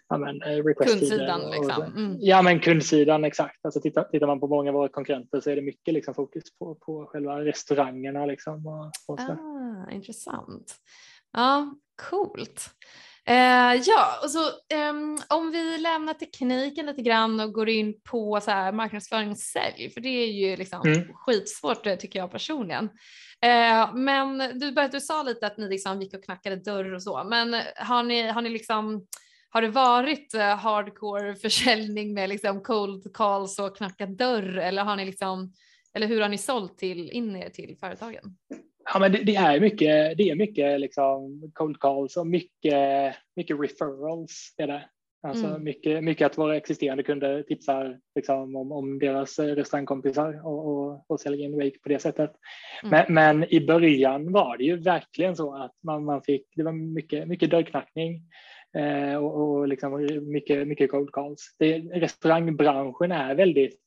ja, 0.08 0.18
men, 0.18 0.42
eh, 0.42 0.62
Kundsidan 0.86 1.44
och, 1.44 1.54
liksom. 1.54 1.82
Mm. 1.82 2.16
Ja 2.20 2.42
men 2.42 2.60
kundsidan 2.60 3.24
exakt. 3.24 3.64
Alltså, 3.64 3.80
tittar, 3.80 4.04
tittar 4.04 4.26
man 4.26 4.40
på 4.40 4.46
många 4.46 4.70
av 4.70 4.74
våra 4.74 4.88
konkurrenter 4.88 5.40
så 5.40 5.50
är 5.50 5.56
det 5.56 5.62
mycket 5.62 5.94
liksom, 5.94 6.14
fokus 6.14 6.58
på, 6.58 6.74
på 6.74 7.06
själva 7.06 7.44
restaurangerna. 7.44 8.26
Liksom, 8.26 8.66
och, 8.66 8.90
och 9.06 9.20
ah, 9.20 9.90
intressant. 9.90 10.74
Ja, 11.32 11.74
coolt. 12.10 12.70
Eh, 13.28 13.82
ja, 13.84 14.20
och 14.22 14.30
så, 14.30 14.40
eh, 14.48 14.94
om 15.28 15.50
vi 15.50 15.78
lämnar 15.78 16.14
tekniken 16.14 16.86
lite 16.86 17.02
grann 17.02 17.40
och 17.40 17.52
går 17.52 17.68
in 17.68 18.00
på 18.00 18.40
så 18.40 18.50
här, 18.50 18.72
marknadsföring 18.72 19.30
och 19.30 19.38
sälj, 19.38 19.90
för 19.90 20.00
det 20.00 20.08
är 20.08 20.26
ju 20.26 20.56
liksom 20.56 20.80
mm. 20.86 21.14
skitsvårt 21.14 21.86
eh, 21.86 21.96
tycker 21.96 22.18
jag 22.18 22.30
personligen. 22.30 22.84
Eh, 23.44 23.94
men 23.94 24.38
du, 24.38 24.88
du 24.92 25.00
sa 25.00 25.22
lite 25.22 25.46
att 25.46 25.58
ni 25.58 25.68
liksom 25.68 26.02
gick 26.02 26.14
och 26.14 26.24
knackade 26.24 26.56
dörr 26.56 26.94
och 26.94 27.02
så, 27.02 27.24
men 27.24 27.62
har 27.76 28.02
ni, 28.02 28.28
har 28.28 28.42
ni 28.42 28.50
liksom 28.50 29.06
har 29.50 29.62
det 29.62 29.68
varit 29.68 30.34
uh, 30.34 30.40
hardcore 30.40 31.34
försäljning 31.34 32.14
med 32.14 32.28
liksom 32.28 32.62
cold 32.62 33.14
calls 33.14 33.58
och 33.58 33.76
knacka 33.76 34.06
dörr 34.06 34.56
eller 34.56 34.84
har 34.84 34.96
ni 34.96 35.04
liksom 35.04 35.52
eller 35.94 36.06
hur 36.06 36.20
har 36.20 36.28
ni 36.28 36.38
sålt 36.38 36.78
till 36.78 37.10
in 37.10 37.36
er 37.36 37.48
till 37.48 37.76
företagen? 37.80 38.36
Ja, 38.92 38.98
men 38.98 39.12
det, 39.12 39.18
det 39.18 39.36
är 39.36 39.60
mycket. 39.60 40.18
Det 40.18 40.30
är 40.30 40.34
mycket 40.34 40.80
liksom 40.80 41.50
cold 41.54 41.80
calls 41.80 42.16
och 42.16 42.26
mycket, 42.26 43.14
mycket 43.36 43.60
referrals. 43.60 44.54
Är 44.56 44.66
det. 44.66 44.88
Alltså 45.22 45.46
mm. 45.46 45.64
mycket, 45.64 46.04
mycket 46.04 46.26
att 46.26 46.38
våra 46.38 46.56
existerande 46.56 47.02
kunder 47.02 47.42
tipsar 47.42 48.00
liksom, 48.14 48.56
om, 48.56 48.72
om 48.72 48.98
deras 48.98 49.38
restaurangkompisar 49.38 50.46
och, 50.46 50.68
och, 50.68 51.04
och 51.06 51.20
säljer 51.20 51.44
in 51.44 51.56
Wake 51.56 51.78
på 51.82 51.88
det 51.88 51.98
sättet. 51.98 52.32
Mm. 52.82 52.90
Men, 52.90 53.14
men, 53.14 53.54
i 53.54 53.66
början 53.66 54.32
var 54.32 54.56
det 54.56 54.64
ju 54.64 54.76
verkligen 54.76 55.36
så 55.36 55.54
att 55.54 55.74
man, 55.82 56.04
man 56.04 56.22
fick, 56.22 56.46
det 56.56 56.62
var 56.62 56.72
mycket, 56.72 57.28
mycket 57.28 57.50
dörrknackning 57.50 58.22
eh, 58.76 59.14
och, 59.14 59.40
och 59.40 59.68
liksom 59.68 60.08
mycket, 60.32 60.68
mycket 60.68 60.90
cold 60.90 61.12
calls. 61.12 61.56
Det, 61.58 61.78
restaurangbranschen 61.78 63.12
är 63.12 63.34
väldigt, 63.34 63.80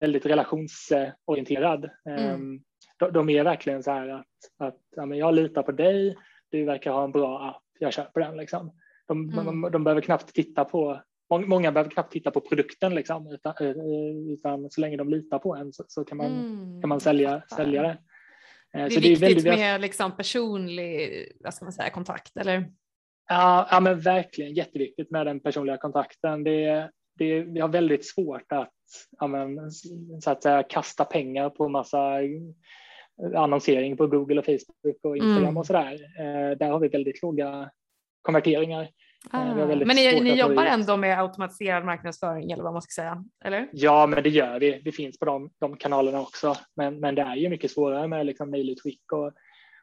väldigt 0.00 0.26
relationsorienterad. 0.26 1.90
Mm. 2.08 2.34
Um, 2.34 2.62
de, 2.96 3.12
de, 3.12 3.30
är 3.30 3.44
verkligen 3.44 3.82
så 3.82 3.90
här 3.90 4.08
att, 4.08 4.26
att 4.58 4.78
ja, 4.96 5.06
men 5.06 5.18
jag 5.18 5.34
litar 5.34 5.62
på 5.62 5.72
dig, 5.72 6.16
du 6.50 6.64
verkar 6.64 6.92
ha 6.92 7.04
en 7.04 7.12
bra 7.12 7.48
app, 7.48 7.62
jag 7.78 7.92
köper 7.92 8.20
den. 8.20 8.36
Liksom. 8.36 8.72
de, 9.06 9.30
mm. 9.30 9.44
de, 9.44 9.70
de 9.72 9.84
behöver 9.84 10.00
knappt 10.00 10.34
titta 10.34 10.64
på 10.64 11.00
Många 11.30 11.72
behöver 11.72 11.90
knappt 11.90 12.12
titta 12.12 12.30
på 12.30 12.40
produkten 12.40 12.94
liksom, 12.94 13.32
utan, 13.32 13.54
utan 14.32 14.70
så 14.70 14.80
länge 14.80 14.96
de 14.96 15.08
litar 15.08 15.38
på 15.38 15.56
en 15.56 15.72
så, 15.72 15.84
så 15.88 16.04
kan, 16.04 16.18
man, 16.18 16.26
mm. 16.26 16.80
kan 16.80 16.88
man 16.88 17.00
sälja, 17.00 17.42
sälja 17.56 17.82
det. 17.82 17.98
Det 18.72 18.78
är 18.78 18.90
så 18.90 19.00
viktigt 19.00 19.20
det 19.20 19.26
är 19.26 19.28
väldigt, 19.28 19.44
med 19.44 19.80
liksom 19.80 20.16
personlig 20.16 21.28
vad 21.40 21.54
ska 21.54 21.64
man 21.64 21.72
säga, 21.72 21.90
kontakt, 21.90 22.36
eller? 22.36 22.72
Ja, 23.28 23.68
ja, 23.70 23.80
men 23.80 24.00
verkligen 24.00 24.54
jätteviktigt 24.54 25.10
med 25.10 25.26
den 25.26 25.40
personliga 25.40 25.76
kontakten. 25.76 26.44
Det, 26.44 26.90
det, 27.18 27.40
vi 27.42 27.60
har 27.60 27.68
väldigt 27.68 28.06
svårt 28.06 28.52
att, 28.52 28.74
ja, 29.18 29.26
men, 29.26 29.70
så 30.22 30.30
att 30.30 30.42
säga, 30.42 30.62
kasta 30.62 31.04
pengar 31.04 31.50
på 31.50 31.68
massa 31.68 32.18
annonsering 33.34 33.96
på 33.96 34.06
Google 34.06 34.38
och 34.38 34.44
Facebook 34.44 34.98
och 35.02 35.16
Instagram 35.16 35.44
mm. 35.44 35.56
och 35.56 35.66
sådär. 35.66 35.92
Eh, 36.18 36.58
där 36.58 36.70
har 36.70 36.80
vi 36.80 36.88
väldigt 36.88 37.22
låga 37.22 37.70
konverteringar. 38.22 38.88
Ah. 39.30 39.54
Men 39.54 39.96
ni, 39.96 40.20
ni 40.20 40.38
jobbar 40.38 40.64
ändå 40.64 40.96
med 40.96 41.20
automatiserad 41.20 41.84
marknadsföring 41.84 42.52
eller 42.52 42.62
vad 42.62 42.72
man 42.72 42.82
ska 42.82 43.02
säga? 43.02 43.24
Eller? 43.44 43.68
Ja, 43.72 44.06
men 44.06 44.22
det 44.22 44.28
gör 44.28 44.60
vi. 44.60 44.80
Det 44.84 44.92
finns 44.92 45.18
på 45.18 45.24
de, 45.24 45.50
de 45.58 45.76
kanalerna 45.76 46.20
också. 46.20 46.56
Men, 46.76 47.00
men 47.00 47.14
det 47.14 47.22
är 47.22 47.36
ju 47.36 47.48
mycket 47.48 47.70
svårare 47.70 48.08
med 48.08 48.26
liksom 48.26 48.50
mejlutskick 48.50 49.12
och, 49.12 49.32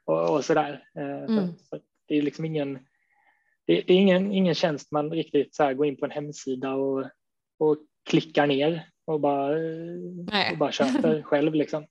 och, 0.06 0.36
och 0.36 0.46
sådär. 0.46 0.84
Eh, 0.98 1.24
mm. 1.24 1.48
Så, 1.48 1.54
så 1.63 1.80
det 2.08 2.17
är 2.17 2.22
liksom 2.22 2.46
ingen 2.46 2.80
det, 3.65 3.82
det, 3.82 3.93
är 3.93 3.98
ingen, 3.98 4.32
ingen 4.32 4.56
tjänst 4.56 4.91
man 4.91 5.12
riktigt 5.12 5.56
så 5.56 5.74
går 5.74 5.86
in 5.86 5.98
på 5.98 6.06
en 6.06 6.12
hemsida 6.12 6.74
och, 6.74 7.06
och 7.60 7.78
klickar 8.10 8.48
ner 8.48 8.86
och 9.06 9.19
bara, 9.19 9.56
och 10.52 10.58
bara 10.58 10.72
köper 10.72 11.22
själv. 11.24 11.54
Liksom. 11.54 11.86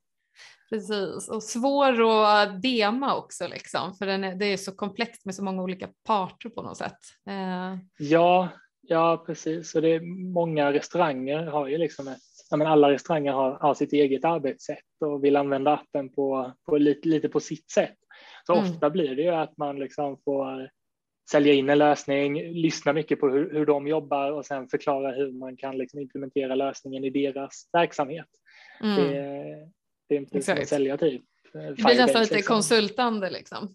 Precis, 0.72 1.28
och 1.28 1.42
svår 1.42 2.24
att 2.24 2.62
dema 2.62 3.16
också 3.16 3.48
liksom, 3.48 3.94
för 3.94 4.06
den 4.06 4.24
är, 4.24 4.34
det 4.34 4.46
är 4.46 4.56
så 4.56 4.72
komplext 4.72 5.24
med 5.24 5.34
så 5.34 5.44
många 5.44 5.62
olika 5.62 5.88
parter 6.06 6.48
på 6.48 6.62
något 6.62 6.76
sätt. 6.76 6.98
Eh. 7.28 7.78
Ja, 7.98 8.48
ja 8.82 9.24
precis. 9.26 9.74
Och 9.74 9.82
det 9.82 9.88
är, 9.88 10.00
många 10.32 10.72
restauranger 10.72 11.46
har 11.46 11.68
ju 11.68 11.78
liksom 11.78 12.08
ett, 12.08 12.18
ja, 12.50 12.56
men 12.56 12.66
alla 12.66 12.90
restauranger 12.90 13.32
har, 13.32 13.58
har 13.58 13.74
sitt 13.74 13.92
eget 13.92 14.24
arbetssätt 14.24 15.02
och 15.04 15.24
vill 15.24 15.36
använda 15.36 15.72
appen 15.72 16.08
på, 16.08 16.52
på 16.66 16.78
lite, 16.78 17.08
lite 17.08 17.28
på 17.28 17.40
sitt 17.40 17.70
sätt. 17.70 17.96
Så 18.46 18.52
mm. 18.52 18.64
ofta 18.64 18.90
blir 18.90 19.16
det 19.16 19.22
ju 19.22 19.34
att 19.34 19.56
man 19.56 19.78
liksom 19.78 20.18
får 20.24 20.70
sälja 21.30 21.52
in 21.52 21.70
en 21.70 21.78
lösning, 21.78 22.52
lyssna 22.52 22.92
mycket 22.92 23.20
på 23.20 23.28
hur, 23.28 23.52
hur 23.52 23.66
de 23.66 23.86
jobbar 23.86 24.32
och 24.32 24.46
sen 24.46 24.68
förklara 24.68 25.12
hur 25.12 25.32
man 25.32 25.56
kan 25.56 25.78
liksom 25.78 26.00
implementera 26.00 26.54
lösningen 26.54 27.04
i 27.04 27.10
deras 27.10 27.68
verksamhet. 27.72 28.28
Mm. 28.82 28.96
Det, 28.96 29.72
det, 30.12 30.16
är 30.16 30.20
inte 30.20 30.42
som 30.42 30.58
att 30.58 30.68
sälja 30.68 30.96
typ. 30.96 31.22
Eh, 31.54 31.60
det 31.60 31.72
blir 31.72 31.96
nästan 31.96 32.22
lite 32.22 32.34
liksom. 32.34 32.54
konsultande 32.54 33.30
liksom. 33.30 33.74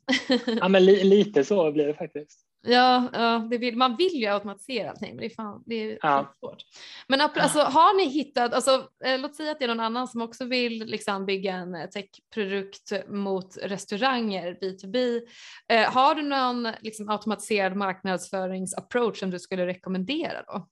ja 0.61 0.67
men 0.67 0.85
li, 0.85 1.03
lite 1.03 1.43
så 1.43 1.71
blir 1.71 1.87
det 1.87 1.93
faktiskt. 1.93 2.47
Ja, 2.61 3.09
ja 3.13 3.47
vill, 3.49 3.77
man 3.77 3.95
vill 3.95 4.13
ju 4.13 4.25
automatisera 4.25 4.89
allting, 4.89 5.09
men 5.09 5.17
det 5.17 5.25
är, 5.25 5.35
fan, 5.35 5.63
det 5.65 5.75
är 5.75 5.97
ja. 6.01 6.33
svårt. 6.39 6.63
Men 7.07 7.21
alltså, 7.21 7.59
har 7.59 7.97
ni 7.97 8.05
hittat, 8.09 8.53
alltså, 8.53 8.89
eh, 9.05 9.19
låt 9.19 9.35
säga 9.35 9.51
att 9.51 9.59
det 9.59 9.65
är 9.65 9.67
någon 9.67 9.79
annan 9.79 10.07
som 10.07 10.21
också 10.21 10.45
vill 10.45 10.85
liksom, 10.85 11.25
bygga 11.25 11.55
en 11.55 11.75
eh, 11.75 11.89
techprodukt 11.89 12.91
mot 13.07 13.57
restauranger, 13.57 14.57
B2B. 14.61 15.21
Eh, 15.67 15.93
har 15.93 16.15
du 16.15 16.21
någon 16.21 16.67
liksom, 16.81 17.09
automatiserad 17.09 17.75
marknadsföringsapproach 17.75 19.19
som 19.19 19.31
du 19.31 19.39
skulle 19.39 19.67
rekommendera 19.67 20.43
då? 20.47 20.67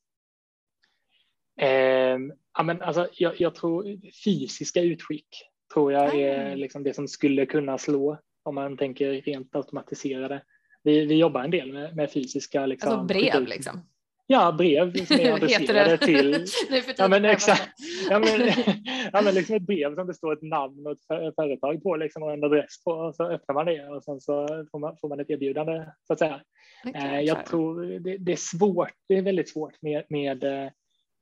Eh, 1.61 2.17
ja, 2.57 2.63
men 2.63 2.81
alltså, 2.81 3.07
jag, 3.13 3.41
jag, 3.41 3.55
tror 3.55 4.11
fysiska 4.23 4.81
utskick 4.81 5.27
tror 5.75 5.91
jag 5.91 6.19
är 6.19 6.51
ah. 6.51 6.55
liksom 6.55 6.83
det 6.83 6.93
som 6.93 7.07
skulle 7.07 7.45
kunna 7.45 7.77
slå 7.77 8.17
om 8.43 8.55
man 8.55 8.77
tänker 8.77 9.11
rent 9.11 9.55
automatiserade 9.55 10.41
vi, 10.85 11.05
vi 11.05 11.15
jobbar 11.15 11.43
en 11.43 11.51
del 11.51 11.73
med, 11.73 11.95
med 11.95 12.11
fysiska. 12.11 12.65
Liksom, 12.65 12.91
alltså 12.91 13.05
brev 13.05 13.47
liksom? 13.47 13.81
Ja, 14.27 14.51
brev 14.51 15.05
som 15.05 15.19
är 15.19 15.31
adresserade 15.33 15.97
till... 15.97 16.45
ja, 16.97 17.07
men 17.07 17.25
exakt. 17.25 17.69
Ja, 18.09 18.19
men, 18.19 18.49
ja, 19.13 19.21
men 19.21 19.33
liksom 19.33 19.55
ett 19.55 19.61
brev 19.61 19.95
som 19.95 20.07
det 20.07 20.13
står 20.13 20.33
ett 20.33 20.41
namn 20.41 20.87
och 20.87 20.91
ett 20.91 21.35
företag 21.35 21.83
på 21.83 21.95
liksom, 21.95 22.23
och 22.23 22.33
en 22.33 22.43
adress 22.43 22.83
på 22.83 22.91
och 22.91 23.15
så 23.15 23.23
öppnar 23.23 23.53
man 23.53 23.65
det 23.65 23.87
och 23.87 24.03
sen 24.03 24.21
så 24.21 24.65
får 24.71 24.79
man, 24.79 24.97
får 24.97 25.09
man 25.09 25.19
ett 25.19 25.29
erbjudande 25.29 25.85
så 26.07 26.13
att 26.13 26.19
säga. 26.19 26.41
Okay, 26.85 27.15
eh, 27.15 27.21
jag 27.21 27.45
tror 27.45 27.99
det, 27.99 28.17
det, 28.17 28.31
är 28.31 28.57
svårt. 28.57 28.93
Det 29.07 29.17
är 29.17 29.21
väldigt 29.21 29.49
svårt 29.49 29.81
med, 29.81 30.03
med, 30.09 30.43
med, 30.43 30.71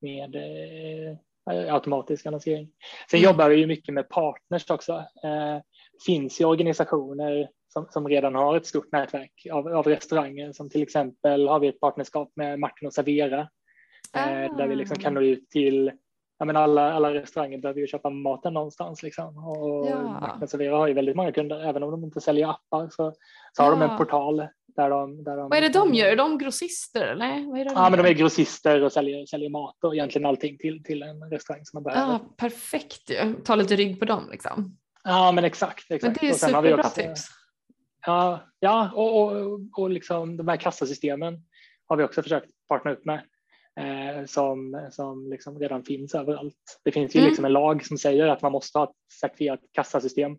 med 0.01 0.35
eh, 0.35 1.17
automatisk 1.45 2.25
annonsering. 2.25 2.69
Sen 3.09 3.19
mm. 3.19 3.31
jobbar 3.31 3.49
vi 3.49 3.55
ju 3.55 3.67
mycket 3.67 3.93
med 3.93 4.09
partners 4.09 4.69
också. 4.69 4.93
Eh, 5.23 5.61
finns 6.05 6.41
ju 6.41 6.45
organisationer 6.45 7.49
som, 7.73 7.87
som 7.89 8.07
redan 8.07 8.35
har 8.35 8.57
ett 8.57 8.65
stort 8.65 8.91
nätverk 8.91 9.47
av, 9.51 9.67
av 9.67 9.87
restauranger 9.87 10.53
som 10.53 10.69
till 10.69 10.83
exempel 10.83 11.47
har 11.47 11.59
vi 11.59 11.67
ett 11.67 11.79
partnerskap 11.79 12.31
med 12.35 12.59
Martin 12.59 12.87
och 12.87 12.93
Servera 12.93 13.49
ah. 14.13 14.29
eh, 14.29 14.57
där 14.57 14.67
vi 14.67 14.75
liksom 14.75 14.97
kan 14.97 15.13
nå 15.13 15.21
ut 15.21 15.49
till 15.49 15.91
ja, 16.39 16.45
men 16.45 16.55
alla, 16.55 16.93
alla 16.93 17.13
restauranger 17.13 17.57
behöver 17.57 17.81
ju 17.81 17.87
köpa 17.87 18.09
maten 18.09 18.53
någonstans 18.53 19.03
liksom. 19.03 19.37
och 19.37 19.87
ja. 19.89 20.19
Martin 20.21 20.43
och 20.43 20.49
Servera 20.49 20.77
har 20.77 20.87
ju 20.87 20.93
väldigt 20.93 21.15
många 21.15 21.31
kunder 21.31 21.69
även 21.69 21.83
om 21.83 21.91
de 21.91 22.03
inte 22.03 22.21
säljer 22.21 22.49
appar 22.49 22.89
så, 22.89 23.13
så 23.53 23.63
har 23.63 23.71
de 23.71 23.81
en 23.81 23.97
portal 23.97 24.47
där 24.75 24.89
de, 24.89 25.23
där 25.23 25.37
de, 25.37 25.49
Vad 25.49 25.57
är 25.57 25.61
det 25.61 25.69
de 25.69 25.93
gör? 25.93 26.07
Är 26.07 26.15
de 26.15 26.37
grossister? 26.37 27.07
Eller? 27.07 27.49
Vad 27.51 27.59
är 27.59 27.63
det 27.63 27.69
de 27.69 27.75
ja, 27.75 27.89
men 27.89 28.03
de 28.03 28.09
är 28.09 28.13
grossister 28.13 28.83
och 28.83 28.91
säljer, 28.91 29.25
säljer 29.25 29.49
mat 29.49 29.83
och 29.83 29.95
egentligen 29.95 30.25
allting 30.25 30.57
till, 30.57 30.83
till 30.83 31.03
en 31.03 31.29
restaurang 31.29 31.65
som 31.65 31.77
man 31.77 31.83
behöver. 31.83 32.13
Ja, 32.13 32.19
perfekt 32.37 33.09
ju. 33.09 33.35
Ta 33.43 33.55
lite 33.55 33.75
rygg 33.75 33.99
på 33.99 34.05
dem 34.05 34.27
liksom. 34.31 34.77
Ja, 35.03 35.31
men 35.31 35.43
exakt. 35.43 35.91
exakt. 35.91 36.21
Men 36.21 36.29
det 36.29 36.35
är 36.35 36.47
superbra 36.47 36.83
tips. 36.83 37.27
Ja, 38.05 38.43
ja 38.59 38.91
och, 38.95 39.21
och, 39.21 39.59
och 39.77 39.89
liksom 39.89 40.37
de 40.37 40.47
här 40.47 40.57
kassasystemen 40.57 41.43
har 41.85 41.97
vi 41.97 42.03
också 42.03 42.23
försökt 42.23 42.49
partna 42.67 42.91
upp 42.91 43.05
med 43.05 43.21
eh, 43.79 44.25
som, 44.25 44.87
som 44.91 45.29
liksom 45.29 45.59
redan 45.59 45.83
finns 45.83 46.15
överallt. 46.15 46.79
Det 46.83 46.91
finns 46.91 47.15
ju 47.15 47.19
mm. 47.19 47.29
liksom 47.29 47.45
en 47.45 47.53
lag 47.53 47.85
som 47.85 47.97
säger 47.97 48.27
att 48.27 48.41
man 48.41 48.51
måste 48.51 48.77
ha 48.77 48.85
ett 48.85 49.13
certifierat 49.21 49.59
kassasystem. 49.71 50.37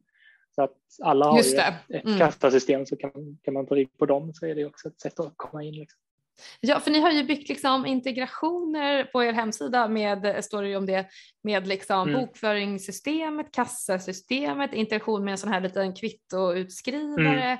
Så 0.55 0.63
att 0.63 0.77
alla 1.03 1.27
har 1.27 1.43
ju 1.43 1.59
ett, 1.59 1.75
ett 1.89 2.05
mm. 2.05 2.19
kassasystem 2.19 2.87
så 2.87 2.97
kan, 2.97 3.39
kan 3.43 3.55
man 3.55 3.67
ta 3.67 3.75
rygg 3.75 3.99
på 3.99 4.07
dem 4.07 4.35
så 4.35 4.47
är 4.47 4.55
det 4.55 4.65
också 4.65 4.89
ett 4.89 5.01
sätt 5.01 5.21
att 5.21 5.33
komma 5.37 5.63
in. 5.63 5.75
Liksom. 5.75 5.99
Ja, 6.61 6.81
för 6.81 6.91
ni 6.91 7.01
har 7.01 7.11
ju 7.11 7.25
byggt 7.25 7.49
liksom 7.49 7.87
integrationer 7.87 9.05
på 9.05 9.25
er 9.25 9.33
hemsida 9.33 9.89
med, 9.89 10.45
står 10.45 10.63
det 10.63 10.69
ju 10.69 10.77
om 10.77 10.87
det, 10.87 11.07
med 11.43 11.67
liksom 11.67 12.09
mm. 12.09 12.21
bokföringssystemet, 12.21 13.53
kassasystemet, 13.53 14.73
interaktion 14.73 15.25
med 15.25 15.33
en 15.33 15.39
sån 15.39 15.53
här 15.53 15.61
liten 15.61 15.95
kvittoutskrivare. 15.95 17.45
Mm. 17.45 17.59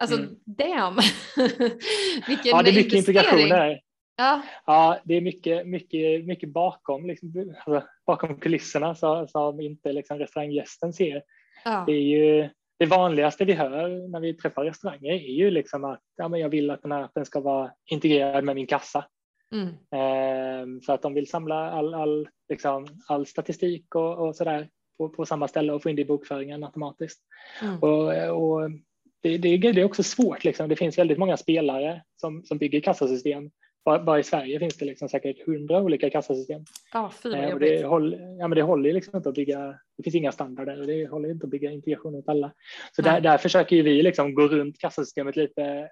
Alltså 0.00 0.16
mm. 0.16 0.34
damn! 0.44 0.96
Vilken 2.26 2.50
ja, 2.50 2.62
det 2.62 2.70
är 2.70 2.74
mycket 2.74 2.92
integrationer. 2.92 3.80
Ja. 4.16 4.42
ja, 4.66 4.98
det 5.04 5.14
är 5.14 5.20
mycket, 5.20 5.66
mycket, 5.66 6.24
mycket 6.24 6.48
bakom, 6.48 7.06
liksom, 7.06 7.54
alltså, 7.64 7.88
bakom 8.06 8.40
kulisserna 8.40 8.94
så, 8.94 9.26
som 9.26 9.60
inte 9.60 9.92
liksom, 9.92 10.18
restauranggästen 10.18 10.92
ser. 10.92 11.22
Ja. 11.64 11.84
Det 11.86 11.92
är 11.92 12.02
ju 12.02 12.48
det 12.78 12.86
vanligaste 12.86 13.44
vi 13.44 13.52
hör 13.52 14.08
när 14.08 14.20
vi 14.20 14.34
träffar 14.34 14.64
restauranger 14.64 15.12
är 15.12 15.32
ju 15.32 15.50
liksom 15.50 15.84
att 15.84 16.02
ja, 16.16 16.28
men 16.28 16.40
jag 16.40 16.48
vill 16.48 16.70
att 16.70 16.82
den 16.82 16.92
här 16.92 17.02
appen 17.02 17.24
ska 17.24 17.40
vara 17.40 17.70
integrerad 17.90 18.44
med 18.44 18.54
min 18.54 18.66
kassa. 18.66 19.04
Mm. 19.52 19.68
Eh, 19.68 20.80
så 20.82 20.92
att 20.92 21.02
de 21.02 21.14
vill 21.14 21.28
samla 21.28 21.70
all, 21.70 21.94
all, 21.94 22.28
liksom, 22.48 22.86
all 23.08 23.26
statistik 23.26 23.94
och, 23.94 24.28
och 24.28 24.36
sådär 24.36 24.68
på, 24.98 25.08
på 25.08 25.26
samma 25.26 25.48
ställe 25.48 25.72
och 25.72 25.82
få 25.82 25.90
in 25.90 25.96
det 25.96 26.02
i 26.02 26.04
bokföringen 26.04 26.64
automatiskt. 26.64 27.20
Mm. 27.62 27.78
Och, 27.78 28.08
och 28.36 28.70
det, 29.22 29.38
det, 29.38 29.56
det, 29.56 29.80
är 29.80 29.84
också 29.84 30.02
svårt, 30.02 30.44
liksom. 30.44 30.68
det 30.68 30.76
finns 30.76 30.98
väldigt 30.98 31.18
många 31.18 31.36
spelare 31.36 32.02
som, 32.16 32.44
som 32.44 32.58
bygger 32.58 32.80
kassasystem 32.80 33.50
bara, 33.90 34.04
bara 34.04 34.18
i 34.18 34.22
Sverige 34.22 34.58
finns 34.58 34.76
det 34.76 34.84
liksom 34.84 35.08
säkert 35.08 35.46
hundra 35.46 35.82
olika 35.82 36.10
kassasystem. 36.10 36.64
Ja, 36.92 37.12
eh, 37.24 37.52
och 37.52 37.60
det, 37.60 37.84
håller, 37.84 38.38
ja, 38.38 38.48
men 38.48 38.56
det 38.56 38.62
håller 38.62 38.92
liksom 38.92 39.16
inte 39.16 39.28
att 39.28 39.34
bygga, 39.34 39.78
det 39.96 40.02
finns 40.02 40.14
inga 40.14 40.32
standarder 40.32 40.80
och 40.80 40.86
det 40.86 41.06
håller 41.06 41.30
inte 41.30 41.46
att 41.46 41.50
bygga 41.50 41.70
integration 41.70 42.14
åt 42.14 42.28
alla. 42.28 42.52
Så 42.96 43.02
där, 43.02 43.20
där 43.20 43.38
försöker 43.38 43.82
vi 43.82 44.02
liksom 44.02 44.34
gå 44.34 44.48
runt 44.48 44.78
kassasystemet 44.78 45.36
lite, 45.36 45.88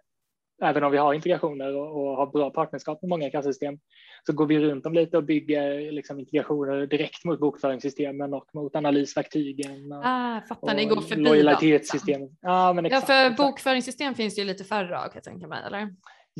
även 0.62 0.84
om 0.84 0.92
vi 0.92 0.98
har 0.98 1.14
integrationer 1.14 1.76
och, 1.76 2.02
och 2.02 2.16
har 2.16 2.26
bra 2.26 2.50
partnerskap 2.50 3.02
med 3.02 3.08
många 3.08 3.30
kassasystem, 3.30 3.78
så 4.26 4.32
går 4.32 4.46
vi 4.46 4.58
runt 4.58 4.84
dem 4.84 4.92
lite 4.92 5.16
och 5.16 5.24
bygger 5.24 5.92
liksom 5.92 6.20
integrationer 6.20 6.86
direkt 6.86 7.24
mot 7.24 7.40
bokföringssystemen 7.40 8.34
och 8.34 8.46
mot 8.54 8.76
analysverktygen. 8.76 9.92
Och, 9.92 10.02
ah, 10.04 10.40
fattar, 10.48 10.74
ni 10.74 10.84
går 10.84 11.00
förbi 11.00 11.22
lojalitetssystemen. 11.22 12.36
Ja, 12.40 12.72
men 12.72 12.86
exakt, 12.86 13.08
ja, 13.08 13.14
för 13.14 13.24
exakt. 13.24 13.36
bokföringssystem 13.36 14.14
finns 14.14 14.38
ju 14.38 14.44
lite 14.44 14.64
färre 14.64 14.98
av 14.98 15.04
kan 15.04 15.12
jag 15.14 15.24
tänka 15.24 15.46
mig, 15.46 15.62
eller? 15.66 15.88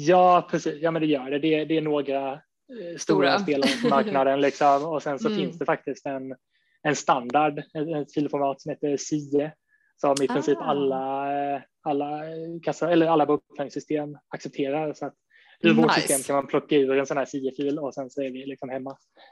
Ja, 0.01 0.49
precis. 0.51 0.83
Ja, 0.83 0.91
men 0.91 1.03
det 1.03 1.09
gör 1.09 1.31
det. 1.31 1.39
Det, 1.39 1.65
det 1.65 1.77
är 1.77 1.81
några 1.81 2.33
eh, 2.33 2.39
stora, 2.69 2.99
stora 2.99 3.39
spelare 3.39 3.71
på 3.83 3.89
marknaden 3.89 4.41
liksom. 4.41 4.85
och 4.85 5.03
sen 5.03 5.19
så 5.19 5.29
mm. 5.29 5.39
finns 5.39 5.59
det 5.59 5.65
faktiskt 5.65 6.07
en, 6.07 6.35
en 6.83 6.97
standard, 6.97 7.59
ett 8.03 8.15
filformat 8.15 8.61
som 8.61 8.71
heter 8.71 8.97
SIE 8.97 9.53
som 10.01 10.15
i 10.23 10.29
princip 10.29 10.59
ah. 10.59 10.65
alla, 10.65 11.63
alla, 11.83 12.21
kassa, 12.63 12.93
eller 12.93 13.07
alla 13.07 13.27
bokföringssystem 13.27 14.19
accepterar. 14.35 14.93
Så 14.95 15.07
att 15.07 15.15
ur 15.61 15.69
nice. 15.69 15.83
vårt 15.83 15.95
system 15.95 16.23
kan 16.23 16.37
man 16.37 16.47
plocka 16.47 16.77
ur 16.77 16.99
en 16.99 17.07
sån 17.07 17.17
här 17.17 17.25
SIE-fil 17.25 17.79
och 17.79 17.95
sen 17.95 18.11
så 18.11 18.23
är 18.23 18.31
vi 18.31 18.47
liksom 18.47 18.69
hemma. 18.69 18.91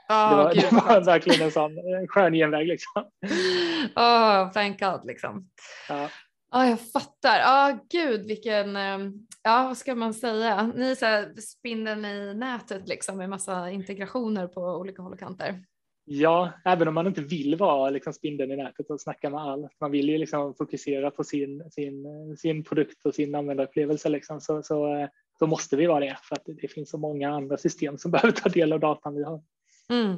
Oh, 0.09 0.29
det 0.29 0.35
var, 0.35 0.53
det 0.55 0.71
var 0.71 1.05
verkligen 1.05 1.41
en 1.41 1.51
sån 1.51 1.71
skön 2.07 2.33
genväg. 2.33 2.67
Liksom. 2.67 3.03
Oh, 3.95 4.51
thank 4.51 4.79
God, 4.79 5.05
liksom. 5.05 5.49
Ja. 5.89 6.09
Ja, 6.57 6.69
jag 6.69 6.81
fattar. 6.81 7.39
Ja, 7.39 7.79
gud 7.89 8.25
vilken, 8.25 8.75
ehm, 8.75 9.13
ja 9.43 9.63
vad 9.67 9.77
ska 9.77 9.95
man 9.95 10.13
säga, 10.13 10.71
ni 10.75 10.91
är 10.91 10.95
så 10.95 11.05
här 11.05 11.33
spindeln 11.41 12.05
i 12.05 12.33
nätet 12.33 12.87
liksom 12.87 13.17
med 13.17 13.29
massa 13.29 13.71
integrationer 13.71 14.47
på 14.47 14.61
olika 14.61 15.01
håll 15.01 15.13
och 15.13 15.19
kanter. 15.19 15.63
Ja, 16.05 16.51
även 16.65 16.87
om 16.87 16.93
man 16.93 17.07
inte 17.07 17.21
vill 17.21 17.55
vara 17.55 17.89
liksom 17.89 18.13
spindeln 18.13 18.51
i 18.51 18.57
nätet 18.57 18.89
och 18.89 19.01
snacka 19.01 19.29
med 19.29 19.41
allt. 19.41 19.71
Man 19.81 19.91
vill 19.91 20.09
ju 20.09 20.17
liksom 20.17 20.55
fokusera 20.55 21.11
på 21.11 21.23
sin, 21.23 21.71
sin, 21.71 22.05
sin 22.37 22.63
produkt 22.63 23.05
och 23.05 23.15
sin 23.15 23.35
användarupplevelse 23.35 24.09
liksom. 24.09 24.41
så, 24.41 24.63
så, 24.63 25.07
så 25.39 25.47
måste 25.47 25.75
vi 25.75 25.85
vara 25.85 25.99
det 25.99 26.17
för 26.23 26.35
att 26.35 26.45
det 26.61 26.67
finns 26.67 26.89
så 26.89 26.97
många 26.97 27.29
andra 27.29 27.57
system 27.57 27.97
som 27.97 28.11
behöver 28.11 28.31
ta 28.31 28.49
del 28.49 28.73
av 28.73 28.79
datan 28.79 29.15
vi 29.15 29.23
har. 29.23 29.43
Mm. 29.89 30.17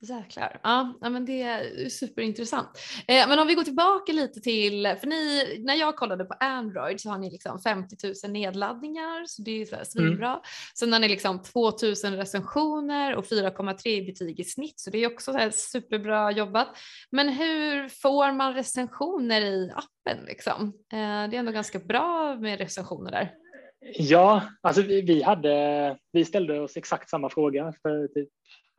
Jäklar. 0.00 0.60
Ja, 0.62 0.94
men 1.00 1.24
det 1.24 1.42
är 1.42 1.88
superintressant. 1.88 2.68
Eh, 3.08 3.28
men 3.28 3.38
om 3.38 3.46
vi 3.46 3.54
går 3.54 3.62
tillbaka 3.62 4.12
lite 4.12 4.40
till, 4.40 4.96
för 5.00 5.06
ni, 5.06 5.44
när 5.64 5.74
jag 5.74 5.96
kollade 5.96 6.24
på 6.24 6.34
Android 6.40 7.00
så 7.00 7.10
har 7.10 7.18
ni 7.18 7.30
liksom 7.30 7.60
50 7.60 7.96
000 8.24 8.32
nedladdningar, 8.32 9.26
så 9.26 9.42
det 9.42 9.62
är 9.62 9.64
så 9.64 9.76
här 9.76 9.84
svinbra. 9.84 10.28
Mm. 10.28 10.40
Sen 10.74 10.92
har 10.92 11.00
ni 11.00 11.08
liksom 11.08 11.42
2000 11.42 12.16
recensioner 12.16 13.16
och 13.16 13.24
4,3 13.24 14.06
betyg 14.06 14.40
i 14.40 14.44
snitt, 14.44 14.80
så 14.80 14.90
det 14.90 14.98
är 14.98 15.12
också 15.12 15.32
så 15.32 15.50
superbra 15.52 16.30
jobbat. 16.32 16.68
Men 17.10 17.28
hur 17.28 17.88
får 17.88 18.32
man 18.32 18.54
recensioner 18.54 19.40
i 19.40 19.70
appen 19.74 20.24
liksom? 20.26 20.64
Eh, 20.92 20.98
det 21.30 21.36
är 21.36 21.38
ändå 21.38 21.52
ganska 21.52 21.78
bra 21.78 22.34
med 22.34 22.58
recensioner 22.58 23.10
där. 23.10 23.32
Ja, 23.94 24.42
alltså 24.60 24.82
vi, 24.82 25.02
vi, 25.02 25.22
hade, 25.22 25.98
vi 26.12 26.24
ställde 26.24 26.60
oss 26.60 26.76
exakt 26.76 27.10
samma 27.10 27.30
fråga 27.30 27.72
för 27.82 28.08
typ 28.08 28.28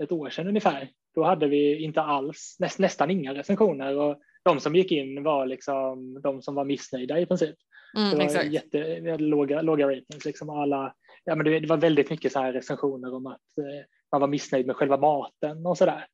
ett 0.03 0.11
år 0.11 0.29
sedan 0.29 0.47
ungefär. 0.47 0.89
Då 1.15 1.23
hade 1.23 1.47
vi 1.47 1.83
inte 1.83 2.01
alls, 2.01 2.55
näst, 2.59 2.79
nästan 2.79 3.11
inga 3.11 3.33
recensioner 3.33 3.97
och 3.97 4.19
de 4.43 4.59
som 4.59 4.75
gick 4.75 4.91
in 4.91 5.23
var 5.23 5.45
liksom 5.45 6.21
de 6.21 6.41
som 6.41 6.55
var 6.55 6.65
missnöjda 6.65 7.19
i 7.19 7.25
princip. 7.25 7.55
Mm, 7.97 8.09
det 8.09 8.17
var 8.17 8.23
exakt. 8.23 8.45
jätte, 8.45 9.17
låga, 9.17 9.61
låga 9.61 9.87
ratings. 9.87 10.25
Liksom 10.25 10.49
alla, 10.49 10.93
ja, 11.23 11.35
men 11.35 11.45
det, 11.45 11.59
det 11.59 11.67
var 11.67 11.77
väldigt 11.77 12.09
mycket 12.09 12.31
så 12.31 12.39
här 12.39 12.53
recensioner 12.53 13.13
om 13.13 13.27
att 13.27 13.57
eh, 13.57 13.85
man 14.11 14.21
var 14.21 14.27
missnöjd 14.27 14.67
med 14.67 14.75
själva 14.75 14.97
maten 14.97 15.65
och 15.65 15.77
sådär. 15.77 16.05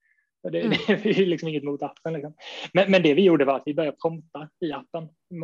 Det, 0.52 0.62
mm. 0.62 0.78
det 0.88 1.10
är 1.10 1.26
liksom 1.26 1.50
inget 1.50 1.64
mot 1.64 1.84
appen. 1.84 2.14
Liksom. 2.14 2.34
Men, 2.74 2.92
men 2.92 3.04
det 3.04 3.14
vi 3.14 3.22
gjorde 3.22 3.46
var 3.46 3.56
att 3.56 3.64
vi 3.66 3.74
började 3.74 3.98
prompta 4.02 4.50
i 4.66 4.72
appen 4.72 5.04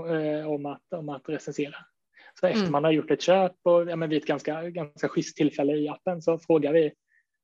eh, 0.10 0.52
om, 0.52 0.66
att, 0.66 0.94
om 0.96 1.10
att 1.10 1.30
recensera. 1.30 1.76
Så 2.40 2.48
efter 2.48 2.60
mm. 2.60 2.72
man 2.72 2.84
har 2.84 2.92
gjort 2.92 3.12
ett 3.12 3.22
köp 3.22 3.56
och 3.64 3.90
ja, 3.90 3.96
men 3.96 4.10
vid 4.10 4.18
ett 4.18 4.28
ganska, 4.28 4.70
ganska 4.70 5.08
schysst 5.08 5.38
tillfälle 5.38 5.74
i 5.74 5.90
appen 5.90 6.22
så 6.22 6.40
frågar 6.40 6.74
vi 6.74 6.92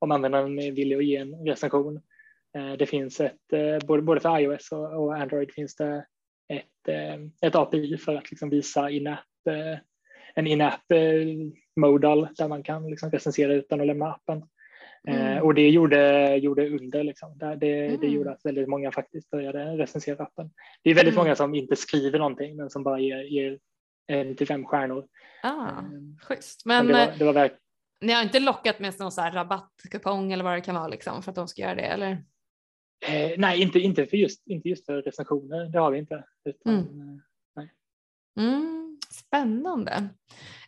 om 0.05 0.11
användaren 0.11 0.59
är 0.59 0.71
villig 0.71 0.95
att 0.95 1.05
ge 1.05 1.15
en 1.15 1.45
recension. 1.45 2.01
Eh, 2.57 2.73
det 2.73 2.85
finns 2.85 3.19
ett, 3.19 3.53
eh, 3.53 3.87
både 3.87 4.19
för 4.19 4.39
iOS 4.39 4.71
och 4.71 5.15
Android 5.15 5.51
finns 5.51 5.75
det 5.75 6.05
ett, 6.53 6.87
eh, 6.87 7.15
ett 7.41 7.55
API 7.55 7.97
för 7.97 8.15
att 8.15 8.31
liksom 8.31 8.49
visa 8.49 8.89
in-app, 8.89 9.25
en 10.35 10.47
in-app 10.47 10.81
modal 11.75 12.27
där 12.37 12.47
man 12.47 12.63
kan 12.63 12.89
liksom 12.89 13.11
recensera 13.11 13.53
utan 13.53 13.81
att 13.81 13.87
lämna 13.87 14.07
appen. 14.07 14.43
Mm. 15.07 15.43
Och 15.43 15.53
det 15.53 15.69
gjorde, 15.69 16.35
gjorde 16.35 16.69
under, 16.69 17.03
liksom. 17.03 17.37
det, 17.37 17.55
det, 17.55 17.85
mm. 17.85 18.01
det 18.01 18.07
gjorde 18.07 18.31
att 18.31 18.45
väldigt 18.45 18.67
många 18.67 18.91
faktiskt 18.91 19.29
började 19.29 19.77
recensera 19.77 20.23
appen. 20.23 20.51
Det 20.83 20.89
är 20.89 20.95
väldigt 20.95 21.13
mm. 21.13 21.23
många 21.23 21.35
som 21.35 21.55
inte 21.55 21.75
skriver 21.75 22.19
någonting 22.19 22.55
men 22.55 22.69
som 22.69 22.83
bara 22.83 22.99
ger, 22.99 23.23
ger 23.23 23.59
en 24.07 24.35
till 24.35 24.47
fem 24.47 24.65
stjärnor. 24.65 25.07
Ah, 25.43 25.81
schysst. 26.21 26.65
Men, 26.65 26.87
men 26.87 26.95
det, 26.95 27.05
var, 27.05 27.17
det 27.19 27.25
var 27.25 27.33
verk, 27.33 27.53
ni 28.01 28.13
har 28.13 28.23
inte 28.23 28.39
lockat 28.39 28.79
med 28.79 28.99
någon 28.99 29.11
så 29.11 29.21
här 29.21 29.31
rabattkupong 29.31 30.31
eller 30.31 30.43
vad 30.43 30.53
det 30.53 30.61
kan 30.61 30.75
vara 30.75 30.87
liksom 30.87 31.23
för 31.23 31.31
att 31.31 31.35
de 31.35 31.47
ska 31.47 31.61
göra 31.61 31.75
det 31.75 31.81
eller? 31.81 32.11
Eh, 33.05 33.31
nej, 33.37 33.61
inte, 33.61 33.79
inte, 33.79 34.05
för 34.05 34.17
just, 34.17 34.47
inte 34.47 34.69
just 34.69 34.85
för 34.85 35.01
recensioner, 35.01 35.65
det 35.65 35.79
har 35.79 35.91
vi 35.91 35.99
inte. 35.99 36.23
Utan, 36.45 36.73
mm. 36.73 37.09
Eh, 37.09 37.21
nej. 37.55 37.71
Mm, 38.39 38.99
spännande. 39.09 40.09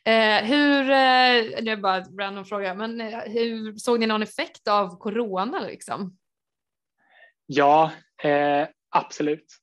Eh, 0.03 0.43
hur, 0.43 0.81
eh, 0.81 1.63
det 1.63 1.71
är 1.71 1.77
bara 1.77 1.95
en 1.95 2.19
random 2.19 2.45
fråga, 2.45 2.73
men 2.73 3.01
eh, 3.01 3.19
hur 3.19 3.77
såg 3.77 3.99
ni 3.99 4.07
någon 4.07 4.23
effekt 4.23 4.67
av 4.67 4.97
corona 4.97 5.59
liksom? 5.59 6.17
Ja, 7.45 7.91
eh, 8.23 8.67
absolut. 8.89 9.57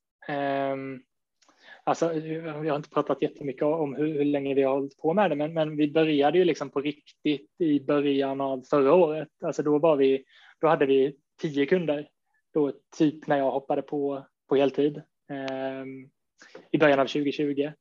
Alltså, 1.87 2.15
jag 2.15 2.53
har 2.53 2.77
inte 2.77 2.91
pratat 2.91 3.23
jättemycket 3.23 3.63
om 3.63 3.95
hur, 3.95 4.07
hur, 4.07 4.25
länge 4.25 4.55
vi 4.55 4.63
har 4.63 4.75
hållit 4.75 4.97
på 4.97 5.15
med 5.15 5.31
det, 5.31 5.37
men, 5.37 5.55
men 5.55 5.77
vi 5.77 5.93
började 5.93 6.39
ju 6.39 6.45
liksom 6.45 6.71
på 6.71 6.81
riktigt 6.81 7.51
i 7.59 7.81
början 7.81 8.41
av 8.41 8.63
förra 8.71 8.95
året. 8.95 9.29
Alltså 9.45 9.63
då 9.63 9.79
var 9.79 9.97
vi, 9.97 10.25
då 10.61 10.69
hade 10.69 10.87
vi 10.87 11.17
tio 11.41 11.67
kunder, 11.67 12.09
då 12.55 12.73
typ 12.99 13.27
när 13.27 13.39
jag 13.39 13.51
hoppade 13.51 13.83
på, 13.83 14.27
på 14.49 14.57
heltid 14.57 14.97
eh, 15.31 15.85
i 16.73 16.79
början 16.79 17.01
av 17.01 17.07
2020. 17.07 17.73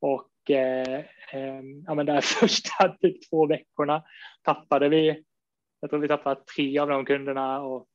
Och 0.00 0.50
eh, 0.50 0.98
eh, 1.32 1.62
ja, 1.86 1.94
men 1.94 2.06
där 2.06 2.20
första 2.40 2.88
typ 3.00 3.30
två 3.30 3.46
veckorna 3.46 4.02
tappade 4.42 4.88
vi, 4.88 5.24
jag 5.80 5.90
tror 5.90 6.00
vi 6.00 6.08
tappade 6.08 6.40
tre 6.56 6.78
av 6.78 6.88
de 6.88 7.04
kunderna 7.04 7.62
och 7.62 7.88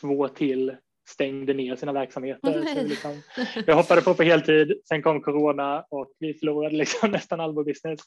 två 0.00 0.28
till 0.28 0.76
stängde 1.08 1.54
ner 1.54 1.76
sina 1.76 1.92
verksamheter. 1.92 2.50
Oh, 2.50 2.86
liksom, 2.86 3.22
jag 3.66 3.76
hoppade 3.76 4.02
på 4.02 4.14
på 4.14 4.22
heltid, 4.22 4.80
sen 4.84 5.02
kom 5.02 5.20
corona 5.20 5.84
och 5.90 6.12
vi 6.18 6.34
förlorade 6.34 6.76
liksom 6.76 7.10
nästan 7.10 7.40
all 7.40 7.54
vår 7.54 7.64
business. 7.64 8.00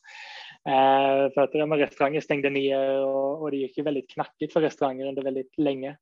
Eh, 0.68 1.34
för 1.34 1.42
att 1.42 1.50
ja, 1.54 1.66
restauranger 1.66 2.22
stängde 2.22 2.50
ner 2.50 3.06
och, 3.06 3.42
och, 3.42 3.52
det 3.52 3.58
gick 3.58 3.78
ju 3.78 3.84
väldigt 3.84 4.10
knackigt 4.10 4.54
för 4.54 4.62
restauranger 4.62 5.08
under 5.08 5.24
väldigt 5.24 5.58
länge. 5.58 5.98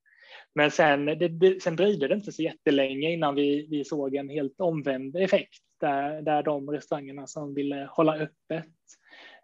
Men 0.55 0.71
sen, 0.71 1.05
det, 1.05 1.27
det, 1.27 1.63
sen 1.63 1.75
dröjde 1.75 2.07
det 2.07 2.15
inte 2.15 2.31
så 2.31 2.43
jättelänge 2.43 3.11
innan 3.11 3.35
vi, 3.35 3.67
vi 3.69 3.85
såg 3.85 4.15
en 4.15 4.29
helt 4.29 4.59
omvänd 4.59 5.15
effekt 5.15 5.63
där, 5.79 6.21
där 6.21 6.43
de 6.43 6.69
restaurangerna 6.69 7.27
som 7.27 7.53
ville 7.53 7.89
hålla 7.91 8.15
öppet 8.15 8.65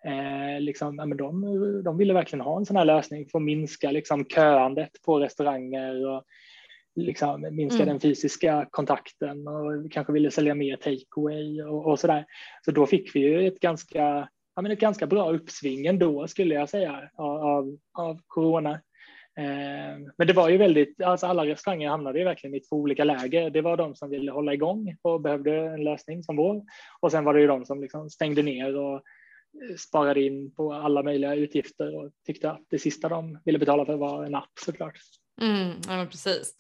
Eh, 0.06 0.62
liksom, 0.62 0.96
ja, 0.98 1.06
men 1.06 1.18
de, 1.18 1.84
de 1.84 1.98
ville 1.98 2.14
verkligen 2.14 2.46
ha 2.46 2.58
en 2.58 2.66
sån 2.66 2.78
här 2.78 2.86
lösning 2.86 3.26
för 3.26 3.40
att 3.40 3.44
minska 3.44 3.92
liksom, 3.92 4.26
köandet 4.26 4.90
på 5.06 5.20
restauranger 5.20 6.08
och 6.08 6.24
liksom 6.96 7.42
minska 7.52 7.84
mm. 7.84 7.88
den 7.88 8.00
fysiska 8.00 8.68
kontakten 8.72 9.48
och 9.48 9.92
kanske 9.92 10.14
ville 10.14 10.32
sälja 10.32 10.56
mer 10.56 10.76
takeaway 10.76 11.62
och, 11.62 11.86
och 11.86 12.00
där. 12.04 12.26
Så 12.66 12.72
då 12.72 12.86
fick 12.86 13.16
vi 13.16 13.20
ju 13.20 13.48
ett 13.48 13.60
ganska, 13.60 14.30
ja, 14.56 14.62
men 14.62 14.72
ett 14.72 14.80
ganska 14.80 15.08
bra 15.08 15.32
uppsving 15.34 15.86
ändå 15.86 16.28
skulle 16.28 16.56
jag 16.56 16.70
säga 16.70 17.10
av, 17.18 17.78
av 17.94 18.20
corona. 18.28 18.72
Eh, 19.38 19.98
men 20.18 20.28
det 20.28 20.34
var 20.34 20.50
ju 20.50 20.58
väldigt, 20.58 21.02
alltså 21.02 21.28
alla 21.28 21.46
restauranger 21.46 21.90
hamnade 21.90 22.20
ju 22.20 22.26
verkligen 22.26 22.56
i 22.56 22.60
två 22.60 22.76
olika 22.76 23.04
läger. 23.04 23.50
Det 23.50 23.62
var 23.62 23.78
de 23.78 23.96
som 23.96 24.10
ville 24.10 24.32
hålla 24.32 24.54
igång 24.54 24.98
och 25.02 25.22
behövde 25.22 25.56
en 25.56 25.84
lösning 25.84 26.24
som 26.24 26.36
vår. 26.36 26.64
Och 27.00 27.12
sen 27.12 27.24
var 27.24 27.34
det 27.34 27.42
ju 27.42 27.48
de 27.48 27.66
som 27.66 27.82
liksom 27.82 28.10
stängde 28.10 28.42
ner 28.42 28.78
och 28.78 29.02
sparade 29.78 30.22
in 30.22 30.54
på 30.56 30.74
alla 30.74 31.04
möjliga 31.04 31.36
utgifter 31.36 31.96
och 31.96 32.12
tyckte 32.26 32.52
att 32.52 32.66
det 32.70 32.80
sista 32.80 33.10
de 33.10 33.40
ville 33.46 33.60
betala 33.60 33.86
för 33.86 33.96
var 33.96 34.26
en 34.26 34.36
app 34.36 34.60
såklart. 34.66 34.98
Mm, 35.42 35.72
ja, 35.88 36.08
precis. 36.12 36.56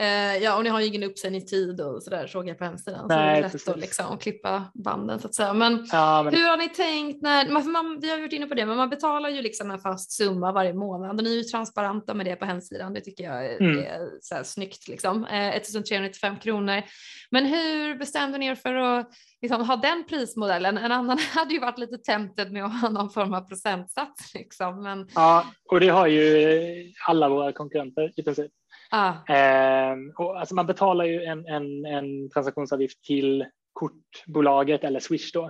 Eh, 0.00 0.36
ja, 0.36 0.56
och 0.56 0.64
ni 0.64 0.70
har 0.70 0.80
ju 0.80 0.86
ingen 0.86 1.02
uppsägningstid 1.02 1.80
och 1.80 2.02
sådär 2.02 2.26
såg 2.26 2.48
jag 2.48 2.58
på 2.58 2.64
hemsidan. 2.64 3.06
Nej, 3.08 3.18
så 3.18 3.48
det 3.48 3.48
är 3.48 3.52
lätt 3.52 3.68
att 3.68 3.80
liksom 3.80 4.18
klippa 4.18 4.64
banden 4.74 5.20
så 5.20 5.26
att 5.28 5.34
säga. 5.34 5.52
Men, 5.52 5.86
ja, 5.92 6.22
men, 6.22 6.34
hur 6.34 6.48
har 6.48 6.56
ni 6.56 6.68
tänkt 6.68 7.22
när, 7.22 7.48
man, 7.48 7.72
man, 7.72 7.98
vi 8.00 8.10
har 8.10 8.18
varit 8.18 8.32
inne 8.32 8.46
på 8.46 8.54
det, 8.54 8.66
men 8.66 8.76
man 8.76 8.90
betalar 8.90 9.28
ju 9.28 9.42
liksom 9.42 9.70
en 9.70 9.78
fast 9.78 10.12
summa 10.12 10.52
varje 10.52 10.74
månad 10.74 11.16
och 11.16 11.24
ni 11.24 11.32
är 11.32 11.36
ju 11.36 11.42
transparenta 11.42 12.14
med 12.14 12.26
det 12.26 12.36
på 12.36 12.44
hemsidan. 12.44 12.94
Det 12.94 13.00
tycker 13.00 13.24
jag 13.24 13.46
är, 13.46 13.60
mm. 13.60 13.84
så 14.20 14.34
här 14.34 14.42
snyggt 14.42 14.88
liksom. 14.88 15.24
Eh, 15.24 15.48
1395 15.48 16.36
kronor. 16.36 16.82
Men 17.30 17.46
hur 17.46 17.98
bestämde 17.98 18.38
ni 18.38 18.46
er 18.46 18.54
för 18.54 18.74
att 18.74 19.10
liksom, 19.42 19.68
ha 19.68 19.76
den 19.76 20.04
prismodellen? 20.08 20.78
En 20.78 20.92
annan 20.92 21.18
hade 21.34 21.54
ju 21.54 21.60
varit 21.60 21.78
lite 21.78 21.98
tempted 21.98 22.52
med 22.52 22.64
att 22.64 22.80
ha 22.80 22.88
någon 22.88 23.10
form 23.10 23.34
av 23.34 23.40
procentsats 23.40 24.34
liksom. 24.34 24.82
Men... 24.82 25.08
Ja, 25.14 25.46
och 25.70 25.80
det 25.80 25.88
har 25.88 26.06
ju 26.06 26.92
alla 27.08 27.28
våra 27.28 27.52
konkurrenter 27.52 28.12
i 28.16 28.22
princip. 28.22 28.52
Ah. 28.90 29.34
Eh, 29.34 29.96
och 30.16 30.40
alltså 30.40 30.54
man 30.54 30.66
betalar 30.66 31.04
ju 31.04 31.22
en, 31.22 31.46
en, 31.46 31.84
en 31.84 32.30
transaktionsavgift 32.30 33.04
till 33.04 33.46
kortbolaget 33.72 34.84
eller 34.84 35.00
Swish 35.00 35.32
då. 35.32 35.44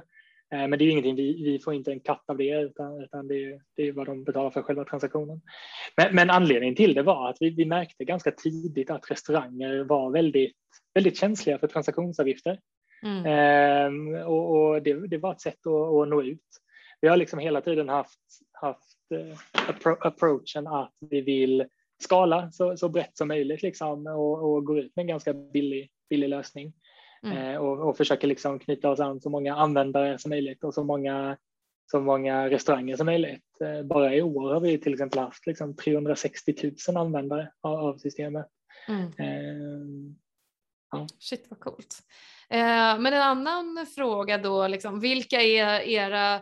Eh, 0.53 0.69
men 0.69 0.71
det 0.71 0.85
är 0.85 0.87
ju 0.87 0.91
ingenting, 0.91 1.17
vi, 1.17 1.45
vi 1.45 1.59
får 1.59 1.75
inte 1.75 1.93
en 1.93 2.01
katt 2.01 2.25
av 2.29 2.37
det 2.37 2.61
utan, 2.61 3.03
utan 3.03 3.29
det, 3.29 3.61
det, 3.77 3.83
är 3.83 3.93
vad 3.93 4.07
de 4.07 4.25
betalar 4.25 4.51
för 4.51 4.63
själva 4.63 4.85
transaktionen. 4.85 5.41
Men, 5.97 6.15
men 6.15 6.31
anledningen 6.31 6.75
till 6.75 6.95
det 6.95 7.03
var 7.03 7.31
att 7.31 7.37
vi, 7.41 7.51
vi, 7.51 7.65
märkte 7.65 8.05
ganska 8.05 8.31
tidigt 8.31 8.91
att 8.91 9.11
restauranger 9.11 9.85
var 9.85 10.11
väldigt, 10.11 10.57
väldigt 10.95 11.19
känsliga 11.19 11.59
för 11.59 11.67
transaktionsavgifter. 11.67 12.59
Mm. 13.03 13.27
Eh, 14.07 14.23
och, 14.27 14.51
och 14.51 14.83
det, 14.83 15.09
det, 15.09 15.19
var 15.19 15.33
ett 15.33 15.41
sätt 15.41 15.67
att, 15.67 16.03
att 16.03 16.09
nå 16.09 16.23
ut. 16.23 16.47
Vi 17.01 17.09
har 17.09 17.17
liksom 17.17 17.39
hela 17.39 17.61
tiden 17.61 17.89
haft, 17.89 18.21
haft 18.53 18.97
uh, 19.15 19.87
approachen 20.01 20.67
att 20.67 20.95
vi 21.11 21.21
vill 21.21 21.67
skala 21.99 22.51
så, 22.51 22.77
så 22.77 22.89
brett 22.89 23.17
som 23.17 23.29
möjligt 23.29 23.63
liksom, 23.63 24.07
och, 24.07 24.53
och 24.53 24.65
går 24.65 24.79
ut 24.79 24.97
med 24.97 25.03
en 25.03 25.09
ganska 25.09 25.33
billig, 25.35 25.91
billig 26.11 26.29
lösning. 26.29 26.73
Mm. 27.23 27.39
Eh, 27.39 27.57
och, 27.57 27.89
och 27.89 27.97
försöker 27.97 28.29
liksom 28.29 28.59
knyta 28.59 28.91
oss 28.91 29.01
an 29.01 29.21
så 29.21 29.31
många 29.31 29.57
användare 29.57 30.19
som 30.19 30.29
möjligt 30.29 30.65
och 30.65 30.75
så 30.75 30.85
många, 30.85 31.37
så 31.91 32.01
många 32.01 32.51
restauranger 32.51 32.97
som 32.97 33.07
möjligt. 33.07 33.61
Eh, 33.61 33.83
bara 33.83 34.15
i 34.15 34.23
år 34.23 34.55
har 34.55 34.61
vi 34.61 34.79
till 34.79 34.93
exempel 34.93 35.19
haft 35.19 35.47
liksom 35.47 35.77
360 35.77 36.73
000 36.89 36.97
användare 36.97 37.53
av, 37.61 37.79
av 37.79 37.99
systemet. 37.99 38.47
Mm. 38.89 39.13
Eh, 39.19 40.15
ja. 40.91 41.07
Shit 41.19 41.47
vad 41.49 41.61
coolt. 41.61 41.99
Eh, 42.51 42.99
men 42.99 43.07
en 43.07 43.23
annan 43.23 43.87
fråga 43.95 44.39
då, 44.39 44.69
liksom, 44.69 45.01
vilka 45.01 45.41
är 45.41 45.81
era 45.81 46.41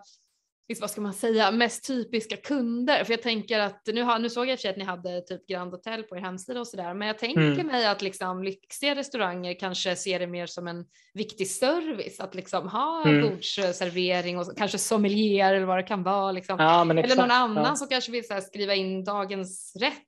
liksom, 0.69 0.83
vad 0.83 0.91
ska 0.91 1.01
man 1.01 1.15
säga, 1.15 1.51
mest 1.51 1.87
typiska 1.87 2.37
kunder? 2.37 3.05
För 3.05 3.13
jag 3.13 3.23
tänker 3.23 3.61
att 3.61 3.83
nu, 3.87 4.03
har, 4.03 4.19
nu 4.19 4.31
såg 4.31 4.49
jag 4.49 4.65
i 4.65 4.69
att 4.69 4.77
ni 4.77 4.85
hade 4.85 5.21
typ 5.21 5.47
Grand 5.47 5.73
Hotel 5.73 6.03
på 6.03 6.17
er 6.17 6.21
hemsida 6.21 6.61
och 6.61 6.67
sådär, 6.67 6.95
men 6.95 7.09
jag 7.09 7.19
tänker 7.19 7.41
mm. 7.41 7.67
mig 7.67 7.87
att 7.87 8.03
liksom 8.03 8.43
lyxiga 8.43 8.95
restauranger 8.95 9.55
kanske 9.55 9.97
ser 9.97 10.19
det 10.19 10.27
mer 10.27 10.47
som 10.47 10.69
en 10.69 10.85
viktig 11.15 11.51
service 11.51 12.21
att 12.21 12.35
liksom 12.35 12.69
ha 12.69 13.05
mm. 13.09 13.23
bordsservering 13.23 14.39
och 14.39 14.57
kanske 14.57 14.79
sommelier 14.79 15.55
eller 15.55 15.67
vad 15.67 15.79
det 15.79 15.83
kan 15.83 16.03
vara. 16.03 16.33
Liksom. 16.33 16.57
Ja, 16.59 16.91
eller 16.91 17.17
någon 17.17 17.31
annan 17.31 17.65
ja. 17.65 17.77
som 17.77 17.89
kanske 17.89 18.13
vill 18.13 18.25
här, 18.31 18.41
skriva 18.41 18.75
in 18.75 19.05
dagens 19.05 19.77
rätt 19.81 20.03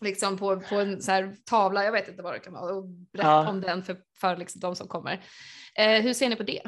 liksom 0.00 0.38
på, 0.38 0.60
på 0.60 0.74
en 0.74 1.02
så 1.02 1.32
tavla, 1.44 1.84
jag 1.84 1.92
vet 1.92 2.08
inte 2.08 2.22
vad 2.22 2.34
det 2.34 2.38
kan 2.38 2.52
vara, 2.52 2.74
och 2.74 2.88
berätta 2.88 3.28
ja. 3.28 3.48
om 3.48 3.60
den 3.60 3.82
för, 3.82 3.96
för 4.20 4.36
liksom 4.36 4.60
de 4.60 4.76
som 4.76 4.88
kommer. 4.88 5.24
Eh, 5.78 6.02
hur 6.02 6.14
ser 6.14 6.28
ni 6.28 6.36
på 6.36 6.42
det? 6.42 6.62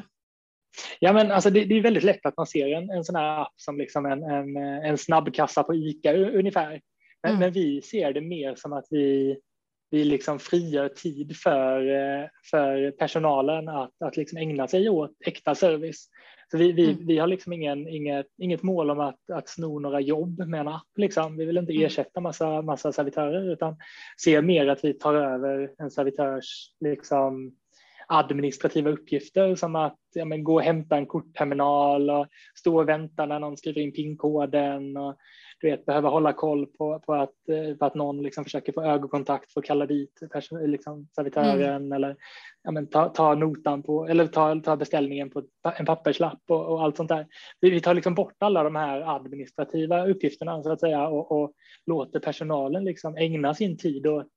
Ja, 1.00 1.12
men 1.12 1.30
alltså 1.30 1.50
det, 1.50 1.64
det, 1.64 1.74
är 1.78 1.82
väldigt 1.82 2.04
lätt 2.04 2.26
att 2.26 2.36
man 2.36 2.46
ser 2.46 2.68
en, 2.68 2.90
en 2.90 3.04
sån 3.04 3.16
här 3.16 3.42
app 3.42 3.52
som 3.56 3.78
liksom 3.78 4.06
en, 4.06 4.22
en, 4.22 4.56
en 4.56 4.98
snabbkassa 4.98 5.62
på 5.62 5.74
ICA 5.74 6.14
ungefär. 6.14 6.80
Men, 7.22 7.30
mm. 7.30 7.40
men, 7.40 7.52
vi 7.52 7.82
ser 7.82 8.12
det 8.12 8.20
mer 8.20 8.54
som 8.54 8.72
att 8.72 8.86
vi, 8.90 9.38
vi 9.90 10.04
liksom 10.04 10.38
frigör 10.38 10.88
tid 10.88 11.36
för, 11.36 11.80
eh, 11.88 12.28
för 12.50 12.90
personalen 12.90 13.68
att, 13.68 14.02
att 14.04 14.16
liksom 14.16 14.38
ägna 14.38 14.68
sig 14.68 14.88
åt 14.88 15.10
äkta 15.26 15.54
service. 15.54 16.08
Så 16.50 16.58
vi, 16.58 16.72
vi, 16.72 16.92
mm. 16.92 17.06
vi 17.06 17.18
har 17.18 17.26
liksom 17.26 17.52
ingen, 17.52 17.88
inget, 17.88 18.26
inget 18.38 18.62
mål 18.62 18.90
om 18.90 19.00
att, 19.00 19.30
att 19.32 19.48
sno 19.48 19.78
några 19.78 20.00
jobb 20.00 20.48
med 20.48 20.60
en 20.60 20.68
app. 20.68 20.88
Liksom. 20.96 21.36
Vi 21.36 21.44
vill 21.44 21.58
inte 21.58 21.72
mm. 21.72 21.86
ersätta 21.86 22.20
massa, 22.20 22.62
massa 22.62 22.92
servitörer 22.92 23.52
utan 23.52 23.76
ser 24.24 24.42
mer 24.42 24.66
att 24.66 24.84
vi 24.84 24.94
tar 24.94 25.14
över 25.14 25.70
en 25.78 25.90
servitörs 25.90 26.70
liksom, 26.80 27.56
administrativa 28.08 28.90
uppgifter 28.90 29.54
som 29.54 29.76
att 29.76 29.98
ja, 30.14 30.24
men, 30.24 30.44
gå 30.44 30.54
och 30.54 30.62
hämta 30.62 30.96
en 30.96 31.06
kortterminal 31.06 32.10
och 32.10 32.26
stå 32.58 32.80
och 32.80 32.88
vänta 32.88 33.26
när 33.26 33.38
någon 33.38 33.56
skriver 33.56 33.80
in 33.80 33.92
pinkoden 33.92 34.96
och 34.96 35.16
du 35.60 35.70
vet, 35.70 35.86
behöva 35.86 36.08
hålla 36.08 36.32
koll 36.32 36.66
på, 36.66 37.00
på, 37.06 37.14
att, 37.14 37.48
eh, 37.48 37.76
på 37.76 37.84
att 37.84 37.94
någon 37.94 38.22
liksom 38.22 38.44
försöker 38.44 38.72
få 38.72 38.82
ögonkontakt 38.82 39.52
för 39.52 39.60
att 39.60 39.66
kalla 39.66 39.86
dit 39.86 40.20
liksom, 40.66 41.08
servitören 41.16 41.76
mm. 41.76 41.92
eller 41.92 42.16
ja, 42.62 42.70
men, 42.70 42.86
ta, 42.86 43.08
ta 43.08 43.34
notan 43.34 43.82
på 43.82 44.06
eller 44.06 44.26
ta, 44.26 44.60
ta 44.60 44.76
beställningen 44.76 45.30
på 45.30 45.42
en 45.78 45.86
papperslapp 45.86 46.42
och, 46.48 46.66
och 46.66 46.82
allt 46.82 46.96
sånt 46.96 47.08
där. 47.08 47.26
Vi, 47.60 47.70
vi 47.70 47.80
tar 47.80 47.94
liksom 47.94 48.14
bort 48.14 48.36
alla 48.38 48.62
de 48.62 48.76
här 48.76 49.16
administrativa 49.16 50.06
uppgifterna 50.06 50.62
så 50.62 50.72
att 50.72 50.80
säga 50.80 51.08
och, 51.08 51.32
och 51.32 51.52
låter 51.86 52.20
personalen 52.20 52.84
liksom 52.84 53.16
ägna 53.16 53.54
sin 53.54 53.76
tid 53.76 54.06
åt 54.06 54.28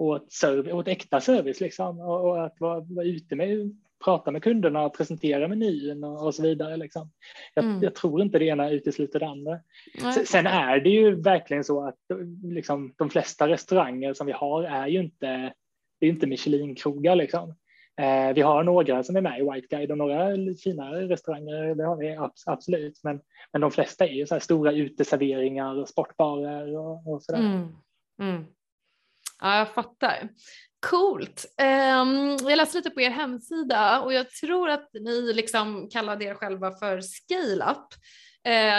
åt, 0.00 0.32
serv, 0.32 0.68
åt 0.68 0.88
äkta 0.88 1.20
service 1.20 1.60
liksom 1.60 2.00
och, 2.00 2.28
och 2.28 2.44
att 2.44 2.60
vara, 2.60 2.80
vara 2.80 3.06
ute 3.06 3.36
med 3.36 3.76
prata 4.04 4.30
med 4.30 4.42
kunderna 4.42 4.82
och 4.82 4.96
presentera 4.96 5.48
menyn 5.48 6.04
och, 6.04 6.26
och 6.26 6.34
så 6.34 6.42
vidare. 6.42 6.76
Liksom. 6.76 7.10
Jag, 7.54 7.64
mm. 7.64 7.82
jag, 7.82 7.94
tror 7.94 8.22
inte 8.22 8.38
det 8.38 8.44
ena 8.44 8.70
utesluter 8.70 9.20
det 9.20 9.26
andra. 9.26 9.58
Nej. 10.02 10.26
Sen 10.26 10.46
är 10.46 10.80
det 10.80 10.90
ju 10.90 11.22
verkligen 11.22 11.64
så 11.64 11.86
att 11.86 11.98
liksom, 12.42 12.94
de 12.98 13.10
flesta 13.10 13.48
restauranger 13.48 14.14
som 14.14 14.26
vi 14.26 14.32
har 14.32 14.62
är 14.62 14.86
ju 14.86 15.00
inte, 15.00 15.52
det 16.00 16.06
är 16.06 16.10
inte 16.10 16.26
Michelin-krogar. 16.26 17.16
Liksom. 17.16 17.54
Eh, 18.00 18.34
vi 18.34 18.40
har 18.40 18.64
några 18.64 19.02
som 19.02 19.16
är 19.16 19.20
med 19.20 19.40
i 19.40 19.50
White 19.50 19.76
Guide 19.76 19.90
och 19.90 19.98
några 19.98 20.36
finare 20.64 21.08
restauranger, 21.08 21.74
det 21.74 21.84
har 21.84 21.96
vi 21.96 22.18
absolut. 22.46 23.00
Men, 23.02 23.20
men 23.52 23.60
de 23.60 23.70
flesta 23.70 24.06
är 24.06 24.12
ju 24.12 24.26
så 24.26 24.34
här 24.34 24.40
stora 24.40 24.72
uteserveringar 24.72 25.78
och 25.78 25.88
sportbarer 25.88 26.78
och, 26.78 27.12
och 27.12 27.22
sådär. 27.22 27.38
Mm. 27.38 27.68
Mm. 28.20 28.44
Ja, 29.40 29.58
jag 29.58 29.74
fattar. 29.74 30.28
Coolt. 30.90 31.44
Um, 31.62 32.36
jag 32.48 32.56
läste 32.56 32.78
lite 32.78 32.90
på 32.90 33.00
er 33.00 33.10
hemsida 33.10 34.00
och 34.00 34.12
jag 34.12 34.30
tror 34.30 34.70
att 34.70 34.88
ni 34.92 35.32
liksom 35.32 35.88
kallade 35.90 36.24
er 36.24 36.34
själva 36.34 36.72
för 36.72 37.00
scale-up. 37.00 37.86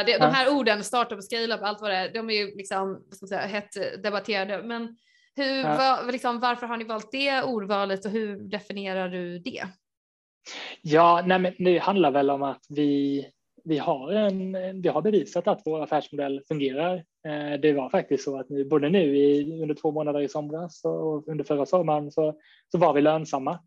Det, 0.06 0.18
de 0.18 0.34
här 0.34 0.50
orden, 0.50 0.84
startup 0.84 1.18
och 1.18 1.24
scale-up, 1.24 1.62
allt 1.64 1.82
vad 1.82 1.92
det 1.92 1.96
är, 1.96 2.14
de 2.14 2.30
är 2.30 2.34
ju 2.34 2.56
liksom, 2.56 3.04
vad 3.08 3.16
ska 3.16 3.24
man 3.24 3.28
säga, 3.28 3.42
hett 3.42 4.04
debatterade. 4.04 4.64
Men 4.64 4.98
hur, 5.36 5.64
var, 5.64 6.12
liksom, 6.12 6.40
varför 6.40 6.68
har 6.68 6.78
ni 6.78 6.84
valt 6.84 7.12
det 7.12 7.44
ordvalet 7.44 8.06
och 8.06 8.12
hur 8.12 8.38
definierar 8.38 9.10
du 9.10 9.40
det? 9.40 9.64
Ja, 10.82 11.24
nej, 11.26 11.40
men 11.40 11.54
det 11.58 11.78
handlar 11.78 12.12
väl 12.12 12.30
om 12.30 12.44
att 12.44 12.66
vi 12.70 13.26
vi 13.64 13.78
har, 13.78 14.12
en, 14.12 14.82
vi 14.82 14.90
har 14.90 15.02
bevisat 15.02 15.48
att 15.48 15.62
vår 15.66 15.84
affärsmodell 15.84 16.42
fungerar. 16.48 17.04
Eh, 17.28 17.60
det 17.60 17.74
var 17.74 17.90
faktiskt 17.90 18.24
så 18.24 18.40
att 18.40 18.50
nu, 18.50 18.66
både 18.66 18.90
nu 18.90 19.18
i, 19.18 19.62
under 19.62 19.76
två 19.76 19.92
månader 19.92 20.22
i 20.22 20.30
somras 20.30 20.82
och 20.86 21.28
under 21.28 21.44
förra 21.44 21.66
sommaren 21.66 22.12
så, 22.12 22.40
så 22.72 22.78
var 22.78 22.94
vi 22.94 23.02
lönsamma. 23.02 23.60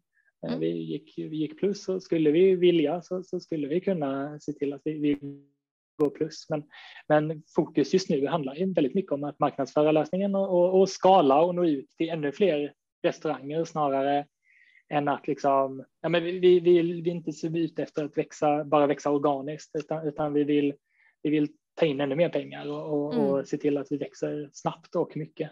Eh, 0.46 0.52
mm. 0.52 0.60
Vi, 0.60 0.70
gick, 0.70 1.14
vi 1.16 1.36
gick 1.36 1.58
plus 1.58 1.88
och 1.88 2.02
skulle 2.02 2.30
vi 2.30 2.56
vilja 2.56 3.02
så, 3.02 3.22
så 3.22 3.40
skulle 3.40 3.68
vi 3.68 3.80
kunna 3.80 4.40
se 4.40 4.52
till 4.52 4.72
att 4.72 4.80
vi, 4.84 4.98
vi 4.98 5.18
går 5.98 6.10
plus. 6.10 6.46
Men, 6.50 6.62
men 7.08 7.42
fokus 7.54 7.92
just 7.92 8.08
nu 8.08 8.26
handlar 8.26 8.74
väldigt 8.74 8.94
mycket 8.94 9.12
om 9.12 9.24
att 9.24 9.38
marknadsföra 9.38 9.92
lösningen 9.92 10.34
och, 10.34 10.48
och, 10.48 10.80
och 10.80 10.88
skala 10.88 11.42
och 11.42 11.54
nå 11.54 11.64
ut 11.64 11.90
till 11.96 12.08
ännu 12.08 12.32
fler 12.32 12.72
restauranger 13.02 13.64
snarare 13.64 14.26
än 14.88 15.08
att 15.08 15.26
liksom, 15.26 15.84
ja, 16.00 16.08
men 16.08 16.24
vi, 16.24 16.38
vi, 16.38 16.60
vi, 16.60 16.82
vi 16.82 17.10
är 17.10 17.14
inte 17.14 17.32
så 17.32 17.46
ute 17.46 17.82
efter 17.82 18.04
att 18.04 18.18
växa, 18.18 18.64
bara 18.64 18.86
växa 18.86 19.10
organiskt, 19.10 19.70
utan, 19.78 20.08
utan 20.08 20.32
vi, 20.32 20.44
vill, 20.44 20.74
vi 21.22 21.30
vill 21.30 21.48
ta 21.74 21.86
in 21.86 22.00
ännu 22.00 22.14
mer 22.14 22.28
pengar 22.28 22.70
och, 22.70 22.92
och, 22.92 23.14
mm. 23.14 23.26
och 23.26 23.48
se 23.48 23.56
till 23.56 23.78
att 23.78 23.86
vi 23.90 23.96
växer 23.96 24.50
snabbt 24.52 24.94
och 24.94 25.16
mycket. 25.16 25.50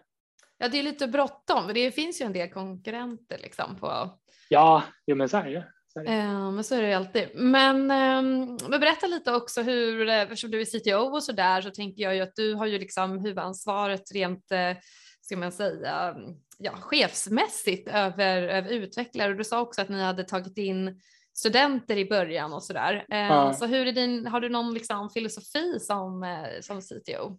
Ja, 0.59 0.69
det 0.69 0.79
är 0.79 0.83
lite 0.83 1.07
bråttom, 1.07 1.67
för 1.67 1.75
det 1.75 1.91
finns 1.91 2.21
ju 2.21 2.27
en 2.27 2.33
del 2.33 2.51
konkurrenter 2.51 3.39
liksom 3.39 3.77
på. 3.77 4.19
Ja, 4.49 4.83
jo, 5.07 5.17
men 5.17 5.29
så 5.29 5.37
är 5.37 5.51
det. 5.51 5.67
Det. 5.95 6.01
Uh, 6.01 6.51
men 6.51 6.65
så 6.65 6.75
är 6.75 6.83
det 6.83 6.95
alltid. 6.95 7.29
Men, 7.35 7.77
um, 7.77 8.59
men 8.69 8.81
berätta 8.81 9.07
lite 9.07 9.33
också 9.33 9.63
hur, 9.63 10.09
eh, 10.09 10.21
eftersom 10.21 10.51
du 10.51 10.61
är 10.61 10.65
CTO 10.65 11.15
och 11.15 11.23
så 11.23 11.33
där 11.33 11.61
så 11.61 11.71
tänker 11.71 12.03
jag 12.03 12.15
ju 12.15 12.21
att 12.21 12.37
du 12.37 12.55
har 12.55 12.67
ju 12.67 12.79
liksom 12.79 13.19
huvudansvaret 13.19 14.13
rent, 14.15 14.53
uh, 14.53 14.81
ska 15.21 15.37
man 15.37 15.53
säga, 15.53 16.17
ja, 16.59 16.73
chefsmässigt 16.73 17.89
över, 17.89 18.43
över 18.43 18.71
utvecklare 18.71 19.31
och 19.31 19.39
du 19.39 19.45
sa 19.45 19.61
också 19.61 19.83
att 19.83 19.89
ni 19.89 20.03
hade 20.03 20.25
tagit 20.25 20.59
in 20.59 21.01
studenter 21.35 21.97
i 21.97 22.09
början 22.09 22.53
och 22.53 22.63
sådär. 22.63 23.07
Eh, 23.11 23.19
ja. 23.19 23.53
Så 23.53 23.67
hur 23.67 23.87
är 23.87 23.93
din, 23.93 24.27
har 24.27 24.41
du 24.41 24.49
någon 24.49 24.75
liksom 24.75 25.11
filosofi 25.11 25.79
som, 25.81 26.23
eh, 26.23 26.61
som 26.61 26.81
CTO? 26.81 27.39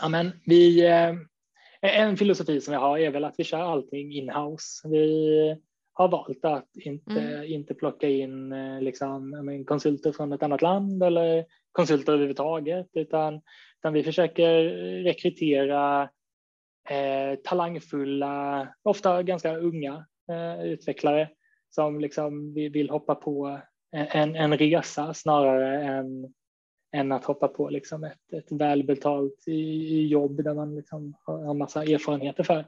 Ja, 0.00 0.08
men 0.08 0.32
vi, 0.46 0.86
eh, 0.86 1.14
en 1.80 2.16
filosofi 2.16 2.60
som 2.60 2.74
jag 2.74 2.80
har 2.80 2.98
är 2.98 3.10
väl 3.10 3.24
att 3.24 3.34
vi 3.38 3.44
kör 3.44 3.60
allting 3.60 4.12
in-house. 4.12 4.88
Vi 4.88 5.56
har 5.92 6.08
valt 6.08 6.44
att 6.44 6.76
inte, 6.76 7.20
mm. 7.20 7.44
inte 7.44 7.74
plocka 7.74 8.08
in 8.08 8.54
liksom, 8.80 9.64
konsulter 9.66 10.12
från 10.12 10.32
ett 10.32 10.42
annat 10.42 10.62
land 10.62 11.02
eller 11.02 11.44
konsulter 11.72 12.12
överhuvudtaget, 12.12 12.86
utan, 12.92 13.40
utan 13.78 13.92
vi 13.92 14.02
försöker 14.02 14.64
rekrytera 15.02 16.08
eh, 16.90 17.38
talangfulla, 17.44 18.68
ofta 18.82 19.22
ganska 19.22 19.56
unga 19.56 20.06
eh, 20.30 20.64
utvecklare 20.64 21.28
som 21.70 22.00
liksom 22.00 22.54
vill 22.54 22.90
hoppa 22.90 23.14
på 23.14 23.60
en, 23.92 24.36
en 24.36 24.58
resa 24.58 25.14
snarare 25.14 25.82
än, 25.82 26.34
än 26.92 27.12
att 27.12 27.24
hoppa 27.24 27.48
på 27.48 27.68
liksom 27.68 28.04
ett, 28.04 28.32
ett 28.32 28.52
välbetalt 28.52 29.44
jobb 30.08 30.44
där 30.44 30.54
man 30.54 30.76
liksom 30.76 31.14
har 31.24 31.50
en 31.50 31.58
massa 31.58 31.82
erfarenheter 31.82 32.42
för. 32.42 32.64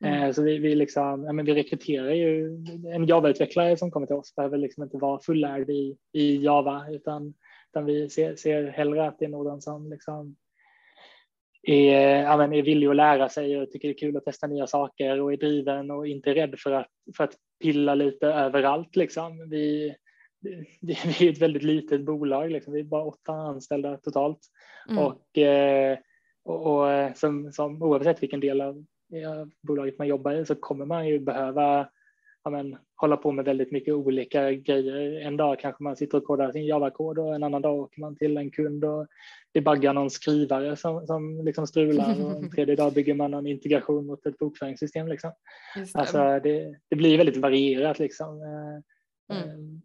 Mm. 0.00 0.22
Eh, 0.22 0.32
så 0.32 0.42
vi, 0.42 0.58
vi, 0.58 0.74
liksom, 0.74 1.24
ja, 1.24 1.32
men 1.32 1.44
vi 1.44 1.54
rekryterar 1.54 2.10
ju 2.10 2.46
en 2.94 3.06
Java-utvecklare 3.06 3.76
som 3.76 3.90
kommer 3.90 4.06
till 4.06 4.16
oss 4.16 4.34
behöver 4.34 4.58
liksom 4.58 4.82
inte 4.82 4.96
vara 4.96 5.20
fullärd 5.20 5.70
i, 5.70 5.96
i 6.12 6.44
Java 6.44 6.86
utan, 6.90 7.34
utan 7.70 7.84
vi 7.84 8.10
ser, 8.10 8.36
ser 8.36 8.64
hellre 8.64 9.08
att 9.08 9.18
det 9.18 9.24
är 9.24 9.28
någon 9.28 9.62
som 9.62 9.90
liksom 9.90 10.36
är, 11.62 12.22
ja, 12.22 12.36
men 12.36 12.52
är 12.52 12.62
villig 12.62 12.86
att 12.86 12.96
lära 12.96 13.28
sig 13.28 13.58
och 13.58 13.70
tycker 13.70 13.88
det 13.88 13.94
är 13.94 13.98
kul 13.98 14.16
att 14.16 14.24
testa 14.24 14.46
nya 14.46 14.66
saker 14.66 15.20
och 15.20 15.32
är 15.32 15.36
driven 15.36 15.90
och 15.90 16.06
inte 16.06 16.34
rädd 16.34 16.54
för 16.58 16.72
att, 16.72 16.88
för 17.16 17.24
att 17.24 17.34
pilla 17.62 17.94
lite 17.94 18.26
överallt. 18.26 18.96
Liksom. 18.96 19.48
Vi, 19.50 19.94
vi 20.80 21.28
är 21.28 21.32
ett 21.32 21.42
väldigt 21.42 21.62
litet 21.62 22.04
bolag, 22.04 22.50
liksom. 22.50 22.72
vi 22.72 22.80
är 22.80 22.84
bara 22.84 23.04
åtta 23.04 23.32
anställda 23.32 23.96
totalt. 23.96 24.40
Mm. 24.88 25.04
Och, 25.04 25.38
eh, 25.38 25.98
och, 26.44 26.66
och, 26.66 27.16
som, 27.16 27.52
som 27.52 27.82
oavsett 27.82 28.22
vilken 28.22 28.40
del 28.40 28.60
av 28.60 28.86
bolaget 29.62 29.98
man 29.98 30.08
jobbar 30.08 30.32
i 30.32 30.46
så 30.46 30.54
kommer 30.54 30.84
man 30.84 31.08
ju 31.08 31.18
behöva 31.18 31.88
ja, 32.46 32.50
men, 32.50 32.78
hålla 32.96 33.16
på 33.16 33.32
med 33.32 33.44
väldigt 33.44 33.72
mycket 33.72 33.94
olika 33.94 34.52
grejer. 34.52 35.20
En 35.20 35.36
dag 35.36 35.58
kanske 35.58 35.82
man 35.82 35.96
sitter 35.96 36.18
och 36.18 36.24
kodar 36.24 36.52
sin 36.52 36.66
Java-kod 36.66 37.18
och 37.18 37.34
en 37.34 37.42
annan 37.42 37.62
dag 37.62 37.78
åker 37.78 38.00
man 38.00 38.16
till 38.16 38.36
en 38.36 38.50
kund 38.50 38.84
och 38.84 39.06
det 39.52 39.60
baggar 39.60 39.92
någon 39.92 40.10
skrivare 40.10 40.76
som, 40.76 41.06
som 41.06 41.44
liksom 41.44 41.66
strular 41.66 42.24
och 42.24 42.36
en 42.36 42.50
tredje 42.50 42.76
dag 42.76 42.92
bygger 42.92 43.14
man 43.14 43.34
en 43.34 43.46
integration 43.46 44.06
mot 44.06 44.26
ett 44.26 44.38
bokföringssystem. 44.38 45.08
Liksom. 45.08 45.32
Det. 45.74 45.98
Alltså 45.98 46.18
det, 46.18 46.78
det, 46.88 46.96
blir 46.96 47.16
väldigt 47.18 47.36
varierat. 47.36 47.98
Liksom. 47.98 48.42
Eh, 48.42 49.36
mm. 49.36 49.50
Ehm. 49.50 49.82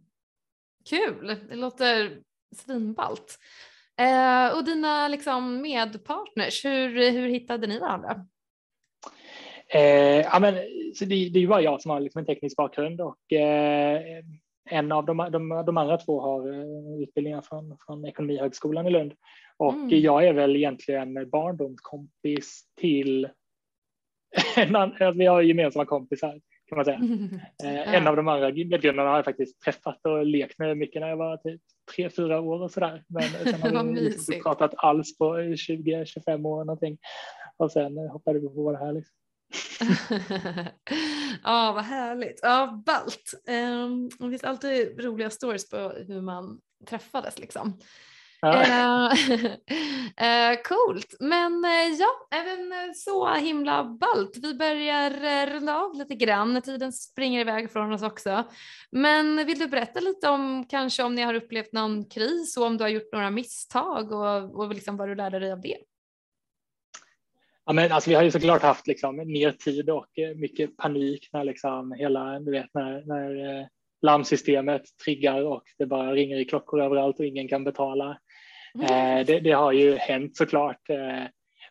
Kul, 0.90 1.38
det 1.50 1.56
låter 1.56 2.18
svinballt. 2.56 3.38
Eh, 4.00 4.58
och 4.58 4.66
dina 4.66 5.08
liksom, 5.08 5.62
medpartners, 5.62 6.66
hur, 6.66 7.12
hur 7.12 7.28
hittade 7.28 7.68
ni 7.68 7.80
varandra? 7.80 8.26
Eh, 9.74 10.20
ja, 10.20 10.40
men, 10.40 10.56
så 10.94 11.06
det, 11.06 11.30
det 11.30 11.40
är 11.40 11.42
ju 11.42 11.48
bara 11.48 11.62
jag 11.62 11.82
som 11.82 11.92
har 11.92 12.00
liksom 12.00 12.20
en 12.20 12.26
teknisk 12.26 12.58
bakgrund 12.58 13.02
och 13.02 13.34
eh, 13.34 14.02
en 14.70 14.92
av 14.92 15.06
de, 15.06 15.18
de, 15.18 15.64
de, 15.66 15.78
andra 15.78 15.98
två 15.98 16.22
har 16.22 16.54
eh, 16.54 17.04
utbildningar 17.04 17.42
från, 17.42 17.78
från 17.86 18.06
Ekonomihögskolan 18.06 18.88
i 18.88 18.90
Lund. 18.90 19.14
Och 19.58 19.74
mm. 19.74 20.00
jag 20.00 20.28
är 20.28 20.34
väl 20.34 20.56
egentligen 20.56 21.30
barndomskompis 21.30 22.64
till 22.80 23.30
en 24.58 24.76
annan, 24.76 25.18
vi 25.18 25.26
har 25.26 25.42
gemensamma 25.42 25.86
kompisar 25.86 26.40
kan 26.72 26.76
man 26.76 26.86
säga. 26.86 27.00
Eh, 27.64 27.94
en 27.96 28.08
av 28.08 28.16
de 28.16 28.28
andra 28.28 28.52
medgrundarna 28.52 29.10
har 29.10 29.16
jag 29.16 29.26
faktiskt 29.26 29.62
träffat 29.62 30.06
och 30.06 30.26
lekt 30.26 30.60
med 30.60 30.78
mycket 30.78 31.02
när 31.02 31.10
jag 31.10 31.18
var 31.18 31.38
typ 31.38 31.62
tre, 31.96 32.10
fyra 32.10 32.42
år 32.42 32.62
och 32.62 32.72
sådär. 32.72 33.04
Men 33.08 33.24
sen 33.62 33.76
har 33.76 33.84
vi 33.84 34.02
liksom 34.02 34.34
inte 34.34 34.44
pratat 34.44 34.74
alls 34.78 35.18
på 35.18 35.38
20-25 35.38 36.48
år 36.48 36.66
någonting. 36.66 36.98
Och 37.58 37.72
sen 37.72 37.98
hoppade 37.98 38.40
vi 38.40 38.50
på 38.50 38.72
det 38.72 38.78
här. 38.78 38.94
Liksom. 38.94 39.16
ja, 41.44 41.72
vad 41.72 41.84
härligt. 41.84 42.40
Ja, 42.42 42.84
ballt. 42.86 43.34
Um, 43.48 44.10
det 44.10 44.30
finns 44.30 44.44
alltid 44.44 45.00
roliga 45.04 45.30
stories 45.30 45.70
på 45.70 45.78
hur 46.08 46.22
man 46.22 46.60
träffades 46.90 47.40
liksom. 47.40 47.80
Ja. 48.42 49.12
uh, 50.22 50.62
coolt, 50.64 51.16
men 51.20 51.66
uh, 51.66 52.00
ja, 52.00 52.08
även 52.32 52.96
så 52.96 53.34
himla 53.34 53.84
ballt. 53.84 54.38
Vi 54.42 54.54
börjar 54.54 55.12
uh, 55.12 55.54
runda 55.54 55.76
av 55.76 55.96
lite 55.96 56.16
grann, 56.16 56.62
tiden 56.62 56.94
springer 56.94 57.40
iväg 57.40 57.72
från 57.72 57.94
oss 57.94 58.02
också. 58.02 58.44
Men 58.92 59.46
vill 59.46 59.60
du 59.60 59.68
berätta 59.68 60.00
lite 60.00 60.30
om 60.30 60.66
kanske 60.70 61.04
om 61.04 61.16
ni 61.16 61.22
har 61.22 61.34
upplevt 61.34 61.74
någon 61.74 62.10
kris 62.10 62.58
och 62.58 62.66
om 62.66 62.78
du 62.78 62.84
har 62.84 62.90
gjort 62.90 63.14
några 63.14 63.30
misstag 63.30 64.12
och, 64.12 64.56
och 64.60 64.74
liksom 64.74 64.98
vad 64.98 65.10
du 65.10 65.16
lärde 65.16 65.40
dig 65.40 65.52
av 65.52 65.62
det? 65.62 65.78
Ja, 67.66 67.74
men 67.74 67.92
alltså, 67.92 68.10
vi 68.10 68.16
har 68.16 68.24
ju 68.24 68.32
såklart 68.32 68.62
haft 68.62 68.88
liksom, 68.88 69.16
mer 69.16 69.52
tid 69.52 69.90
och 69.90 70.08
mycket 70.36 70.78
panik 70.78 71.30
när 71.34 71.44
liksom 71.44 71.92
hela, 71.92 72.40
du 72.40 72.52
vet, 72.52 72.74
när, 72.74 73.04
när 73.06 73.68
larmsystemet 74.02 74.82
triggar 75.06 75.42
och 75.42 75.64
det 75.78 75.86
bara 75.86 76.14
ringer 76.14 76.38
i 76.38 76.46
klockor 76.46 76.82
överallt 76.82 77.20
och 77.20 77.26
ingen 77.26 77.48
kan 77.48 77.64
betala. 77.64 78.18
Mm. 78.76 79.20
Eh, 79.20 79.26
det, 79.26 79.40
det, 79.40 79.52
har 79.52 79.72
ju 79.72 79.96
hänt 79.96 80.38
såklart. 80.38 80.90
Eh, 80.90 81.24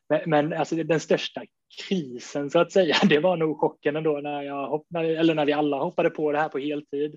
men, 0.08 0.20
men 0.26 0.52
alltså 0.52 0.76
den 0.76 1.00
största 1.00 1.42
krisen 1.88 2.50
så 2.50 2.58
att 2.58 2.72
säga, 2.72 2.96
det 3.08 3.18
var 3.18 3.36
nog 3.36 3.60
chocken 3.60 3.96
ändå 3.96 4.20
när, 4.22 4.42
jag 4.42 4.66
hoppade, 4.66 5.18
eller 5.18 5.34
när 5.34 5.46
vi 5.46 5.52
alla 5.52 5.78
hoppade 5.78 6.10
på 6.10 6.32
det 6.32 6.38
här 6.38 6.48
på 6.48 6.58
heltid 6.58 7.16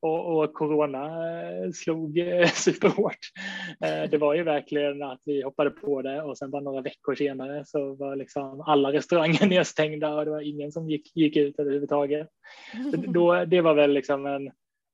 och, 0.00 0.38
och 0.38 0.54
corona 0.54 1.04
eh, 1.04 1.70
slog 1.70 2.18
superhårt. 2.54 3.18
Det 4.10 4.18
var 4.18 4.34
ju 4.34 4.42
verkligen 4.42 5.02
att 5.02 5.20
vi 5.24 5.42
hoppade 5.42 5.70
på 5.70 6.02
det 6.02 6.22
och 6.22 6.38
sen 6.38 6.50
bara 6.50 6.62
några 6.62 6.80
veckor 6.80 7.14
senare 7.14 7.64
så 7.66 7.94
var 7.94 8.16
liksom 8.16 8.60
alla 8.60 8.92
restauranger 8.92 9.46
nedstängda 9.48 10.14
och 10.14 10.24
det 10.24 10.30
var 10.30 10.40
ingen 10.40 10.72
som 10.72 10.90
gick, 10.90 11.16
gick 11.16 11.36
ut 11.36 11.58
överhuvudtaget. 11.58 12.28
Då, 13.06 13.44
det 13.44 13.60
var 13.60 13.74
väl 13.74 13.92
liksom 13.92 14.26
en 14.26 14.50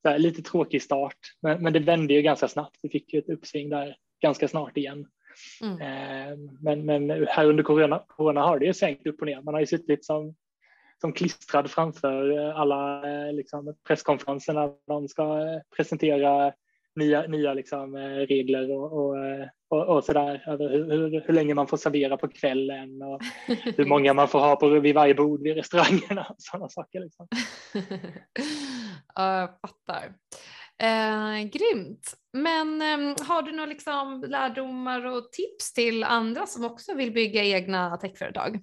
här, 0.09 0.19
lite 0.19 0.43
tråkig 0.43 0.83
start, 0.83 1.19
men, 1.43 1.63
men 1.63 1.73
det 1.73 1.79
vände 1.79 2.15
ju 2.15 2.23
ganska 2.23 2.49
snabbt. 2.49 2.79
Vi 2.83 2.89
fick 2.89 3.13
ju 3.13 3.19
ett 3.19 3.29
uppsving 3.29 3.71
där 3.71 3.97
ganska 4.23 4.49
snart 4.49 4.77
igen. 4.77 5.07
Mm. 5.63 5.81
Eh, 5.81 6.39
men, 6.61 6.87
men 6.87 7.27
här 7.29 7.47
under 7.47 7.63
corona, 7.63 8.03
corona 8.09 8.41
har 8.41 8.59
det 8.59 8.67
ju 8.67 8.75
svängt 8.75 9.07
upp 9.07 9.21
och 9.21 9.27
ner. 9.27 9.43
Man 9.43 9.55
har 9.55 9.61
ju 9.61 9.67
suttit 9.67 10.05
som, 10.05 10.35
som 11.03 11.13
klistrad 11.13 11.71
framför 11.71 12.39
eh, 12.39 12.61
alla 12.61 13.11
eh, 13.11 13.33
liksom, 13.33 13.75
presskonferenser 13.87 14.53
när 14.55 14.73
de 14.87 15.09
ska 15.09 15.39
presentera 15.77 16.53
nya, 16.97 17.27
nya 17.27 17.55
liksom, 17.55 17.97
regler 17.97 18.71
och, 18.71 18.93
och, 18.93 19.17
och, 19.69 19.97
och 19.97 20.05
sådär. 20.05 20.45
Över 20.47 20.69
hur, 20.69 20.91
hur, 20.91 21.25
hur, 21.27 21.35
länge 21.35 21.55
man 21.55 21.67
får 21.67 21.77
servera 21.77 22.17
på 22.17 22.29
kvällen 22.29 23.03
och 23.03 23.21
hur 23.77 23.85
många 23.85 24.15
man 24.15 24.29
får 24.29 24.39
ha 24.39 24.57
på, 24.57 24.69
vid 24.69 24.95
varje 24.95 25.15
bord 25.15 25.43
vid 25.43 25.57
restaurangerna. 25.57 26.27
Och 26.29 26.37
sådana 26.39 26.69
saker. 26.69 27.01
Liksom. 27.01 27.29
jag 29.15 29.49
fattar. 29.61 30.15
Eh, 30.83 31.49
grymt. 31.49 32.15
Men 32.33 32.83
eh, 32.83 33.27
har 33.27 33.43
du 33.43 33.53
några 33.53 33.67
liksom 33.67 34.25
lärdomar 34.29 35.07
och 35.07 35.33
tips 35.33 35.73
till 35.73 36.05
andra 36.05 36.47
som 36.47 36.65
också 36.65 36.95
vill 36.95 37.13
bygga 37.13 37.45
egna 37.45 37.97
techföretag? 37.97 38.61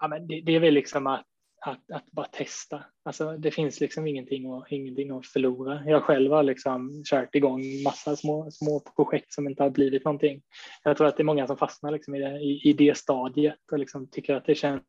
Ja, 0.00 0.08
men 0.08 0.26
det, 0.26 0.40
det 0.40 0.54
är 0.54 0.60
väl 0.60 0.74
liksom 0.74 1.06
att, 1.06 1.24
att, 1.60 1.90
att, 1.92 2.10
bara 2.12 2.26
testa. 2.26 2.84
Alltså, 3.02 3.36
det 3.36 3.50
finns 3.50 3.80
liksom 3.80 4.06
ingenting, 4.06 4.52
att, 4.52 4.72
ingenting 4.72 5.10
att 5.10 5.26
förlora. 5.26 5.82
Jag 5.86 6.02
själv 6.02 6.32
har 6.32 6.42
liksom 6.42 7.02
kört 7.04 7.34
igång 7.34 7.62
massa 7.84 8.16
små, 8.16 8.50
små 8.50 8.80
projekt 8.96 9.32
som 9.32 9.48
inte 9.48 9.62
har 9.62 9.70
blivit 9.70 10.04
någonting. 10.04 10.42
Jag 10.82 10.96
tror 10.96 11.06
att 11.06 11.16
det 11.16 11.22
är 11.22 11.24
många 11.24 11.46
som 11.46 11.56
fastnar 11.56 11.90
liksom 11.92 12.14
i, 12.14 12.18
det, 12.18 12.40
i, 12.40 12.70
i 12.70 12.72
det 12.72 12.96
stadiet 12.96 13.72
och 13.72 13.78
liksom 13.78 14.10
tycker 14.10 14.34
att 14.34 14.46
det 14.46 14.54
känns 14.54 14.82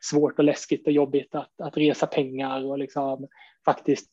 svårt 0.00 0.38
och 0.38 0.44
läskigt 0.44 0.86
och 0.86 0.92
jobbigt 0.92 1.34
att, 1.34 1.60
att 1.60 1.76
resa 1.76 2.06
pengar 2.06 2.64
och 2.64 2.78
liksom 2.78 3.28
faktiskt 3.64 4.10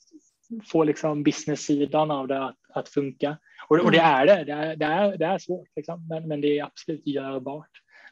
få 0.71 0.83
liksom 0.83 1.23
business-sidan 1.23 2.11
av 2.11 2.27
det 2.27 2.45
att, 2.45 2.57
att 2.73 2.89
funka. 2.89 3.37
Och, 3.67 3.79
och 3.79 3.91
det 3.91 3.99
mm. 3.99 4.15
är 4.15 4.25
det, 4.25 4.43
det 4.43 4.53
är, 4.53 4.75
det 4.75 4.85
är, 4.85 5.17
det 5.17 5.25
är 5.25 5.37
svårt, 5.37 5.67
liksom. 5.75 6.07
men, 6.07 6.27
men 6.27 6.41
det 6.41 6.59
är 6.59 6.63
absolut 6.63 7.07
görbart. 7.07 7.71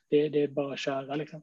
Det, 0.09 0.29
det 0.29 0.43
är 0.43 0.47
bara 0.47 0.73
att 0.73 0.79
köra. 0.79 1.15
Liksom. 1.15 1.41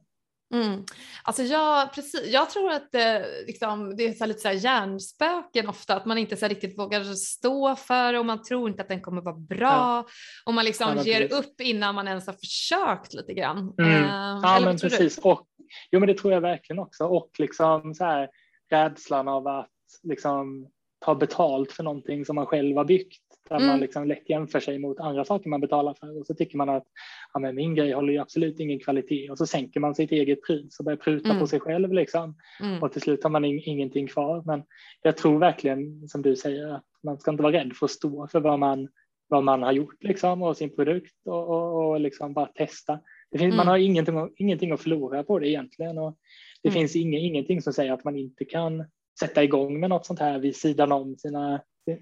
Mm. 0.54 0.84
Alltså 1.22 1.42
jag, 1.42 1.94
precis, 1.94 2.32
jag 2.32 2.50
tror 2.50 2.70
att 2.70 2.92
det, 2.92 3.26
liksom, 3.46 3.96
det 3.96 4.06
är 4.06 4.12
så 4.12 4.26
lite 4.26 4.40
så 4.40 4.48
här 4.48 4.54
hjärnspöken 4.54 5.68
ofta, 5.68 5.96
att 5.96 6.06
man 6.06 6.18
inte 6.18 6.36
så 6.36 6.48
riktigt 6.48 6.78
vågar 6.78 7.04
stå 7.14 7.76
för 7.76 8.14
och 8.14 8.26
man 8.26 8.42
tror 8.42 8.68
inte 8.68 8.82
att 8.82 8.88
den 8.88 9.00
kommer 9.00 9.22
vara 9.22 9.36
bra 9.36 9.66
ja. 9.66 10.06
och 10.46 10.54
man 10.54 10.64
liksom 10.64 10.96
ja, 10.96 11.02
ger 11.02 11.28
precis. 11.28 11.38
upp 11.38 11.60
innan 11.60 11.94
man 11.94 12.08
ens 12.08 12.26
har 12.26 12.34
försökt 12.34 13.14
lite 13.14 13.34
grann. 13.34 13.74
Mm. 13.78 14.04
Uh, 14.04 14.40
ja 14.42 14.60
men 14.64 14.78
precis, 14.78 15.18
och, 15.18 15.46
jo 15.90 16.00
men 16.00 16.06
det 16.06 16.14
tror 16.14 16.32
jag 16.32 16.40
verkligen 16.40 16.78
också 16.78 17.04
och 17.04 17.30
liksom 17.38 17.94
så 17.94 18.04
här 18.04 18.28
rädslan 18.70 19.28
av 19.28 19.46
att 19.46 19.70
liksom 20.02 20.68
ta 21.04 21.14
betalt 21.14 21.72
för 21.72 21.82
någonting 21.82 22.24
som 22.24 22.36
man 22.36 22.46
själv 22.46 22.76
har 22.76 22.84
byggt. 22.84 23.23
Där 23.48 23.56
mm. 23.56 23.68
man 23.68 23.80
liksom 23.80 24.06
lätt 24.06 24.30
jämför 24.30 24.60
sig 24.60 24.78
mot 24.78 25.00
andra 25.00 25.24
saker 25.24 25.50
man 25.50 25.60
betalar 25.60 25.94
för 25.94 26.18
och 26.18 26.26
så 26.26 26.34
tycker 26.34 26.56
man 26.56 26.68
att 26.68 26.84
ja, 27.32 27.40
men 27.40 27.54
min 27.54 27.74
grej 27.74 27.92
håller 27.92 28.12
ju 28.12 28.18
absolut 28.18 28.60
ingen 28.60 28.80
kvalitet 28.80 29.30
och 29.30 29.38
så 29.38 29.46
sänker 29.46 29.80
man 29.80 29.94
sitt 29.94 30.12
eget 30.12 30.42
pris 30.42 30.78
och 30.78 30.84
börjar 30.84 30.96
pruta 30.96 31.28
mm. 31.28 31.40
på 31.40 31.46
sig 31.46 31.60
själv 31.60 31.92
liksom. 31.92 32.36
Mm. 32.60 32.82
och 32.82 32.92
till 32.92 33.02
slut 33.02 33.22
har 33.22 33.30
man 33.30 33.44
in, 33.44 33.62
ingenting 33.64 34.06
kvar. 34.06 34.42
Men 34.46 34.62
jag 35.02 35.16
tror 35.16 35.38
verkligen 35.38 36.08
som 36.08 36.22
du 36.22 36.36
säger 36.36 36.74
att 36.74 36.84
man 37.02 37.18
ska 37.18 37.30
inte 37.30 37.42
vara 37.42 37.52
rädd 37.52 37.72
för 37.76 37.86
att 37.86 37.90
stå 37.90 38.26
för 38.26 38.40
vad 38.40 38.58
man, 38.58 38.88
vad 39.28 39.44
man 39.44 39.62
har 39.62 39.72
gjort 39.72 40.02
liksom 40.04 40.42
och 40.42 40.56
sin 40.56 40.76
produkt 40.76 41.26
och, 41.26 41.48
och, 41.48 41.90
och 41.90 42.00
liksom 42.00 42.32
bara 42.32 42.46
testa. 42.46 43.00
Det 43.30 43.38
finns, 43.38 43.56
Man 43.56 43.66
mm. 43.66 43.70
har 43.70 43.78
ingenting, 43.78 44.30
ingenting 44.36 44.72
att 44.72 44.80
förlora 44.80 45.22
på 45.22 45.38
det 45.38 45.48
egentligen 45.48 45.98
och 45.98 46.16
det 46.62 46.68
mm. 46.68 46.80
finns 46.80 46.96
inga, 46.96 47.18
ingenting 47.18 47.62
som 47.62 47.72
säger 47.72 47.92
att 47.92 48.04
man 48.04 48.16
inte 48.16 48.44
kan 48.44 48.84
sätta 49.20 49.44
igång 49.44 49.80
med 49.80 49.90
något 49.90 50.06
sånt 50.06 50.20
här 50.20 50.38
vid 50.38 50.56
sidan 50.56 50.92
om 50.92 51.16
sina, 51.16 51.60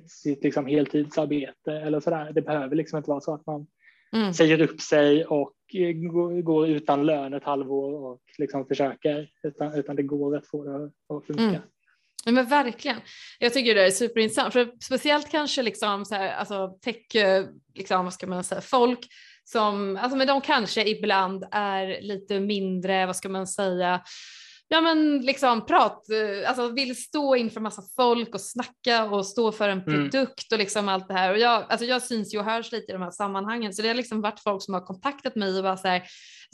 sitt 0.08 0.44
liksom 0.44 0.66
heltidsarbete 0.66 1.72
eller 1.72 2.00
sådär. 2.00 2.32
Det 2.32 2.42
behöver 2.42 2.76
liksom 2.76 2.96
inte 2.96 3.10
vara 3.10 3.20
så 3.20 3.34
att 3.34 3.46
man 3.46 3.66
mm. 4.16 4.32
säger 4.32 4.60
upp 4.60 4.80
sig 4.80 5.24
och 5.24 5.52
går 6.42 6.68
utan 6.68 7.06
lön 7.06 7.34
ett 7.34 7.44
halvår 7.44 8.12
och 8.12 8.20
liksom 8.38 8.66
försöker, 8.66 9.28
utan, 9.42 9.74
utan 9.74 9.96
det 9.96 10.02
går 10.02 10.36
att 10.36 10.46
få 10.46 10.64
det 10.64 10.84
att 11.16 11.26
funka. 11.26 11.42
Mm. 11.42 11.60
Ja, 12.24 12.32
men 12.32 12.46
verkligen. 12.46 12.96
Jag 13.38 13.52
tycker 13.52 13.74
det 13.74 13.86
är 13.86 13.90
superintressant, 13.90 14.52
för 14.52 14.72
speciellt 14.84 15.30
kanske 15.30 15.62
liksom 15.62 16.04
så 16.04 16.14
här, 16.14 16.32
alltså 16.32 16.78
tech, 16.80 17.06
liksom, 17.74 18.04
vad 18.04 18.14
ska 18.14 18.26
man 18.26 18.44
säga, 18.44 18.60
folk 18.60 19.06
som, 19.44 19.96
alltså 19.96 20.16
men 20.16 20.26
de 20.26 20.40
kanske 20.40 20.88
ibland 20.88 21.44
är 21.50 22.02
lite 22.02 22.40
mindre, 22.40 23.06
vad 23.06 23.16
ska 23.16 23.28
man 23.28 23.46
säga, 23.46 24.02
ja 24.72 24.80
men 24.80 25.20
liksom 25.20 25.66
prat, 25.66 26.10
eh, 26.10 26.48
alltså 26.48 26.68
vill 26.68 27.02
stå 27.02 27.36
inför 27.36 27.60
massa 27.60 27.82
folk 27.96 28.34
och 28.34 28.40
snacka 28.40 29.04
och 29.04 29.26
stå 29.26 29.52
för 29.52 29.68
en 29.68 29.80
mm. 29.80 29.84
produkt 29.84 30.52
mm. 30.52 30.56
och 30.56 30.58
liksom 30.58 30.88
allt 30.88 31.08
det 31.08 31.14
här. 31.14 31.32
Och 31.32 31.38
jag, 31.38 31.64
alltså 31.68 31.86
jag 31.86 32.02
syns 32.02 32.34
ju 32.34 32.38
och 32.38 32.44
hörs 32.44 32.72
lite 32.72 32.92
i 32.92 32.92
de 32.92 33.02
här 33.02 33.10
sammanhangen 33.10 33.74
så 33.74 33.82
det 33.82 33.88
har 33.88 33.94
liksom 33.94 34.20
varit 34.20 34.40
folk 34.40 34.62
som 34.62 34.74
har 34.74 34.80
kontaktat 34.80 35.36
mig 35.36 35.56
och 35.56 35.62
bara 35.62 35.76
så 35.76 35.88
här, 35.88 36.02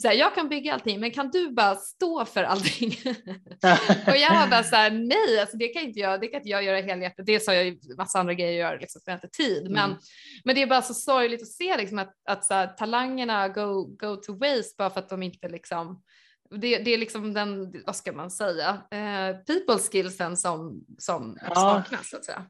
så 0.01 0.07
här 0.07 0.15
jag 0.15 0.35
kan 0.35 0.49
bygga 0.49 0.73
allting 0.73 0.99
men 0.99 1.11
kan 1.11 1.29
du 1.29 1.51
bara 1.51 1.75
stå 1.75 2.25
för 2.25 2.43
allting? 2.43 2.89
och 4.07 4.17
jag 4.17 4.29
har 4.29 4.47
bara 4.47 4.63
så 4.63 4.75
här, 4.75 4.91
nej, 4.91 5.39
alltså 5.39 5.57
det 5.57 5.67
kan 5.67 5.81
inte 5.81 5.99
jag, 5.99 6.21
det 6.21 6.27
kan 6.27 6.37
inte 6.37 6.49
jag 6.49 6.63
göra 6.63 6.81
helhjärtat. 6.81 7.25
Det 7.25 7.39
sa 7.39 7.53
jag 7.53 7.65
ju 7.65 7.77
massa 7.97 8.19
andra 8.19 8.33
grejer 8.33 8.51
att 8.51 8.69
göra 8.69 8.79
liksom, 8.79 9.01
för 9.05 9.11
jag 9.11 9.17
har 9.17 9.25
inte 9.25 9.37
tid. 9.37 9.61
Mm. 9.61 9.73
Men, 9.73 9.97
men 10.43 10.55
det 10.55 10.61
är 10.61 10.67
bara 10.67 10.81
så 10.81 10.93
sorgligt 10.93 11.41
att 11.41 11.47
se 11.47 11.77
liksom 11.77 11.99
att, 11.99 12.13
att 12.29 12.45
så 12.45 12.53
här, 12.53 12.67
talangerna 12.67 13.47
go, 13.47 13.83
go 13.83 14.15
to 14.15 14.33
waste 14.33 14.75
bara 14.77 14.89
för 14.89 14.99
att 14.99 15.09
de 15.09 15.23
inte 15.23 15.49
liksom 15.49 16.01
det, 16.49 16.77
det, 16.77 16.93
är 16.93 16.97
liksom 16.97 17.33
den, 17.33 17.73
vad 17.85 17.95
ska 17.95 18.11
man 18.11 18.31
säga, 18.31 18.69
eh, 18.91 19.37
people 19.37 19.83
skillsen 19.91 20.37
som, 20.37 20.85
som 20.97 21.37
ja. 21.41 21.55
saknas 21.55 22.09
så 22.09 22.17
att 22.17 22.25
säga. 22.25 22.45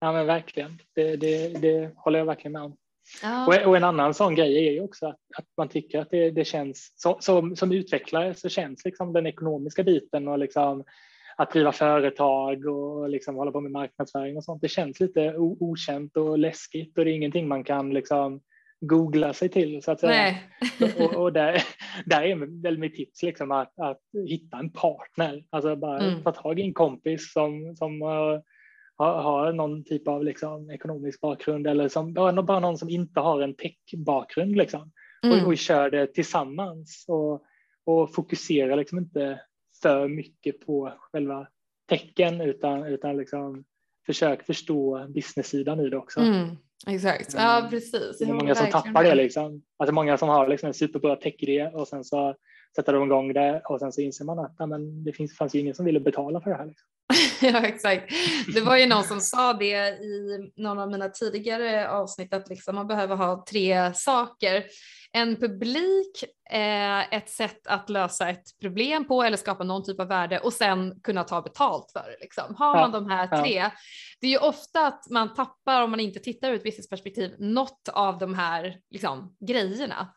Ja 0.00 0.12
men 0.12 0.26
verkligen, 0.26 0.78
det, 0.94 1.16
det, 1.16 1.48
det 1.48 1.92
håller 1.96 2.18
jag 2.18 2.26
verkligen 2.26 2.52
med 2.52 2.62
om. 2.62 2.76
Ja. 3.22 3.46
Och, 3.46 3.68
och, 3.68 3.76
en 3.76 3.84
annan 3.84 4.14
sån 4.14 4.34
grej 4.34 4.68
är 4.68 4.72
ju 4.72 4.80
också 4.80 5.06
att, 5.06 5.18
att 5.36 5.46
man 5.56 5.68
tycker 5.68 6.00
att 6.00 6.10
det, 6.10 6.30
det 6.30 6.44
känns, 6.44 6.92
så, 6.96 7.18
som, 7.20 7.56
som 7.56 7.72
utvecklare 7.72 8.34
så 8.34 8.48
känns 8.48 8.84
liksom 8.84 9.12
den 9.12 9.26
ekonomiska 9.26 9.82
biten 9.82 10.28
och 10.28 10.38
liksom 10.38 10.84
att 11.36 11.52
driva 11.52 11.72
företag 11.72 12.66
och 12.66 13.08
liksom 13.08 13.36
hålla 13.36 13.52
på 13.52 13.60
med 13.60 13.72
marknadsföring 13.72 14.36
och 14.36 14.44
sånt, 14.44 14.62
det 14.62 14.68
känns 14.68 15.00
lite 15.00 15.34
okänt 15.38 16.16
och 16.16 16.38
läskigt 16.38 16.98
och 16.98 17.04
det 17.04 17.10
är 17.10 17.14
ingenting 17.14 17.48
man 17.48 17.64
kan 17.64 17.90
liksom 17.90 18.40
googla 18.80 19.32
sig 19.32 19.48
till 19.48 19.82
så 19.82 19.92
att 19.92 20.00
säga. 20.00 20.12
Nej. 20.12 20.50
och, 20.98 21.14
och 21.14 21.32
där, 21.32 21.62
där 22.06 22.22
är 22.22 22.62
väl 22.62 22.78
mitt 22.78 22.94
tips 22.94 23.22
liksom 23.22 23.50
att, 23.50 23.78
att 23.78 24.00
hitta 24.28 24.58
en 24.58 24.72
partner, 24.72 25.44
alltså 25.50 25.76
bara 25.76 25.98
Mm. 26.00 26.22
ta 26.22 26.32
tag 26.32 26.60
i 26.60 26.62
en 26.62 26.74
kompis 26.74 27.32
som, 27.32 27.76
som 27.76 28.02
uh, 28.02 28.40
har, 28.96 29.52
någon 29.52 29.84
typ 29.84 30.08
av 30.08 30.24
liksom, 30.24 30.70
ekonomisk 30.70 31.20
bakgrund 31.20 31.66
eller 31.66 31.88
som, 31.88 32.14
bara, 32.14 32.42
bara 32.42 32.60
någon 32.60 32.78
som 32.78 32.88
inte 32.88 33.20
har 33.20 33.40
en 33.40 33.54
tech-bakgrund 33.54 34.56
liksom. 34.56 34.92
Mm. 35.22 35.40
och, 35.40 35.46
och 35.46 35.58
kör 35.58 35.90
det 35.90 36.06
tillsammans 36.06 37.04
och, 37.08 37.42
och 37.84 38.14
fokusera 38.14 38.74
liksom 38.74 38.98
inte 38.98 39.40
för 39.82 40.08
mycket 40.08 40.66
på 40.66 40.92
själva 40.98 41.46
tecken 41.88 42.40
utan, 42.40 42.84
utan 42.84 43.16
liksom 43.16 43.64
försök 44.06 44.46
förstå 44.46 45.06
business-sidan 45.08 45.80
i 45.80 45.88
det 45.88 45.96
också. 45.96 46.20
Mm. 46.20 46.56
Exakt, 46.86 47.34
ja 47.34 47.58
Mm. 47.58 47.70
precis. 47.70 48.18
Det 48.18 48.24
är 48.24 48.32
många 48.32 48.54
som 48.54 48.66
tappar 48.70 49.04
det 49.04 49.14
liksom. 49.14 49.62
Alltså 49.78 49.94
många 49.94 50.18
som 50.18 50.28
har 50.28 50.48
liksom 50.48 50.66
en 50.66 50.74
superbra 50.74 51.16
tech-idé 51.16 51.66
och 51.74 51.88
sen 51.88 52.04
så 52.04 52.34
sätter 52.76 52.92
de 52.92 53.04
igång 53.04 53.32
det 53.32 53.62
och 53.64 53.80
sen 53.80 53.92
så 53.92 54.00
inser 54.00 54.24
man 54.24 54.38
att 54.38 54.68
men 54.68 55.04
det 55.04 55.12
finns, 55.12 55.36
fanns 55.36 55.54
ju 55.54 55.58
ingen 55.58 55.74
som 55.74 55.84
ville 55.84 56.00
betala 56.00 56.40
för 56.40 56.50
det 56.50 56.56
här. 56.56 56.66
Liksom. 56.66 56.86
ja, 57.52 57.66
exakt. 57.66 58.12
Det 58.54 58.60
var 58.60 58.76
ju 58.76 58.86
någon 58.86 59.04
som 59.04 59.20
sa 59.20 59.52
det 59.52 59.88
i 59.88 60.50
någon 60.56 60.78
av 60.78 60.90
mina 60.90 61.08
tidigare 61.08 61.88
avsnitt 61.88 62.34
att 62.34 62.48
liksom 62.48 62.74
man 62.74 62.86
behöver 62.86 63.16
ha 63.16 63.44
tre 63.50 63.94
saker. 63.94 64.64
En 65.12 65.36
publik, 65.36 66.24
eh, 66.50 67.14
ett 67.14 67.28
sätt 67.30 67.66
att 67.66 67.90
lösa 67.90 68.28
ett 68.28 68.58
problem 68.60 69.08
på 69.08 69.22
eller 69.22 69.36
skapa 69.36 69.64
någon 69.64 69.84
typ 69.84 70.00
av 70.00 70.08
värde 70.08 70.38
och 70.38 70.52
sen 70.52 71.00
kunna 71.02 71.24
ta 71.24 71.42
betalt 71.42 71.92
för 71.92 72.10
det. 72.10 72.16
Liksom. 72.20 72.54
Har 72.58 72.76
Ja, 72.76 72.80
man 72.80 72.92
de 72.92 73.10
här 73.10 73.28
ja. 73.30 73.42
tre, 73.42 73.70
det 74.20 74.26
är 74.26 74.30
ju 74.30 74.38
ofta 74.38 74.86
att 74.86 75.10
man 75.10 75.34
tappar 75.34 75.82
om 75.82 75.90
man 75.90 76.00
inte 76.00 76.18
tittar 76.20 76.50
ur 76.50 76.54
ett 76.54 76.62
businessperspektiv 76.62 77.34
något 77.38 77.88
av 77.92 78.18
de 78.18 78.34
här 78.34 78.76
liksom, 78.90 79.36
grejerna. 79.40 80.14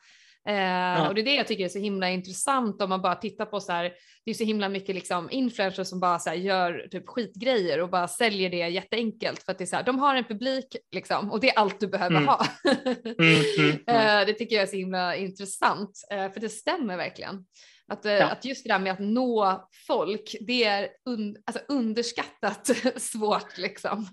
Eh, 0.50 1.08
Och 1.08 1.16
det 1.16 1.22
är 1.22 1.26
det 1.26 1.36
jag 1.36 1.48
tycker 1.48 1.66
är 1.66 1.70
så 1.70 1.80
himla 1.80 2.10
intressant 2.10 2.82
om 2.82 2.89
man 2.89 3.02
bara 3.02 3.16
tittar 3.16 3.46
på 3.46 3.60
så 3.60 3.72
här, 3.72 3.94
det 4.26 4.32
är 4.32 4.36
så 4.36 4.44
himla 4.44 4.70
mycket 4.70 4.96
liksom 4.96 5.30
influencers 5.32 5.88
som 5.88 6.00
bara 6.00 6.20
så 6.20 6.30
här 6.30 6.38
gör 6.38 6.88
typ 6.91 7.04
skitgrejer 7.08 7.82
och 7.82 7.89
bara 7.89 8.08
säljer 8.08 8.50
det 8.50 8.58
jätteenkelt 8.70 9.44
för 9.44 9.52
att 9.52 9.58
det 9.58 9.64
är 9.64 9.66
så 9.66 9.76
här, 9.76 9.84
de 9.84 10.00
har 10.00 10.16
en 10.16 10.24
publik 10.24 10.76
liksom 10.91 11.32
och 11.32 11.39
det 11.39 11.50
är 11.50 11.60
allt 11.60 11.80
du 11.80 11.88
behöver 11.88 12.16
Mm. 12.16 12.28
ha. 12.28 12.46
Mm, 12.66 13.36
mm, 13.60 13.80
mm. 13.88 14.20
Eh, 14.22 14.26
det 14.26 14.34
tycker 14.34 14.56
jag 14.56 14.64
är 14.64 14.68
så 14.68 14.76
himla 14.78 15.16
intressant 15.16 15.91
eh, 16.12 16.32
för 16.32 16.39
det 16.39 16.50
stämmer 16.50 16.98
verkligen. 16.98 17.46
Att, 17.88 18.06
eh, 18.06 18.12
Ja. 18.14 18.26
att 18.32 18.46
just 18.46 18.64
det 18.64 18.74
där 18.74 18.80
med 18.80 18.94
att 18.94 19.00
nå 19.00 19.68
folk, 19.88 20.36
det 20.41 20.64
är 20.64 20.88
un, 21.10 21.36
alltså 21.46 21.64
underskattat 21.68 22.70
svårt 23.02 23.58
liksom. 23.58 24.08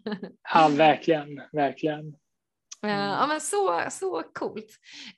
Ja, 0.54 0.68
verkligen, 0.68 1.40
verkligen. 1.52 2.14
Eh, 2.86 2.90
Mm. 2.90 3.10
Ja 3.10 3.26
men 3.26 3.40
så, 3.40 3.80
så 3.90 4.22
coolt. 4.34 4.66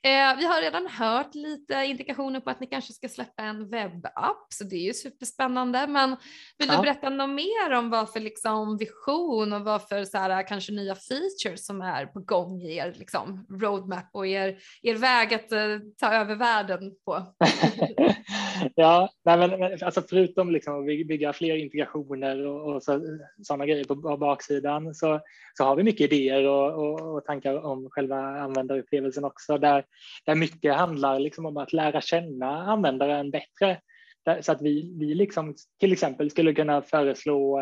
Eh, 0.03 0.37
vi 0.37 0.45
har 0.45 0.61
redan 0.61 0.87
hört 0.87 1.35
lite 1.35 1.73
indikationer 1.85 2.39
på 2.39 2.49
att 2.49 2.59
ni 2.59 2.67
kanske 2.67 2.93
ska 2.93 3.09
släppa 3.09 3.43
en 3.43 3.69
webbapp 3.69 4.45
så 4.49 4.63
det 4.63 4.75
är 4.75 4.79
ju 4.83 4.93
superspännande. 4.93 5.87
Men 5.87 6.09
vill 6.57 6.67
du 6.67 6.73
Ja. 6.73 6.81
berätta 6.81 7.09
något 7.09 7.29
mer 7.29 7.71
om 7.73 7.89
vad 7.89 8.09
för 8.13 8.19
liksom, 8.19 8.77
vision 8.77 9.53
och 9.53 9.61
vad 9.61 9.87
för 9.87 10.03
så 10.05 10.17
här, 10.17 10.47
kanske 10.47 10.71
nya 10.71 10.95
features 10.95 11.65
som 11.65 11.81
är 11.81 12.05
på 12.05 12.19
gång 12.19 12.61
i 12.61 12.75
er 12.77 12.93
liksom, 12.97 13.45
roadmap 13.61 14.09
och 14.13 14.27
er, 14.27 14.57
er 14.81 14.95
väg 14.95 15.33
att 15.33 15.51
eh, 15.51 15.59
ta 15.99 16.13
över 16.13 16.35
världen 16.35 16.91
på? 17.05 17.25
ja, 18.75 19.09
nej 19.25 19.37
men, 19.37 19.59
men 19.59 19.77
alltså 19.83 20.01
förutom 20.09 20.51
liksom 20.51 20.79
att 20.79 20.85
by- 20.85 21.05
bygga 21.05 21.33
fler 21.33 21.55
integrationer 21.55 22.45
och, 22.47 22.73
och 22.75 22.83
så, 22.83 23.01
sådana 23.43 23.65
grejer 23.65 23.83
på, 23.85 23.95
på 24.01 24.17
baksidan 24.17 24.95
så, 24.95 25.19
så 25.57 25.63
har 25.63 25.75
vi 25.75 25.83
mycket 25.83 26.11
idéer 26.13 26.47
och, 26.47 26.73
och, 26.73 27.15
och 27.15 27.25
tankar 27.25 27.52
om 27.57 27.89
själva 27.89 28.17
användarupplevelsen 28.17 29.23
också 29.25 29.57
där, 29.57 29.85
där 30.25 30.35
mycket 30.35 30.75
handlar 30.75 31.19
liksom 31.19 31.45
om 31.45 31.57
att 31.57 31.73
lära 31.73 32.01
känna 32.01 32.63
användaren 32.63 33.31
bättre. 33.31 33.79
Där, 34.25 34.41
så 34.41 34.51
att 34.51 34.61
vi, 34.61 34.95
vi 34.99 35.15
liksom 35.15 35.55
till 35.79 35.91
exempel 35.93 36.29
skulle 36.29 36.53
kunna 36.53 36.81
föreslå 36.81 37.59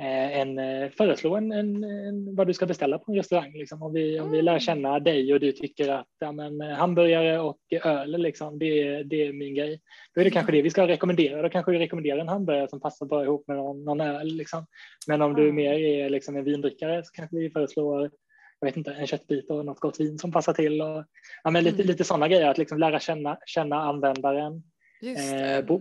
eh, 0.00 0.38
en, 0.40 0.58
eh, 0.58 0.90
föreslå 0.90 1.36
en, 1.36 1.52
en, 1.52 1.84
en, 1.84 2.34
vad 2.36 2.46
du 2.46 2.54
ska 2.54 2.66
beställa 2.66 2.98
på 2.98 3.12
en 3.12 3.16
restaurang. 3.18 3.52
Liksom. 3.52 3.82
Om, 3.82 3.92
vi, 3.92 4.20
om 4.20 4.30
vi 4.30 4.42
lär 4.42 4.58
känna 4.58 4.98
dig 5.00 5.34
och 5.34 5.40
du 5.40 5.52
tycker 5.52 5.88
att 5.92 6.06
ja, 6.20 6.32
men, 6.32 6.60
eh, 6.60 6.68
hamburgare 6.68 7.38
och 7.40 7.58
öl, 7.84 8.10
liksom, 8.22 8.58
det, 8.58 8.82
är- 8.82 9.04
det 9.04 9.26
är 9.26 9.32
min 9.32 9.54
grej. 9.54 9.80
Då 10.14 10.20
är 10.20 10.24
det 10.24 10.30
kanske 10.30 10.52
det 10.52 10.62
vi 10.62 10.70
ska 10.70 10.86
rekommendera. 10.88 11.42
Då 11.42 11.48
kanske 11.48 11.72
vi 11.72 11.78
rekommenderar 11.78 12.18
en 12.18 12.28
hamburgare 12.28 12.68
som 12.68 12.80
passar 12.80 13.06
bra 13.06 13.24
ihop 13.24 13.44
med 13.48 13.56
någon, 13.56 13.84
någon 13.84 14.00
öl. 14.00 14.26
Liksom. 14.26 14.66
Men 15.08 15.22
om 15.22 15.34
du 15.34 15.42
Mm. 15.42 15.54
mer 15.54 15.72
är 15.72 16.10
liksom 16.10 16.36
en 16.36 16.44
vindrickare 16.44 17.04
så 17.04 17.12
kanske 17.12 17.36
vi 17.36 17.50
föreslår 17.50 18.10
jag 18.62 18.66
vet 18.66 18.76
inte, 18.76 18.92
en 18.92 19.06
köttbit 19.06 19.50
och 19.50 19.64
något 19.64 19.80
gott 19.80 20.00
vin 20.00 20.18
som 20.18 20.32
passar 20.32 20.52
till. 20.52 20.82
Och, 20.82 21.04
ja, 21.44 21.50
men 21.50 21.64
lite, 21.64 21.76
Mm. 21.76 21.86
lite 21.86 22.04
sådana 22.04 22.28
grejer, 22.28 22.48
att 22.48 22.58
liksom 22.58 22.78
lära 22.78 23.00
känna, 23.00 23.38
känna 23.46 23.76
användaren. 23.76 24.62
Eh, 25.02 25.64
bo, 25.64 25.78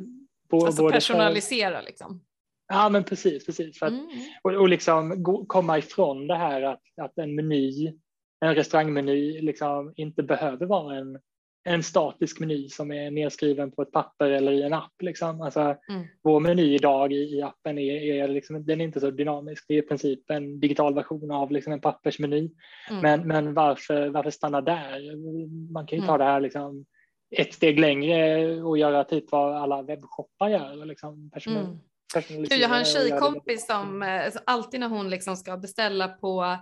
bo, 0.50 0.66
alltså 0.66 0.82
både 0.82 0.92
för- 0.94 0.98
personalisera 0.98 1.82
liksom. 1.82 2.24
Ja, 2.68 2.90
men 2.90 3.04
precis, 3.04 3.46
precis. 3.46 3.80
För 3.80 3.86
att, 3.86 3.92
Mm. 3.92 4.08
och, 4.42 4.54
och 4.54 4.70
liksom 4.70 5.24
gå, 5.24 5.46
komma 5.46 5.78
ifrån 5.78 6.28
det 6.28 6.36
här 6.36 6.62
att, 6.62 6.82
att 7.02 7.18
en 7.18 7.36
meny, 7.36 7.94
en 8.40 8.56
restaurangmeny 8.56 9.42
liksom 9.42 9.94
inte 9.96 10.24
behöver 10.24 10.66
vara 10.66 10.96
en, 10.98 11.20
en 11.64 11.84
statisk 11.84 12.40
meny 12.40 12.70
som 12.70 12.92
är 12.92 13.12
nedskriven 13.12 13.72
på 13.72 13.82
ett 13.82 13.92
papper 13.92 14.30
eller 14.30 14.52
i 14.52 14.64
en 14.64 14.74
app. 14.74 15.02
Liksom. 15.02 15.42
Alltså, 15.42 15.76
Mm. 15.90 16.08
Vår 16.24 16.40
meny 16.40 16.76
idag 16.76 17.14
i, 17.14 17.38
i 17.38 17.42
appen 17.42 17.78
är, 17.78 18.02
är 18.02 18.28
liksom, 18.28 18.66
den 18.66 18.82
är 18.82 18.86
inte 18.86 19.00
så 19.00 19.12
dynamisk. 19.12 19.66
Det 19.68 19.74
är 19.74 19.78
i 19.78 19.88
princip 19.88 20.30
en 20.30 20.60
digital 20.60 20.94
version 20.96 21.32
av 21.32 21.52
liksom 21.52 21.74
en 21.74 21.82
pappersmeny. 21.82 22.52
Mm. 22.90 23.02
Men, 23.02 23.28
men 23.28 23.54
varför, 23.54 24.10
varför 24.10 24.30
stanna 24.30 24.62
där? 24.62 25.16
Man 25.74 25.88
kan 25.88 26.00
ju 26.00 26.06
ta 26.06 26.16
Mm. 26.16 26.20
det 26.20 26.32
här 26.32 26.40
liksom 26.42 26.86
ett 27.38 27.54
steg 27.54 27.80
längre 27.80 28.52
och 28.62 28.78
göra 28.78 29.04
typ 29.04 29.32
vad 29.32 29.56
alla 29.56 29.82
webbshoppar 29.82 30.50
gör. 30.50 30.86
Liksom 30.86 31.30
person, 31.30 31.56
Mm. 31.56 32.60
jag 32.62 32.70
har 32.70 32.78
en 32.80 32.86
tjejkompis 32.86 33.68
som 33.68 34.04
eh, 34.04 34.32
så 34.32 34.40
alltid 34.46 34.80
när 34.80 34.88
hon 34.90 35.10
liksom 35.10 35.36
ska 35.36 35.58
beställa 35.58 36.08
på 36.08 36.58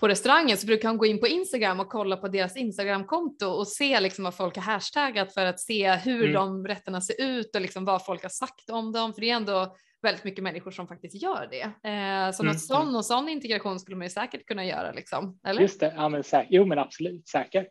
på 0.00 0.08
restaurangen 0.08 0.56
så 0.56 0.66
brukar 0.66 0.88
hon 0.88 0.98
gå 0.98 1.06
in 1.06 1.20
på 1.20 1.26
Instagram 1.26 1.80
och 1.80 1.88
kolla 1.88 2.16
på 2.16 2.28
deras 2.28 2.56
Instagramkonto 2.56 3.46
och 3.46 3.68
se 3.68 4.00
liksom 4.00 4.24
vad 4.24 4.34
folk 4.34 4.56
har 4.56 4.62
hashtaggat 4.62 5.34
för 5.34 5.44
att 5.46 5.60
se 5.60 5.92
hur 5.94 6.22
Mm. 6.22 6.32
de 6.34 6.66
rätterna 6.66 7.00
ser 7.00 7.20
ut 7.24 7.54
och 7.54 7.60
liksom 7.60 7.84
vad 7.84 8.04
folk 8.04 8.22
har 8.22 8.28
sagt 8.30 8.70
om 8.70 8.92
dem. 8.92 9.14
För 9.14 9.20
det 9.20 9.30
är 9.30 9.34
ändå 9.36 9.76
väldigt 10.02 10.24
mycket 10.24 10.44
människor 10.44 10.70
som 10.70 10.88
faktiskt 10.88 11.22
gör 11.22 11.48
det. 11.50 11.62
Eh, 11.62 12.32
så 12.32 12.42
Mm, 12.42 12.52
något 12.52 12.60
sån 12.60 12.96
och 12.96 13.04
sån 13.04 13.28
integration 13.28 13.80
skulle 13.80 13.96
man 13.96 14.06
ju 14.06 14.10
säkert 14.10 14.46
kunna 14.46 14.64
göra 14.64 14.92
liksom. 14.92 15.38
Eller? 15.46 15.60
Just 15.62 15.80
det, 15.80 15.92
ja, 15.96 16.08
men 16.08 16.22
säkert. 16.24 16.48
jo 16.50 16.64
men 16.64 16.78
absolut, 16.78 17.28
säkert. 17.28 17.68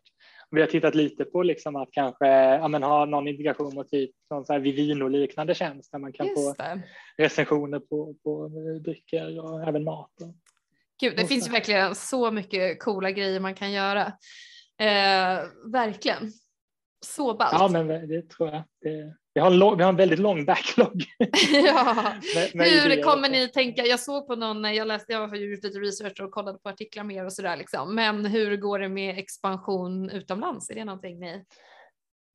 Vi 0.52 0.60
har 0.60 0.68
tittat 0.68 0.94
lite 0.94 1.24
på 1.24 1.42
liksom 1.42 1.76
att 1.76 1.88
kanske 1.92 2.26
ja, 2.28 2.68
men 2.68 2.82
ha 2.82 3.04
någon 3.04 3.28
integration 3.28 3.74
mot 3.74 3.88
typ 3.90 4.10
någon 4.30 4.44
så 4.44 4.52
här 4.52 4.60
Vivino-liknande 4.60 5.54
tjänst 5.54 5.92
där 5.92 5.98
man 5.98 6.12
kan 6.12 6.26
få 6.26 6.32
Just 6.42 6.58
det. 6.58 6.82
recensioner 7.18 7.78
på, 7.78 8.14
på 8.24 8.48
drycker 8.84 9.40
och 9.44 9.68
även 9.68 9.84
mat. 9.84 10.10
Och, 10.22 10.34
Gud, 11.00 11.16
det 11.16 11.26
finns 11.26 11.48
ju 11.48 11.52
verkligen 11.52 11.94
så 11.94 12.30
mycket 12.30 12.80
coola 12.82 13.10
grejer 13.10 13.40
man 13.40 13.54
kan 13.54 13.72
göra. 13.72 14.06
Eh, 14.80 15.38
verkligen. 15.72 16.32
Så 17.06 17.34
ballt. 17.34 17.52
ja, 17.52 17.68
men 17.68 18.08
det 18.08 18.30
tror 18.30 18.48
jag. 18.48 18.62
Det, 18.80 19.14
vi, 19.34 19.40
har 19.40 19.50
en 19.50 19.58
lång, 19.58 19.76
vi 19.76 19.82
har 19.82 19.90
en 19.90 19.96
väldigt 19.96 20.18
lång 20.18 20.44
backlog. 20.44 21.04
ja. 21.66 21.94
med, 22.34 22.54
med 22.54 22.66
Hur 22.66 23.02
kommer 23.02 23.28
ni 23.28 23.48
tänka? 23.48 23.86
Jag 23.86 24.00
såg 24.00 24.26
på 24.26 24.36
någon, 24.36 24.74
jag 24.74 24.88
läste, 24.88 25.12
jag 25.12 25.28
har 25.28 25.36
gjort 25.36 25.64
lite 25.64 25.78
research 25.78 26.20
och 26.20 26.30
kollade 26.30 26.58
på 26.58 26.68
artiklar 26.68 27.04
mer 27.04 27.24
och 27.24 27.32
sådär 27.32 27.56
liksom. 27.56 27.94
Men 27.94 28.26
hur 28.26 28.56
går 28.56 28.78
det 28.78 28.88
med 28.88 29.18
expansion 29.18 30.10
utomlands? 30.10 30.70
Är 30.70 30.74
det 30.74 30.84
någonting 30.84 31.20
ni? 31.20 31.44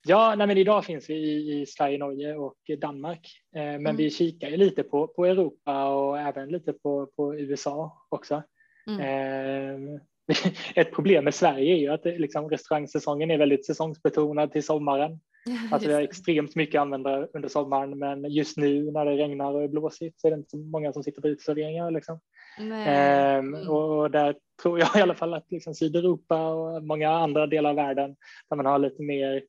Ja, 0.07 0.35
nej, 0.35 0.47
men 0.47 0.57
idag 0.57 0.85
finns 0.85 1.09
vi 1.09 1.13
i, 1.13 1.61
i 1.61 1.65
Sverige, 1.65 1.97
Norge 1.97 2.35
och 2.35 2.57
Danmark. 2.81 3.27
Eh, 3.55 3.61
men 3.61 3.75
Mm. 3.75 3.95
vi 3.95 4.09
kikar 4.09 4.49
ju 4.49 4.57
lite 4.57 4.83
på, 4.83 5.07
på 5.07 5.25
Europa 5.25 5.85
och 5.89 6.19
även 6.19 6.49
lite 6.49 6.73
på, 6.73 7.05
på 7.15 7.35
USA 7.35 8.05
också. 8.09 8.43
Mm. 8.87 9.95
Eh, 9.95 10.01
ett 10.75 10.91
problem 10.91 11.23
med 11.23 11.35
Sverige 11.35 11.75
är 11.75 11.79
ju 11.79 11.89
att 11.89 12.03
det, 12.03 12.17
liksom, 12.17 12.49
restaurangsäsongen 12.49 13.31
är 13.31 13.37
väldigt 13.37 13.65
säsongsbetonad 13.65 14.51
till 14.51 14.63
sommaren. 14.63 15.19
Alltså 15.71 15.87
vi 15.87 15.93
har 15.93 16.01
extremt 16.01 16.55
mycket 16.55 16.81
användare 16.81 17.27
under 17.33 17.49
sommaren, 17.49 17.99
men 17.99 18.31
just 18.31 18.57
nu 18.57 18.91
när 18.91 19.05
det 19.05 19.11
regnar 19.17 19.53
och 19.53 19.63
är 19.63 19.67
blåsigt 19.67 20.19
så 20.19 20.27
är 20.27 20.31
det 20.31 20.37
inte 20.37 20.49
så 20.49 20.57
många 20.57 20.93
som 20.93 21.03
sitter 21.03 21.21
på 21.21 21.27
uteserveringar. 21.27 21.91
Liksom. 21.91 22.19
Ehm, 22.59 23.55
Mm. 23.55 23.69
och 23.69 24.11
där 24.11 24.35
tror 24.61 24.79
jag 24.79 24.89
i 24.97 25.01
alla 25.01 25.15
fall 25.15 25.33
att 25.33 25.51
liksom 25.51 25.73
Sydeuropa 25.73 26.47
och 26.47 26.83
många 26.83 27.09
andra 27.09 27.47
delar 27.47 27.69
av 27.69 27.75
världen 27.75 28.15
där 28.49 28.57
man 28.57 28.65
har 28.65 28.79
lite 28.79 29.03
mer 29.03 29.43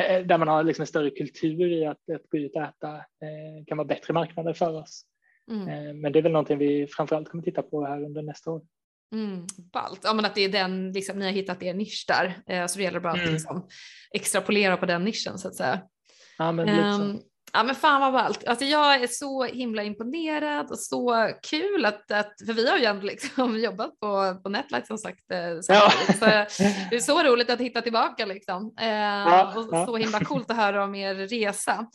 eh, 0.00 0.26
där 0.26 0.38
man 0.38 0.48
har 0.48 0.62
liksom 0.62 0.82
en 0.82 0.86
större 0.86 1.10
kultur 1.10 1.72
i 1.72 1.86
att, 1.86 2.10
att 2.14 2.28
gå 2.28 2.38
ut 2.38 2.56
och 2.56 2.62
äta 2.62 2.94
eh, 2.96 3.64
kan 3.66 3.78
vara 3.78 3.88
bättre 3.88 4.14
marknader 4.14 4.52
för 4.52 4.76
oss. 4.76 5.04
Mm. 5.50 5.68
Eh, 5.68 5.94
men 5.94 6.12
det 6.12 6.18
är 6.18 6.22
väl 6.22 6.32
någonting 6.32 6.58
vi 6.58 6.86
framförallt 6.86 7.28
kommer 7.28 7.44
titta 7.44 7.62
på 7.62 7.84
här 7.84 8.04
under 8.04 8.22
nästa 8.22 8.50
år. 8.50 8.62
Mm, 9.14 9.46
ballt. 9.72 10.00
Ja 10.02 10.14
men 10.14 10.24
att 10.24 10.34
det 10.34 10.44
är 10.44 10.48
den, 10.48 10.92
liksom, 10.92 11.18
ni 11.18 11.24
har 11.24 11.32
hittat 11.32 11.62
er 11.62 11.74
nisch 11.74 12.04
där. 12.08 12.38
Eh, 12.48 12.66
så 12.66 12.78
det 12.78 12.84
gäller 12.84 13.00
bara 13.00 13.12
att 13.12 13.18
Mm. 13.18 13.32
liksom, 13.32 13.66
extrapolera 14.14 14.76
på 14.76 14.86
den 14.86 15.04
nischen 15.04 15.38
så 15.38 15.48
att 15.48 15.56
säga. 15.56 15.80
Ja, 16.38 16.52
men. 16.52 16.68
Ehm, 16.68 17.18
Ja 17.56 17.62
men 17.62 17.74
fan 17.74 18.00
vad 18.00 18.12
ballt. 18.12 18.46
Alltså 18.46 18.64
jag 18.64 19.02
är 19.02 19.06
så 19.06 19.44
himla 19.44 19.82
imponerad 19.82 20.70
och 20.70 20.78
så 20.78 21.30
kul 21.42 21.84
att, 21.84 22.10
att 22.10 22.32
för 22.46 22.52
vi 22.52 22.70
har 22.70 22.78
ju 22.78 22.84
ändå 22.84 23.02
liksom 23.06 23.58
jobbat 23.64 24.00
på, 24.00 24.40
på 24.42 24.48
Netlight 24.48 24.86
som 24.86 24.98
sagt. 24.98 25.30
Eh, 25.32 25.38
ja. 25.68 25.90
Så 26.18 26.24
det 26.90 26.96
är 26.96 27.00
så 27.00 27.22
roligt 27.22 27.50
att 27.50 27.60
hitta 27.60 27.82
tillbaka 27.82 28.26
liksom. 28.26 28.74
Eh, 28.80 28.88
ja, 28.88 29.54
och 29.56 29.68
ja. 29.72 29.86
så 29.86 29.96
himla 29.96 30.20
coolt 30.20 30.50
att 30.50 30.56
höra 30.56 30.84
om 30.84 30.94
er 30.94 31.14
resa. 31.14 31.86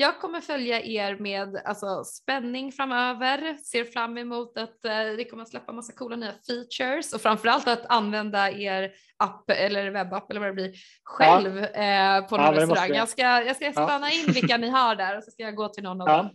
Jag 0.00 0.20
kommer 0.20 0.40
följa 0.40 0.82
er 0.82 1.16
med 1.16 1.62
alltså, 1.64 2.04
spänning 2.04 2.72
framöver, 2.72 3.56
ser 3.56 3.84
fram 3.84 4.18
emot 4.18 4.58
att 4.58 4.84
eh, 4.84 5.16
det 5.16 5.24
kommer 5.30 5.42
att 5.42 5.48
släppa 5.48 5.72
massa 5.72 5.92
coola 5.92 6.16
nya 6.16 6.32
features 6.46 7.12
och 7.12 7.20
framförallt 7.20 7.68
att 7.68 7.86
använda 7.86 8.50
er 8.50 8.92
app 9.16 9.50
eller 9.50 9.90
webbapp 9.90 10.30
eller 10.30 10.40
vad 10.40 10.48
det 10.48 10.54
blir 10.54 10.72
själv 11.04 11.58
ja. 11.58 12.16
eh, 12.18 12.26
på 12.26 12.36
någon 12.36 12.54
ja, 12.54 12.60
restaurang. 12.60 12.94
Jag 12.94 13.08
ska, 13.08 13.22
jag 13.22 13.56
ska 13.56 13.72
spana 13.72 14.10
in 14.10 14.26
vilka 14.26 14.56
ni 14.56 14.68
har 14.68 14.96
där 14.96 15.16
och 15.16 15.24
så 15.24 15.30
ska 15.30 15.42
jag 15.42 15.54
gå 15.54 15.68
till 15.68 15.82
någon 15.82 16.00
av 16.00 16.06
dem. 16.06 16.30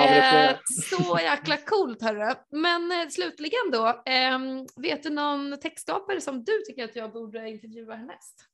Eh, 0.00 0.56
så 0.90 1.18
jäkla 1.22 1.56
coolt 1.56 2.02
hörru. 2.02 2.34
Men 2.50 2.92
eh, 2.92 3.08
slutligen 3.08 3.70
då, 3.72 4.02
ehm, 4.06 4.66
vet 4.76 5.02
du 5.02 5.10
någon 5.10 5.60
textskapare 5.60 6.20
som 6.20 6.44
du 6.44 6.62
tycker 6.66 6.84
att 6.84 6.96
jag 6.96 7.12
borde 7.12 7.48
intervjua 7.48 7.94
härnäst? 7.94 8.47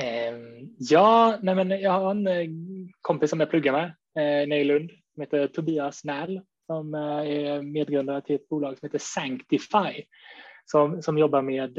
Ehm, 0.00 0.68
ja, 0.78 1.38
nej 1.42 1.54
men 1.54 1.70
jag 1.70 1.90
har 1.90 2.10
en 2.10 2.26
eh, 2.26 2.48
kompis 3.00 3.30
som 3.30 3.40
jag 3.40 3.50
pluggar 3.50 3.72
med 3.72 3.84
eh, 3.84 4.48
nere 4.48 4.60
i 4.60 4.64
Lund 4.64 4.90
som 5.14 5.20
heter 5.20 5.46
Tobias 5.46 6.04
Näl 6.04 6.40
som 6.66 6.94
eh, 6.94 7.00
är 7.00 7.62
medgrundare 7.62 8.22
till 8.22 8.36
ett 8.36 8.48
bolag 8.48 8.78
som 8.78 8.86
heter 8.86 8.98
Sanctify 8.98 10.02
som, 10.64 11.02
som 11.02 11.18
jobbar 11.18 11.42
med 11.42 11.78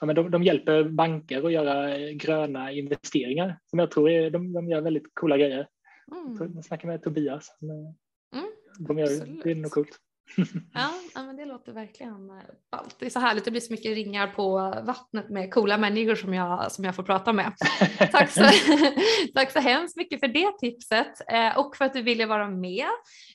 ja, 0.00 0.06
men 0.06 0.16
de, 0.16 0.30
de 0.30 0.42
hjälper 0.42 0.84
banker 0.84 1.46
att 1.46 1.52
göra 1.52 1.98
gröna 2.12 2.72
investeringar 2.72 3.58
som 3.66 3.78
jag 3.78 3.90
tror 3.90 4.10
är, 4.10 4.30
de, 4.30 4.52
de 4.52 4.68
gör 4.68 4.80
väldigt 4.80 5.14
coola 5.14 5.36
grejer. 5.36 5.66
Mm. 6.12 6.52
Jag 6.54 6.64
snackar 6.64 6.88
med 6.88 7.02
Tobias. 7.02 7.48
Mm, 7.62 7.94
de 8.78 8.98
gör, 8.98 9.42
det 9.44 9.50
är 9.50 9.54
nog 9.54 9.70
coolt. 9.70 9.98
ja, 10.74 10.90
men 11.14 11.36
det 11.36 11.44
låter 11.44 11.72
verkligen 11.72 12.30
eh, 12.30 12.36
ballt. 12.70 12.96
Det 12.98 13.06
är 13.06 13.10
så 13.10 13.20
härligt, 13.20 13.44
det 13.44 13.50
blir 13.50 13.60
så 13.60 13.72
mycket 13.72 13.94
ringar 13.94 14.26
på 14.26 14.56
vattnet 14.82 15.30
med 15.30 15.54
coola 15.54 15.78
människor 15.78 16.14
som 16.14 16.34
jag, 16.34 16.72
som 16.72 16.84
jag 16.84 16.94
får 16.94 17.02
prata 17.02 17.32
med. 17.32 17.52
Tack 18.12 18.30
så, 18.30 18.44
tack 19.34 19.50
så 19.50 19.58
hemskt 19.58 19.96
mycket 19.96 20.20
för 20.20 20.28
det 20.28 20.58
tipset 20.58 21.30
eh, 21.32 21.58
och 21.58 21.76
för 21.76 21.84
att 21.84 21.92
du 21.92 22.02
ville 22.02 22.26
vara 22.26 22.48
med. 22.48 22.86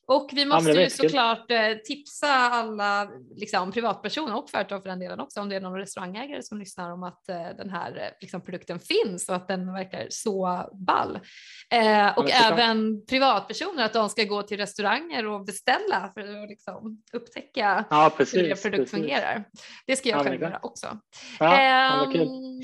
Och 0.07 0.29
vi 0.33 0.45
måste 0.45 0.71
ja, 0.71 0.81
ju 0.81 0.89
såklart 0.89 1.51
eh, 1.51 1.73
tipsa 1.85 2.27
alla 2.27 3.09
liksom, 3.35 3.71
privatpersoner 3.71 4.37
och 4.37 4.49
företag 4.49 4.81
för 4.81 4.89
den 4.89 4.99
delen 4.99 5.19
också 5.19 5.41
om 5.41 5.49
det 5.49 5.55
är 5.55 5.61
någon 5.61 5.79
restaurangägare 5.79 6.43
som 6.43 6.57
lyssnar 6.57 6.91
om 6.91 7.03
att 7.03 7.25
den 7.57 7.69
här 7.69 8.11
liksom, 8.21 8.41
produkten 8.41 8.79
finns 8.79 9.29
och 9.29 9.35
att 9.35 9.47
den 9.47 9.73
verkar 9.73 10.07
så 10.09 10.69
ball. 10.73 11.15
och 12.15 12.29
ja, 12.29 12.51
även 12.51 13.05
privatpersoner 13.05 13.85
att 13.85 13.93
de 13.93 14.09
ska 14.09 14.23
gå 14.23 14.43
till 14.43 14.57
restauranger 14.57 15.27
och 15.27 15.45
beställa 15.45 16.11
för 16.13 16.43
att 16.43 16.49
liksom, 16.49 17.01
upptäcka 17.13 17.66
ja, 17.89 18.13
precis, 18.17 18.39
hur 18.39 18.51
er 18.51 18.55
produkt 18.55 18.77
precis. 18.77 18.91
fungerar. 18.91 19.43
Det 19.87 19.95
ska 19.95 20.09
jag 20.09 20.19
ja, 20.19 20.23
själv 20.23 20.41
göra 20.41 20.59
också. 20.61 20.99
Ja, 21.39 22.05
um, 22.05 22.61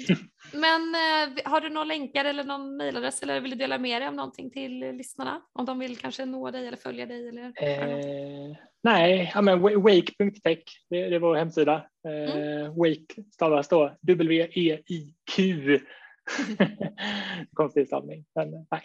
men 0.54 0.82
uh, 0.82 1.40
har 1.52 1.62
du 1.62 1.70
några 1.70 1.86
länkar 1.86 2.26
eller 2.26 2.44
någon 2.44 2.78
mejladress 2.78 3.24
eller 3.24 3.42
vill 3.42 3.52
du 3.52 3.58
dela 3.58 3.78
med 3.78 4.02
dig 4.02 4.08
av 4.08 4.16
någonting 4.16 4.52
till 4.52 4.80
lyssnarna? 4.80 5.42
Om 5.54 5.66
de 5.66 5.80
vill 5.80 5.98
kanske 5.98 6.26
nå 6.26 6.52
dig 6.52 6.68
eller 6.68 6.78
följa 6.78 7.06
dig? 7.06 7.28
Eller, 7.28 7.46
eh, 7.46 8.56
nej, 8.84 9.32
ja, 9.36 9.42
men 9.42 9.62
wake.tech, 9.62 10.64
det, 10.90 11.10
det 11.10 11.16
är 11.16 11.20
vår 11.20 11.36
hemsida. 11.36 11.86
Eh, 12.08 12.36
mm. 12.36 12.76
Wake 12.76 13.24
stavas 13.34 13.68
då 13.68 13.98
W-E-I-Q. 14.02 15.80
Konstig 17.54 17.88
stavning, 17.88 18.26
men 18.36 18.68
nej, 18.72 18.82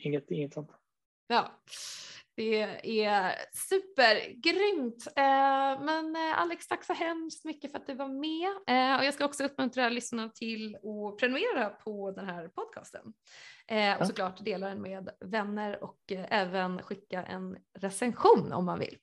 inget, 0.00 0.30
inget 0.30 0.54
sånt. 0.54 0.70
Ja. 1.28 1.52
Det 2.36 2.62
är 3.02 3.34
supergrymt. 3.68 5.06
Eh, 5.16 5.84
men 5.84 6.16
eh, 6.16 6.40
Alex, 6.40 6.68
tack 6.68 6.84
så 6.84 6.92
hemskt 6.92 7.44
mycket 7.44 7.70
för 7.70 7.78
att 7.78 7.86
du 7.86 7.94
var 7.94 8.08
med. 8.08 8.48
Eh, 8.76 8.98
och 8.98 9.04
jag 9.04 9.14
ska 9.14 9.24
också 9.24 9.44
uppmuntra 9.44 9.88
lyssnarna 9.88 10.28
till 10.28 10.76
att 10.76 11.18
prenumerera 11.18 11.68
på 11.68 12.10
den 12.10 12.26
här 12.26 12.48
podcasten. 12.48 13.02
Och 14.00 14.06
såklart 14.06 14.44
dela 14.44 14.68
den 14.68 14.82
med 14.82 15.10
vänner 15.24 15.84
och 15.84 15.98
även 16.28 16.82
skicka 16.82 17.22
en 17.22 17.56
recension 17.78 18.52
om 18.52 18.64
man 18.64 18.78
vill. 18.78 18.96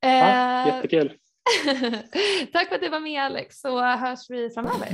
Ja, 0.00 0.66
jättekul. 0.66 1.08
tack 2.52 2.68
för 2.68 2.74
att 2.74 2.80
du 2.80 2.88
var 2.88 3.00
med 3.00 3.22
Alex 3.22 3.60
så 3.60 3.80
hörs 3.80 4.30
vi 4.30 4.50
framöver. 4.50 4.88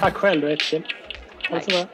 Tack 0.00 0.14
själv, 0.14 0.40
det 0.40 0.46
var 0.46 0.50
jättekul. 0.50 0.86
Ha 1.48 1.56
det 1.56 1.62
så 1.62 1.70
bra. 1.70 1.86